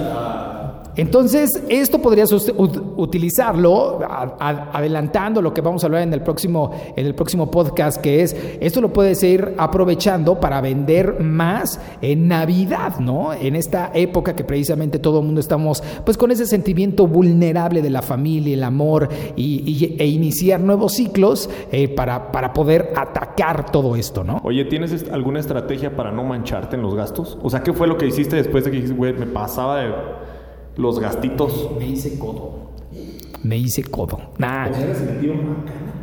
Entonces, 0.98 1.62
esto 1.68 2.00
podrías 2.00 2.32
utilizarlo 2.32 4.00
adelantando 4.40 5.40
lo 5.40 5.54
que 5.54 5.60
vamos 5.60 5.84
a 5.84 5.86
hablar 5.86 6.02
en 6.02 6.12
el 6.12 6.22
próximo 6.22 6.72
en 6.96 7.06
el 7.06 7.14
próximo 7.14 7.52
podcast, 7.52 8.00
que 8.00 8.22
es 8.22 8.34
esto 8.60 8.80
lo 8.80 8.92
puedes 8.92 9.22
ir 9.22 9.54
aprovechando 9.58 10.40
para 10.40 10.60
vender 10.60 11.20
más 11.20 11.80
en 12.02 12.26
Navidad, 12.26 12.98
¿no? 12.98 13.32
En 13.32 13.54
esta 13.54 13.92
época 13.94 14.34
que 14.34 14.42
precisamente 14.42 14.98
todo 14.98 15.20
el 15.20 15.26
mundo 15.26 15.40
estamos 15.40 15.84
pues 16.04 16.18
con 16.18 16.32
ese 16.32 16.46
sentimiento 16.46 17.06
vulnerable 17.06 17.80
de 17.80 17.90
la 17.90 18.02
familia, 18.02 18.54
el 18.54 18.64
amor 18.64 19.08
y, 19.36 19.94
e 20.00 20.06
iniciar 20.06 20.58
nuevos 20.58 20.94
ciclos 20.94 21.48
eh, 21.70 21.86
para, 21.86 22.32
para 22.32 22.52
poder 22.52 22.92
atacar 22.96 23.70
todo 23.70 23.94
esto, 23.94 24.24
¿no? 24.24 24.40
Oye, 24.42 24.64
¿tienes 24.64 25.08
alguna 25.12 25.38
estrategia 25.38 25.94
para 25.94 26.10
no 26.10 26.24
mancharte 26.24 26.74
en 26.74 26.82
los 26.82 26.96
gastos? 26.96 27.38
O 27.40 27.50
sea, 27.50 27.62
¿qué 27.62 27.72
fue 27.72 27.86
lo 27.86 27.96
que 27.96 28.06
hiciste 28.08 28.34
después 28.34 28.64
de 28.64 28.72
que 28.72 28.76
dijiste, 28.78 28.96
güey, 28.96 29.12
me 29.12 29.26
pasaba 29.26 29.78
de 29.78 29.92
los 30.78 30.98
gastitos. 30.98 31.68
Me 31.78 31.86
hice 31.88 32.18
codo. 32.18 32.68
Me 33.42 33.56
hice 33.58 33.84
codo. 33.84 34.18
Nah. 34.38 34.68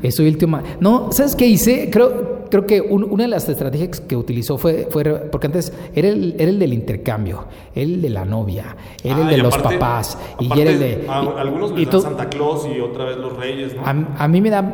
Soy 0.09 0.27
el 0.27 0.37
tío 0.37 0.47
Ma- 0.47 0.61
No, 0.79 1.11
¿sabes 1.11 1.35
qué 1.35 1.47
hice? 1.47 1.89
Creo, 1.89 2.45
creo 2.49 2.65
que 2.67 2.79
un- 2.79 3.03
una 3.05 3.23
de 3.23 3.29
las 3.29 3.49
estrategias 3.49 3.99
que 4.01 4.15
utilizó 4.15 4.57
fue, 4.57 4.87
fue 4.91 5.03
porque 5.03 5.47
antes 5.47 5.73
era 5.95 6.09
el, 6.09 6.35
era 6.37 6.49
el 6.51 6.59
del 6.59 6.73
intercambio, 6.73 7.45
era 7.73 7.85
el 7.85 8.01
de 8.03 8.09
la 8.09 8.23
novia, 8.23 8.75
era 9.03 9.17
el 9.17 9.23
Ah, 9.23 9.29
de 9.31 9.37
y 9.37 9.41
los 9.41 9.55
aparte- 9.55 9.77
papás, 9.79 10.17
y 10.39 10.59
era 10.61 10.71
el 10.71 10.79
de... 10.79 11.05
a- 11.09 11.23
y- 11.23 11.39
algunos 11.39 11.71
y 11.71 11.75
les 11.77 11.85
dan 11.85 11.91
tú- 11.91 12.01
Santa 12.01 12.29
Claus 12.29 12.67
y 12.73 12.79
otra 12.79 13.05
vez 13.05 13.17
los 13.17 13.35
Reyes, 13.35 13.75
¿no? 13.75 13.81
a, 13.83 14.23
a 14.23 14.27
mí 14.27 14.41
me 14.41 14.49
da, 14.51 14.73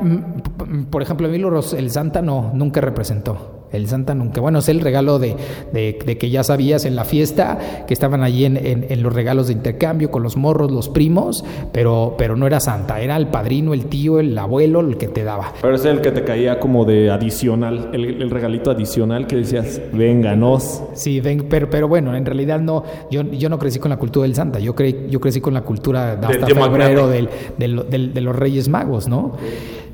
por 0.89 1.01
ejemplo, 1.01 1.27
a 1.27 1.29
mí 1.31 1.37
los- 1.37 1.73
el 1.73 1.89
Santa 1.91 2.21
no, 2.21 2.51
nunca 2.53 2.81
representó. 2.81 3.60
El 3.71 3.87
Santa 3.87 4.13
nunca. 4.15 4.41
Bueno, 4.41 4.59
es 4.59 4.69
el 4.69 4.79
regalo 4.81 5.17
de, 5.19 5.35
de- 5.73 5.97
de 6.05 6.17
que 6.17 6.29
ya 6.29 6.43
sabías 6.43 6.85
en 6.85 6.95
la 6.95 7.05
fiesta, 7.05 7.57
que 7.87 7.93
estaban 7.93 8.21
allí 8.23 8.45
en, 8.45 8.57
en- 8.57 8.85
en 8.89 9.03
los 9.03 9.13
regalos 9.13 9.47
de 9.47 9.53
intercambio 9.53 10.11
con 10.11 10.23
los 10.23 10.35
morros, 10.37 10.71
los 10.71 10.89
primos, 10.89 11.43
pero, 11.71 12.15
pero 12.17 12.35
no 12.35 12.47
era 12.47 12.59
Santa, 12.59 12.99
era 13.01 13.15
el 13.17 13.27
padrino, 13.27 13.73
el 13.73 13.85
tío, 13.85 14.19
el 14.19 14.37
abuelo, 14.37 14.81
el 14.81 14.97
que 14.97 15.07
te 15.07 15.23
daba. 15.23 15.53
Pero 15.61 15.75
es 15.75 15.85
el 15.85 16.01
que 16.01 16.11
te 16.11 16.23
caía 16.23 16.59
como 16.59 16.85
de 16.85 17.09
adicional, 17.11 17.89
el, 17.93 18.21
el 18.21 18.29
regalito 18.29 18.71
adicional 18.71 19.27
que 19.27 19.37
decías, 19.37 19.81
vénganos. 19.93 20.83
Sí, 20.93 21.19
ven- 21.21 21.45
pero, 21.49 21.69
pero 21.69 21.87
bueno, 21.87 22.15
en 22.15 22.25
realidad 22.25 22.59
no, 22.59 22.83
yo, 23.09 23.21
yo 23.23 23.49
no 23.49 23.57
crecí 23.57 23.79
con 23.79 23.89
la 23.89 23.97
cultura 23.97 24.23
del 24.23 24.35
Santa, 24.35 24.59
yo, 24.59 24.75
cre- 24.75 25.07
yo 25.09 25.19
crecí 25.19 25.39
con 25.41 25.53
la 25.53 25.61
cultura 25.61 26.15
de 26.15 26.27
hasta 26.27 26.47
febrero 26.47 27.07
del, 27.07 27.29
de 27.57 28.21
los 28.21 28.35
Reyes 28.35 28.67
Magos, 28.69 29.07
¿no? 29.07 29.33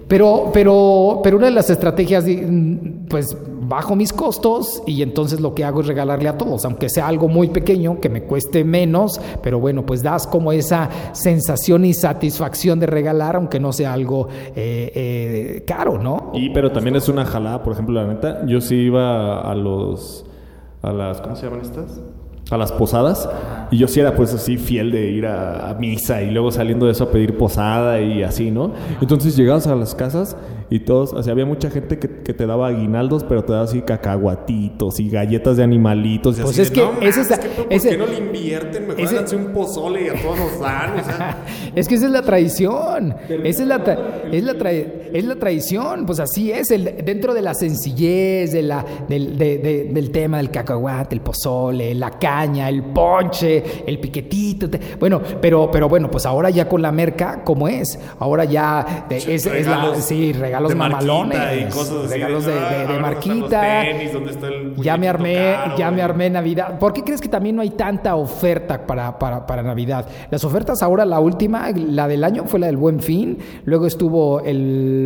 Pero, 0.08 0.52
pero, 0.54 1.20
pero 1.24 1.38
una 1.38 1.48
de 1.48 1.52
las 1.52 1.70
estrategias, 1.70 2.26
mm, 2.26 3.08
pues 3.10 3.38
bajo 3.68 3.96
mis 3.96 4.14
costos 4.14 4.82
y 4.86 5.02
entonces 5.02 5.42
lo 5.42 5.54
que 5.54 5.64
hago 5.64 5.82
es 5.82 5.88
regalarle 5.88 6.30
a 6.30 6.38
todos, 6.38 6.64
aunque 6.66 6.90
sea 6.90 7.08
algo 7.08 7.28
muy 7.28 7.50
pequeño, 7.50 8.00
que 8.00 8.10
me 8.10 8.24
cueste 8.24 8.64
menos, 8.64 9.20
pero 9.44 9.60
bueno, 9.60 9.86
pues 9.86 10.04
das 10.04 10.26
como 10.28 10.52
esa 10.52 10.90
sensación 11.14 11.86
y 11.86 11.94
satisfacción 11.94 12.80
de 12.80 12.86
regalar, 12.86 13.36
aunque 13.36 13.60
no 13.60 13.74
sea 13.74 13.94
algo 13.94 14.28
eh, 14.56 14.92
eh, 14.96 15.64
caro, 15.66 15.98
¿no? 15.98 16.32
Y 16.34 16.50
pero 16.50 16.72
también 16.72 16.96
es 16.96 17.10
una 17.10 17.26
jalada, 17.26 17.64
por 17.64 17.74
ejemplo, 17.74 17.96
la 17.96 18.08
neta, 18.08 18.46
yo 18.46 18.62
sí 18.62 18.76
iba 18.76 19.42
a 19.42 19.56
los 19.56 20.26
a 20.82 20.92
las 20.92 21.22
¿cómo 21.22 21.36
se 21.36 21.46
llaman 21.46 21.62
estas? 21.62 22.02
A 22.50 22.58
las 22.58 22.72
posadas 22.72 23.28
y 23.72 23.78
yo 23.78 23.88
sí 23.90 24.00
era 24.00 24.16
pues 24.16 24.34
así 24.34 24.58
fiel 24.58 24.92
de 24.92 25.12
ir 25.12 25.26
a, 25.26 25.70
a 25.70 25.74
misa 25.74 26.22
y 26.22 26.32
luego 26.32 26.50
saliendo 26.52 26.86
de 26.86 26.94
eso 26.94 27.04
a 27.06 27.12
pedir 27.12 27.38
posada 27.38 28.00
y 28.00 28.24
así, 28.24 28.52
¿no? 28.52 28.72
Entonces 29.02 29.36
llegabas 29.36 29.68
a 29.68 29.76
las 29.76 29.94
casas 29.96 30.38
y 30.70 30.80
todos, 30.80 31.12
o 31.14 31.22
sea, 31.24 31.34
había 31.34 31.46
mucha 31.46 31.70
gente 31.70 32.00
que, 32.00 32.08
que 32.24 32.34
te 32.34 32.46
daba 32.46 32.68
aguinaldos, 32.68 33.26
pero 33.26 33.44
te 33.44 33.52
daba 33.52 33.66
así 33.66 33.82
cacahuatitos 33.82 35.00
y 35.00 35.10
galletas 35.10 35.58
de 35.58 35.64
animalitos 35.64 36.38
y 36.40 36.42
Pues 36.42 36.54
así 36.54 36.62
es 36.62 36.70
de, 36.70 36.76
que 36.76 36.82
"No 36.82 36.92
mames, 36.94 37.18
es- 37.18 37.28
que, 37.40 37.48
¿por 37.50 37.74
ese- 37.74 37.90
qué 37.90 37.98
no 37.98 38.06
le 38.06 38.18
invierten? 38.18 38.88
Mejor 38.88 39.00
ese- 39.04 39.36
un 39.36 39.54
pozole 39.54 40.06
y 40.06 40.10
a 40.10 40.14
todos 40.22 40.38
nos 40.40 40.60
dan, 40.60 41.00
o 41.00 41.04
sea... 41.04 41.44
Es 41.76 41.88
que 41.88 41.96
esa 41.96 42.06
es 42.08 42.12
la 42.12 42.22
tradición. 42.24 43.14
Esa 43.44 43.62
es 43.62 43.68
la, 43.68 43.84
tra- 43.84 44.00
es 44.32 44.44
la, 44.44 44.54
tra- 44.54 45.07
es 45.14 45.26
la 45.26 45.36
tradición. 45.36 46.06
Pues 46.06 46.20
así 46.20 46.52
es. 46.52 46.72
El, 46.72 46.96
dentro 47.06 47.34
de 47.34 47.42
la 47.42 47.54
sencillez, 47.54 48.52
de 48.52 48.62
la, 48.62 48.86
del, 49.08 49.38
de- 49.38 49.58
de- 49.58 49.84
del 49.86 50.12
tema 50.12 50.38
del 50.38 50.52
cacahuate, 50.52 51.16
el 51.16 51.22
pozole, 51.22 51.94
la 51.96 52.12
caña, 52.12 52.70
el 52.70 52.84
ponche, 52.84 53.64
el 53.86 54.00
piquetito. 54.00 54.70
te- 54.70 54.80
bueno, 55.00 55.22
pero, 55.42 55.70
pero 55.72 55.88
bueno, 55.90 56.10
pues 56.10 56.26
ahora 56.26 56.50
ya 56.50 56.68
con 56.68 56.82
la 56.82 56.92
merca, 56.92 57.44
¿cómo 57.44 57.68
es? 57.68 58.00
Ahora 58.20 58.46
ya 58.46 59.06
es, 59.10 59.28
es 59.28 59.68
la- 59.68 59.96
sí, 59.96 60.34
regalos 60.34 60.70
de 60.70 60.76
mamalones. 60.76 61.40
y 61.62 61.64
cosas 61.74 62.06
así 62.06 62.14
regalos 62.14 62.46
de, 62.46 62.54
"Ah, 62.54 62.56
de- 62.56 62.60
de 62.60 62.66
ahora 62.70 62.80
dónde 62.80 62.94
están 62.94 63.40
los 63.40 63.50
marquita. 63.50 63.82
tenis, 63.82 64.14
¿dónde 64.14 64.32
está 64.32 64.48
el 64.48 64.76
Ya 64.78 64.98
me 64.98 65.08
armé, 65.08 65.36
caro, 65.36 65.78
ya 65.78 65.92
me 65.92 66.02
armé 66.02 66.30
Navidad. 66.30 66.80
¿Por 66.80 66.94
qué 66.94 67.04
crees 67.04 67.22
que 67.22 67.30
también 67.30 67.56
no 67.56 67.62
hay 67.62 67.72
tanta 67.72 68.16
oferta 68.16 68.86
para, 68.86 69.18
para, 69.18 69.46
para 69.46 69.64
Navidad? 69.64 70.06
Las 70.30 70.44
ofertas 70.44 70.82
ahora, 70.82 71.06
la 71.06 71.20
última, 71.20 71.70
la 71.72 72.08
del 72.08 72.24
año 72.24 72.44
fue 72.46 72.60
la 72.60 72.68
del 72.68 72.78
Buen 72.78 73.00
Fin, 73.00 73.38
luego 73.66 73.86
estuvo 73.88 74.42
el, 74.42 74.97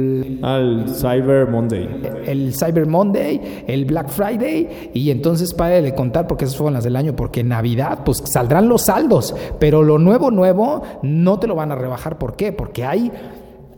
Al 0.42 0.86
Cyber 0.90 1.48
Monday. 1.48 1.88
el 2.26 2.54
Cyber 2.54 2.88
Monday, 2.88 3.64
el 3.68 3.86
Black 3.86 4.10
Friday, 4.10 4.92
y 4.94 5.10
entonces 5.10 5.54
para 5.54 5.82
de 5.82 5.96
contar 5.96 6.28
porque 6.28 6.46
esas 6.46 6.58
fueron 6.58 6.74
las 6.74 6.84
del 6.84 6.96
año, 6.96 7.16
porque 7.16 7.44
Navidad, 7.44 8.00
pues 8.04 8.22
saldrán 8.26 8.68
los 8.68 8.84
saldos, 8.84 9.36
pero 9.60 9.84
lo 9.84 9.98
nuevo, 9.98 10.32
nuevo, 10.32 10.82
no 11.02 11.40
te 11.40 11.48
lo 11.48 11.56
van 11.56 11.72
a 11.72 11.76
rebajar. 11.76 12.18
¿Por 12.18 12.36
qué? 12.36 12.52
Porque 12.52 12.86
hay, 12.86 13.12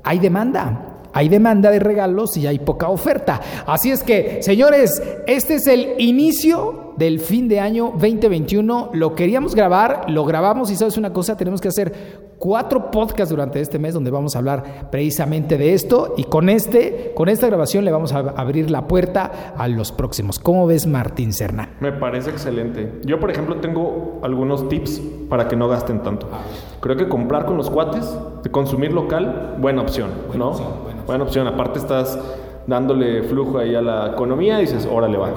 hay 0.04 0.20
demanda. 0.20 0.93
Hay 1.14 1.30
demanda 1.30 1.72
de 1.72 1.80
regalos 1.80 2.36
y 2.38 2.48
hay 2.48 2.60
poca 2.60 2.90
oferta. 2.90 3.40
Así 3.66 3.92
es 3.92 4.04
que, 4.04 4.42
señores, 4.42 5.02
este 5.28 5.56
es 5.56 5.68
el 5.68 5.94
inicio 6.00 6.94
del 6.98 7.20
fin 7.20 7.48
de 7.48 7.60
año 7.60 7.92
2021. 7.94 8.92
Lo 8.94 9.16
queríamos 9.16 9.56
grabar, 9.56 10.10
lo 10.10 10.26
grabamos 10.26 10.72
y 10.72 10.76
sabes 10.76 10.98
una 10.98 11.14
cosa, 11.14 11.38
tenemos 11.38 11.62
que 11.62 11.68
hacer 11.68 12.34
cuatro 12.38 12.92
podcasts 12.92 13.30
durante 13.30 13.62
este 13.62 13.80
mes 13.80 13.94
donde 13.94 14.12
vamos 14.12 14.36
a 14.36 14.40
hablar 14.40 14.90
precisamente 14.92 15.58
de 15.58 15.74
esto 15.74 16.14
y 16.18 16.26
con 16.26 16.50
este, 16.50 17.14
con 17.16 17.30
esta 17.30 17.48
grabación 17.48 17.86
le 17.86 17.92
vamos 17.92 18.12
a 18.12 18.20
abrir 18.20 18.70
la 18.70 18.88
puerta 18.88 19.54
a 19.56 19.68
los 19.68 19.92
próximos. 19.92 20.40
¿Cómo 20.40 20.68
ves 20.68 20.88
Martín 20.88 21.32
Cerna? 21.32 21.70
Me 21.80 21.92
parece 21.92 22.32
excelente. 22.32 23.00
Yo, 23.06 23.20
por 23.20 23.32
ejemplo, 23.32 23.58
tengo 23.58 24.20
algunos 24.24 24.68
tips 24.68 25.02
para 25.30 25.48
que 25.48 25.56
no 25.56 25.68
gasten 25.68 26.04
tanto. 26.04 26.28
Creo 26.84 26.98
que 26.98 27.08
comprar 27.08 27.46
con 27.46 27.56
los 27.56 27.70
cuates, 27.70 28.14
consumir 28.52 28.92
local, 28.92 29.56
buena 29.60 29.82
opción, 29.82 30.10
¿no? 30.38 30.50
opción, 30.50 30.68
buena 30.84 31.02
buena 31.08 31.24
opción. 31.24 31.48
Aparte 31.48 31.80
estás 31.80 32.20
dándole 32.68 33.24
flujo 33.24 33.58
ahí 33.58 33.74
a 33.74 33.82
la 33.82 34.08
economía 34.12 34.58
y 34.60 34.62
dices, 34.66 34.86
órale, 34.92 35.18
va. 35.18 35.32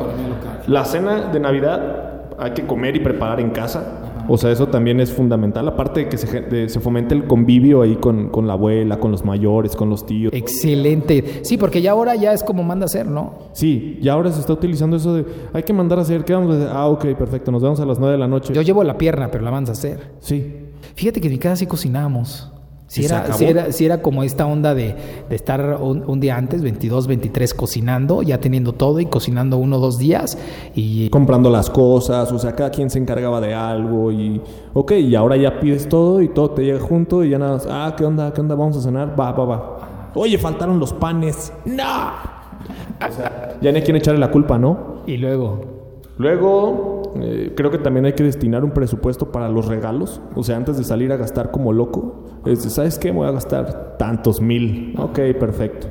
La 0.67 0.85
cena 0.85 1.31
de 1.33 1.39
Navidad 1.39 2.25
hay 2.39 2.51
que 2.51 2.67
comer 2.67 2.97
y 2.97 3.01
preparar 3.01 3.39
en 3.41 3.51
casa. 3.51 4.03
O 4.29 4.37
sea, 4.37 4.51
eso 4.51 4.67
también 4.67 4.99
es 4.99 5.13
fundamental. 5.13 5.69
Aparte 5.69 6.01
de 6.01 6.09
que 6.09 6.19
se, 6.19 6.27
gen- 6.27 6.49
de- 6.51 6.69
se 6.69 6.81
fomente 6.81 7.15
el 7.15 7.29
convivio 7.29 7.83
ahí 7.83 7.95
con, 7.95 8.29
con 8.31 8.49
la 8.49 8.55
abuela, 8.55 8.99
con 8.99 9.13
los 9.13 9.25
mayores, 9.25 9.77
con 9.77 9.89
los 9.89 10.05
tíos. 10.05 10.33
Excelente. 10.35 11.45
Sí, 11.45 11.57
porque 11.57 11.81
ya 11.81 11.93
ahora 11.93 12.17
ya 12.17 12.33
es 12.33 12.43
como 12.43 12.65
manda 12.65 12.87
a 12.87 12.89
ser, 12.89 13.07
¿no? 13.07 13.35
Sí, 13.53 14.01
y 14.03 14.09
ahora 14.09 14.33
se 14.33 14.41
está 14.41 14.53
utilizando 14.53 14.97
eso 14.97 15.15
de 15.15 15.25
hay 15.53 15.63
que 15.63 15.73
mandar 15.73 16.01
a 16.01 16.03
hacer, 16.03 16.25
¿qué 16.25 16.33
vamos 16.35 16.55
a 16.55 16.59
hacer? 16.59 16.69
Ah, 16.73 16.89
ok, 16.89 17.05
perfecto, 17.17 17.53
nos 17.53 17.63
vemos 17.63 17.79
a 17.79 17.87
las 17.87 18.01
9 18.01 18.15
de 18.15 18.19
la 18.19 18.27
noche. 18.27 18.53
Yo 18.53 18.63
llevo 18.63 18.83
la 18.83 18.99
pierna, 18.99 19.31
pero 19.31 19.45
la 19.45 19.53
mandas 19.53 19.71
a 19.71 19.73
hacer. 19.79 20.15
Sí. 20.19 20.65
Fíjate 20.94 21.20
que 21.20 21.27
en 21.29 21.33
mi 21.35 21.38
casa 21.38 21.57
sí 21.57 21.66
cocinábamos. 21.66 22.53
Si 22.88 23.01
¿Y 23.01 23.05
se 23.05 23.12
era, 23.14 23.22
acabó? 23.22 23.38
si, 23.38 23.44
era, 23.44 23.72
si 23.72 23.85
era 23.85 24.01
como 24.01 24.22
esta 24.22 24.46
onda 24.46 24.72
de, 24.72 24.94
de 25.29 25.35
estar 25.35 25.79
un, 25.81 26.05
un 26.07 26.20
día 26.20 26.37
antes, 26.37 26.62
22, 26.62 27.09
23, 27.09 27.53
cocinando, 27.55 28.22
ya 28.22 28.38
teniendo 28.38 28.75
todo 28.75 29.01
y 29.01 29.07
cocinando 29.07 29.57
uno 29.59 29.79
o 29.79 29.81
dos 29.81 29.99
días. 29.99 30.38
Y 30.77 31.09
Comprando 31.11 31.51
las 31.51 31.68
cosas, 31.68 32.31
o 32.31 32.38
sea, 32.38 32.55
cada 32.55 32.70
quien 32.70 32.88
se 32.88 33.01
encargaba 33.01 33.40
de 33.40 33.55
algo 33.55 34.12
y, 34.12 34.40
ok, 34.72 34.92
y 34.92 35.16
ahora 35.16 35.37
ya 35.37 35.59
pides 35.59 35.88
todo 35.88 36.22
y 36.22 36.29
todo 36.29 36.51
te 36.51 36.64
llega 36.64 36.79
junto 36.79 37.25
y 37.25 37.31
ya 37.31 37.38
nada 37.38 37.55
más, 37.55 37.66
ah, 37.68 37.94
¿qué 37.96 38.05
onda? 38.05 38.33
¿Qué 38.33 38.40
onda? 38.40 38.55
¿Vamos 38.55 38.77
a 38.77 38.83
cenar? 38.83 39.18
Va, 39.18 39.33
va, 39.33 39.44
va. 39.44 39.79
Oye, 40.14 40.38
faltaron 40.38 40.79
los 40.79 40.92
panes. 40.92 41.53
¡No! 41.64 41.83
O 41.83 43.12
sea, 43.12 43.59
ya 43.61 43.72
no 43.72 43.77
hay 43.79 43.83
quien 43.83 43.96
echarle 43.96 44.20
la 44.20 44.31
culpa, 44.31 44.59
¿no? 44.59 44.96
y 45.07 45.16
luego, 45.18 45.76
Luego, 46.18 47.02
eh, 47.20 47.52
creo 47.57 47.70
que 47.70 47.79
también 47.79 48.07
hay 48.07 48.14
que 48.14 48.22
destinar 48.22 48.64
un 48.64 48.70
presupuesto 48.70 49.31
para 49.33 49.48
los 49.48 49.66
regalos. 49.66 50.20
O 50.35 50.42
sea, 50.42 50.57
antes 50.57 50.79
de 50.79 50.85
salir 50.85 51.12
a 51.12 51.16
gastar 51.16 51.50
como 51.50 51.72
loco, 51.72 52.24
es 52.46 52.61
¿sabes 52.72 52.98
qué? 52.98 53.11
Voy 53.11 53.26
a 53.29 53.33
gastar 53.33 53.96
tantos 53.98 54.40
mil. 54.40 54.94
Ok, 54.98 55.18
perfecto. 55.38 55.88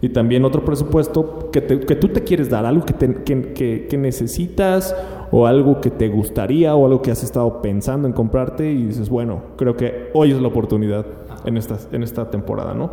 Y 0.00 0.10
también 0.10 0.44
otro 0.44 0.64
presupuesto 0.64 1.50
que, 1.50 1.60
te- 1.62 1.80
que 1.80 1.96
tú 1.96 2.08
te 2.08 2.22
quieres 2.22 2.50
dar, 2.50 2.66
algo 2.66 2.84
que, 2.84 2.92
te- 2.92 3.22
que, 3.22 3.86
que- 3.88 3.96
necesitas 3.98 4.94
o 5.30 5.46
algo 5.46 5.80
que 5.80 5.90
te 5.90 6.08
gustaría 6.08 6.74
o 6.76 6.84
algo 6.86 7.00
que 7.02 7.10
has 7.10 7.22
estado 7.22 7.60
pensando 7.62 8.06
en 8.06 8.12
comprarte 8.14 8.70
y 8.70 8.84
dices, 8.86 9.08
bueno, 9.08 9.40
creo 9.56 9.76
que 9.76 10.10
hoy 10.14 10.32
es 10.32 10.40
la 10.40 10.48
oportunidad 10.48 11.06
en 11.46 11.56
esta, 11.56 11.78
en 11.92 12.02
esta 12.02 12.30
temporada, 12.30 12.74
¿no? 12.74 12.90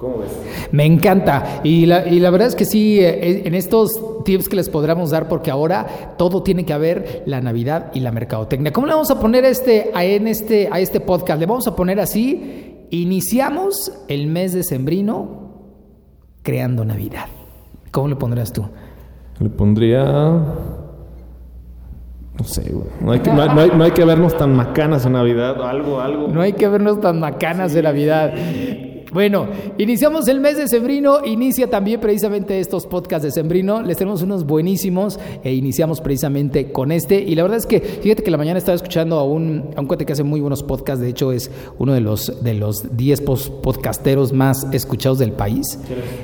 ¿Cómo 0.00 0.18
ves? 0.18 0.30
me 0.72 0.86
encanta. 0.86 1.60
Y 1.62 1.84
la, 1.84 2.08
y 2.08 2.20
la 2.20 2.30
verdad 2.30 2.48
es 2.48 2.54
que 2.56 2.64
sí, 2.64 2.98
eh, 3.00 3.42
en 3.46 3.54
estos 3.54 4.24
tips 4.24 4.48
que 4.48 4.56
les 4.56 4.70
podremos 4.70 5.10
dar, 5.10 5.28
porque 5.28 5.50
ahora 5.50 6.14
todo 6.16 6.42
tiene 6.42 6.64
que 6.64 6.72
haber 6.72 7.22
la 7.26 7.42
Navidad 7.42 7.90
y 7.92 8.00
la 8.00 8.10
mercadotecnia. 8.10 8.72
¿Cómo 8.72 8.86
le 8.86 8.94
vamos 8.94 9.10
a 9.10 9.20
poner 9.20 9.44
este, 9.44 9.90
a, 9.94 10.02
en 10.04 10.26
este, 10.26 10.70
a 10.72 10.80
este 10.80 11.00
podcast? 11.00 11.38
Le 11.38 11.44
vamos 11.44 11.66
a 11.68 11.76
poner 11.76 12.00
así, 12.00 12.86
iniciamos 12.90 13.92
el 14.08 14.26
mes 14.28 14.54
de 14.54 14.64
Sembrino 14.64 15.50
creando 16.42 16.82
Navidad. 16.86 17.26
¿Cómo 17.90 18.08
le 18.08 18.16
pondrás 18.16 18.52
tú? 18.54 18.64
Le 19.38 19.50
pondría. 19.50 20.04
No 22.38 22.44
sé, 22.44 22.72
güey. 22.72 22.86
No 23.02 23.12
hay, 23.12 23.20
que, 23.20 23.30
no, 23.30 23.42
hay- 23.42 23.48
no 23.50 23.60
hay- 23.60 23.70
no 23.76 23.84
hay 23.84 23.90
que 23.90 24.04
vernos 24.04 24.34
tan 24.36 24.54
macanas 24.56 25.04
en 25.04 25.12
Navidad. 25.12 25.62
Algo, 25.62 26.00
algo. 26.00 26.28
No 26.28 26.40
hay 26.40 26.54
que 26.54 26.68
vernos 26.68 27.00
tan 27.02 27.20
macanas 27.20 27.74
de 27.74 27.82
Navidad. 27.82 28.32
Bueno, 29.12 29.48
iniciamos 29.76 30.28
el 30.28 30.38
mes 30.40 30.56
de 30.56 30.68
Sembrino, 30.68 31.24
inicia 31.26 31.68
también 31.68 32.00
precisamente 32.00 32.60
estos 32.60 32.86
podcasts 32.86 33.24
de 33.24 33.32
Sembrino, 33.32 33.82
les 33.82 33.96
tenemos 33.96 34.22
unos 34.22 34.46
buenísimos 34.46 35.18
e 35.42 35.52
iniciamos 35.52 36.00
precisamente 36.00 36.70
con 36.70 36.92
este 36.92 37.20
y 37.20 37.34
la 37.34 37.42
verdad 37.42 37.58
es 37.58 37.66
que 37.66 37.80
fíjate 37.80 38.22
que 38.22 38.30
la 38.30 38.36
mañana 38.36 38.58
estaba 38.58 38.76
escuchando 38.76 39.18
a 39.18 39.24
un, 39.24 39.70
a 39.74 39.80
un 39.80 39.86
cuate 39.86 40.06
que 40.06 40.12
hace 40.12 40.22
muy 40.22 40.40
buenos 40.40 40.62
podcasts, 40.62 41.02
de 41.02 41.08
hecho 41.08 41.32
es 41.32 41.50
uno 41.80 41.92
de 41.92 42.00
los 42.00 42.40
de 42.44 42.54
los 42.54 42.96
10 42.96 43.20
pos- 43.22 43.50
podcasteros 43.50 44.32
más 44.32 44.64
escuchados 44.72 45.18
del 45.18 45.32
país. 45.32 45.78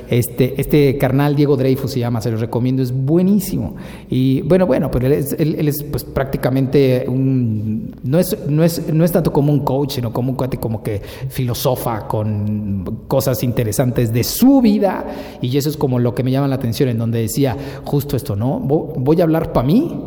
Este 0.09 0.61
este 0.61 0.97
carnal 0.97 1.35
Diego 1.35 1.57
Dreyfus 1.57 1.91
se 1.91 1.99
llama, 1.99 2.21
se 2.21 2.31
los 2.31 2.41
recomiendo, 2.41 2.83
es 2.85 2.93
buenísimo. 2.93 3.75
Y 4.09 4.43
bueno, 4.43 4.65
bueno, 4.67 4.91
pero 4.93 5.07
él 5.07 5.13
es, 5.15 5.33
él- 5.39 5.57
él 5.59 5.67
es, 5.67 5.83
pues 5.83 6.05
prácticamente 6.05 7.05
un 7.09 7.95
no 8.05 8.21
es 8.21 8.37
no 8.49 8.63
es 8.63 8.93
no 8.95 9.05
es 9.05 9.11
tanto 9.11 9.33
como 9.33 9.53
un 9.53 9.61
coach, 9.65 9.95
sino 9.95 10.13
como 10.13 10.31
un 10.31 10.37
cuate 10.37 10.59
como 10.59 10.85
que 10.85 11.01
filosofa 11.29 12.07
con 12.07 12.76
cosas 13.09 13.43
interesantes 13.43 14.13
de 14.13 14.25
su 14.25 14.61
vida 14.61 15.05
y 15.41 15.57
eso 15.57 15.69
es 15.69 15.77
como 15.77 15.99
lo 15.99 16.15
que 16.15 16.23
me 16.23 16.31
llama 16.31 16.49
la 16.49 16.57
atención 16.57 16.89
en 16.89 16.99
donde 16.99 17.21
decía 17.21 17.57
justo 17.85 18.17
esto, 18.17 18.37
¿no? 18.37 18.59
Voy 18.61 19.21
a 19.21 19.25
hablar 19.25 19.53
para 19.53 19.67
mí, 19.67 20.01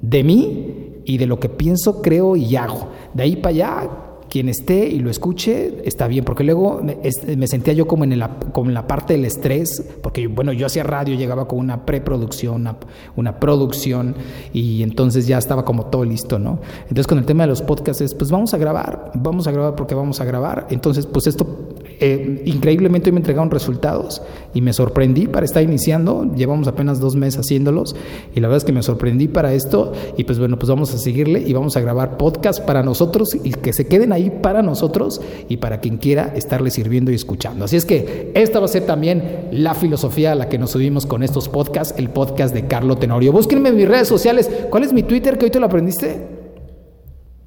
de 0.00 0.24
mí 0.24 1.02
y 1.04 1.18
de 1.18 1.26
lo 1.26 1.38
que 1.38 1.48
pienso, 1.48 2.02
creo 2.02 2.36
y 2.36 2.56
hago. 2.56 2.88
De 3.14 3.22
ahí 3.22 3.36
para 3.36 3.48
allá 3.50 3.90
quien 4.32 4.48
esté 4.48 4.88
y 4.88 4.98
lo 4.98 5.10
escuche 5.10 5.82
está 5.84 6.08
bien, 6.08 6.24
porque 6.24 6.42
luego 6.42 6.80
me, 6.82 7.46
sentía 7.46 7.74
yo 7.74 7.86
como 7.86 8.04
en, 8.04 8.18
la, 8.18 8.38
como 8.54 8.70
en 8.70 8.74
la 8.74 8.86
parte 8.86 9.12
del 9.12 9.26
estrés, 9.26 9.84
porque 10.02 10.26
bueno, 10.26 10.54
yo 10.54 10.64
hacía 10.64 10.84
radio, 10.84 11.14
llegaba 11.14 11.46
con 11.46 11.58
una 11.58 11.84
preproducción, 11.84 12.54
una, 12.54 12.76
una 13.14 13.38
producción, 13.38 14.14
y 14.54 14.82
entonces 14.82 15.26
ya 15.26 15.36
estaba 15.36 15.66
como 15.66 15.84
todo 15.84 16.06
listo, 16.06 16.38
¿no? 16.38 16.60
Entonces 16.84 17.06
con 17.06 17.18
el 17.18 17.26
tema 17.26 17.42
de 17.42 17.48
los 17.48 17.60
podcasts 17.60 18.00
es, 18.00 18.14
pues 18.14 18.30
vamos 18.30 18.54
a 18.54 18.56
grabar, 18.56 19.12
vamos 19.16 19.46
a 19.46 19.52
grabar 19.52 19.76
porque 19.76 19.94
vamos 19.94 20.18
a 20.22 20.24
grabar, 20.24 20.66
entonces 20.70 21.04
pues 21.04 21.26
esto 21.26 21.71
eh, 22.00 22.42
increíblemente 22.46 23.12
me 23.12 23.18
entregaron 23.18 23.50
resultados 23.50 24.22
y 24.54 24.60
me 24.60 24.72
sorprendí 24.72 25.26
para 25.26 25.44
estar 25.44 25.62
iniciando. 25.62 26.32
Llevamos 26.34 26.68
apenas 26.68 27.00
dos 27.00 27.16
meses 27.16 27.40
haciéndolos 27.40 27.96
y 28.34 28.40
la 28.40 28.48
verdad 28.48 28.58
es 28.58 28.64
que 28.64 28.72
me 28.72 28.82
sorprendí 28.82 29.28
para 29.28 29.54
esto. 29.54 29.92
Y 30.16 30.24
pues 30.24 30.38
bueno, 30.38 30.58
pues 30.58 30.68
vamos 30.68 30.94
a 30.94 30.98
seguirle 30.98 31.40
y 31.40 31.52
vamos 31.52 31.76
a 31.76 31.80
grabar 31.80 32.16
podcast 32.16 32.64
para 32.64 32.82
nosotros 32.82 33.36
y 33.42 33.50
que 33.50 33.72
se 33.72 33.86
queden 33.86 34.12
ahí 34.12 34.30
para 34.42 34.62
nosotros 34.62 35.20
y 35.48 35.58
para 35.58 35.80
quien 35.80 35.98
quiera 35.98 36.32
estarle 36.34 36.70
sirviendo 36.70 37.10
y 37.10 37.14
escuchando. 37.14 37.64
Así 37.64 37.76
es 37.76 37.84
que 37.84 38.32
esta 38.34 38.58
va 38.58 38.66
a 38.66 38.68
ser 38.68 38.84
también 38.84 39.48
la 39.52 39.74
filosofía 39.74 40.32
a 40.32 40.34
la 40.34 40.48
que 40.48 40.58
nos 40.58 40.70
subimos 40.70 41.06
con 41.06 41.22
estos 41.22 41.48
podcasts, 41.48 41.98
el 41.98 42.10
podcast 42.10 42.54
de 42.54 42.66
Carlo 42.66 42.96
Tenorio. 42.96 43.32
Búsquenme 43.32 43.70
en 43.70 43.76
mis 43.76 43.88
redes 43.88 44.08
sociales. 44.08 44.50
¿Cuál 44.70 44.84
es 44.84 44.92
mi 44.92 45.02
Twitter 45.02 45.38
que 45.38 45.46
hoy 45.46 45.50
te 45.50 45.60
lo 45.60 45.66
aprendiste? 45.66 46.26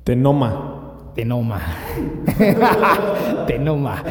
Tenoma. 0.03 0.84
Tenoma. 1.15 1.61
Tenoma. 3.47 4.03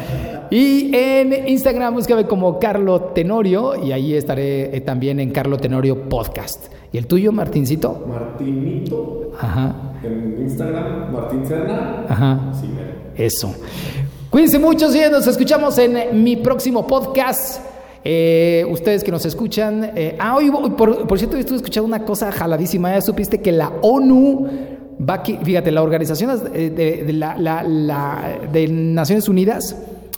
Y 0.49 0.89
en 0.95 1.47
Instagram 1.47 1.93
búscame 1.93 2.25
como 2.25 2.57
Carlo 2.59 2.99
Tenorio 3.13 3.75
y 3.75 3.91
ahí 3.91 4.15
estaré 4.15 4.75
eh, 4.75 4.81
también 4.81 5.19
en 5.19 5.29
Carlo 5.29 5.57
Tenorio 5.57 6.09
Podcast. 6.09 6.65
¿Y 6.91 6.97
el 6.97 7.05
tuyo, 7.05 7.31
Martincito? 7.31 8.05
Martinito. 8.07 9.31
Ajá. 9.39 9.93
En 10.03 10.41
Instagram, 10.41 11.13
Martín 11.13 11.45
Cerna. 11.45 12.05
Ajá. 12.09 12.51
Sí, 12.53 12.69
Eso. 13.15 13.53
Cuídense 14.31 14.57
mucho, 14.57 14.87
y 14.93 15.11
nos 15.11 15.27
escuchamos 15.27 15.77
en 15.77 16.23
mi 16.23 16.37
próximo 16.37 16.87
podcast. 16.87 17.61
Eh, 18.03 18.65
ustedes 18.69 19.03
que 19.03 19.11
nos 19.11 19.25
escuchan. 19.25 19.91
Eh, 19.95 20.15
ah, 20.19 20.35
hoy, 20.37 20.51
por, 20.77 21.07
por 21.07 21.17
cierto, 21.17 21.37
estuve 21.37 21.57
escuchando 21.57 21.87
una 21.87 22.03
cosa 22.03 22.31
jaladísima. 22.31 22.93
Ya 22.93 23.01
supiste 23.01 23.41
que 23.41 23.51
la 23.51 23.71
ONU 23.81 24.47
va 24.97 25.23
fíjate, 25.23 25.71
la 25.71 25.81
organización 25.81 26.43
de, 26.53 27.13
la, 27.13 28.39
de 28.51 28.67
Naciones 28.67 29.27
Unidas 29.29 29.75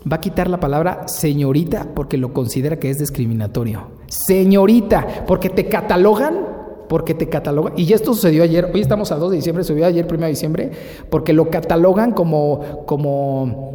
va 0.10 0.18
a 0.18 0.22
quitar 0.22 0.50
la 0.50 0.60
palabra 0.60 1.08
señorita 1.08 1.88
porque 1.94 2.18
lo 2.18 2.34
considera 2.34 2.78
que 2.78 2.90
es 2.90 3.00
discriminatorio. 3.00 3.88
Señorita, 4.08 5.26
porque 5.26 5.50
te 5.50 5.68
catalogan 5.68 6.58
porque 6.88 7.14
te 7.14 7.28
catalogan, 7.28 7.74
y 7.76 7.92
esto 7.92 8.14
sucedió 8.14 8.44
ayer, 8.44 8.72
hoy 8.74 8.82
estamos 8.82 9.12
a 9.12 9.16
2 9.16 9.32
de 9.32 9.36
diciembre, 9.38 9.64
subió 9.64 9.86
ayer 9.86 10.08
1 10.10 10.22
de 10.22 10.30
diciembre, 10.30 10.72
porque 11.10 11.34
lo 11.34 11.50
catalogan 11.50 12.14
como, 12.14 12.86
como 12.86 13.67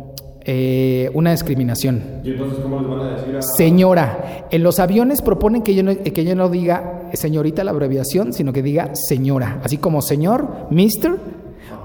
eh, 0.44 1.10
una 1.14 1.30
discriminación. 1.30 2.20
¿Y 2.24 2.30
entonces 2.30 2.58
cómo 2.60 2.80
les 2.80 2.88
van 2.88 3.00
a 3.00 3.16
decir 3.16 3.36
a... 3.36 3.42
Señora. 3.42 4.46
En 4.50 4.62
los 4.62 4.78
aviones 4.80 5.22
proponen 5.22 5.62
que 5.62 5.74
yo, 5.74 5.82
no, 5.82 5.96
que 5.96 6.24
yo 6.24 6.34
no 6.34 6.48
diga 6.48 7.10
señorita 7.12 7.64
la 7.64 7.70
abreviación, 7.70 8.32
sino 8.32 8.52
que 8.52 8.62
diga 8.62 8.90
señora. 8.94 9.60
Así 9.62 9.78
como 9.78 10.02
señor, 10.02 10.66
mister, 10.70 11.16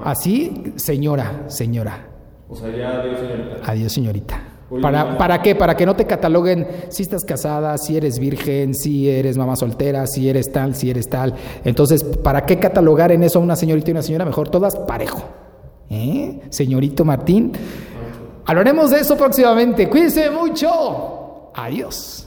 así 0.03 0.74
señora, 0.76 1.43
señora. 1.47 2.08
O 2.49 2.55
sea, 2.55 2.76
ya 2.76 3.01
adiós 3.01 3.20
señorita. 3.20 3.72
Adiós 3.72 3.93
señorita. 3.93 4.43
¿Para, 4.82 5.18
¿Para 5.18 5.41
qué? 5.41 5.55
Para 5.55 5.78
que 5.78 5.86
no 5.86 5.95
te 5.95 6.05
cataloguen 6.05 6.68
si 6.89 7.03
estás 7.03 7.24
casada, 7.24 7.78
si 7.78 7.95
eres 7.95 8.20
virgen, 8.20 8.76
si 8.76 9.10
eres 9.10 9.38
mamá 9.38 9.55
soltera, 9.55 10.05
si 10.08 10.28
eres 10.28 10.51
tal, 10.51 10.76
si 10.76 10.89
eres 10.89 11.08
tal. 11.08 11.34
Entonces, 11.64 12.03
¿para 12.03 12.45
qué 12.45 12.58
catalogar 12.58 13.14
en 13.14 13.24
eso 13.24 13.39
a 13.39 13.41
una 13.41 13.55
señorita 13.55 13.91
y 13.91 13.93
una 13.93 14.01
señora? 14.01 14.26
Mejor 14.26 14.49
todas 14.49 14.76
parejo. 14.76 15.24
¿Eh? 15.89 16.41
Señorito 16.49 17.05
Martín. 17.05 17.53
Hablaremos 18.48 18.91
de 18.91 19.02
eso 19.02 19.18
próximamente. 19.18 19.89
Cuídense 19.89 20.30
mucho. 20.30 21.52
Adiós. 21.54 22.26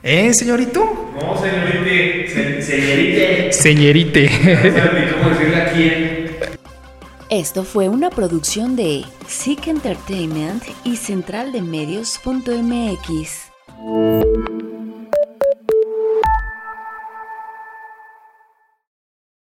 ¿Eh, 0.00 0.32
señorito? 0.32 1.10
No, 1.20 1.36
señorite. 1.36 2.62
señorite. 2.62 3.52
Señorite. 3.52 4.30
cómo 5.18 5.30
decirle 5.30 5.56
a 5.56 5.72
quién. 5.72 6.36
Esto 7.30 7.64
fue 7.64 7.88
una 7.88 8.10
producción 8.10 8.76
de 8.76 9.04
Sick 9.26 9.66
Entertainment 9.66 10.62
y 10.84 10.96
Central 10.96 11.50
de 11.50 11.62
Medios.mx. 11.62 13.50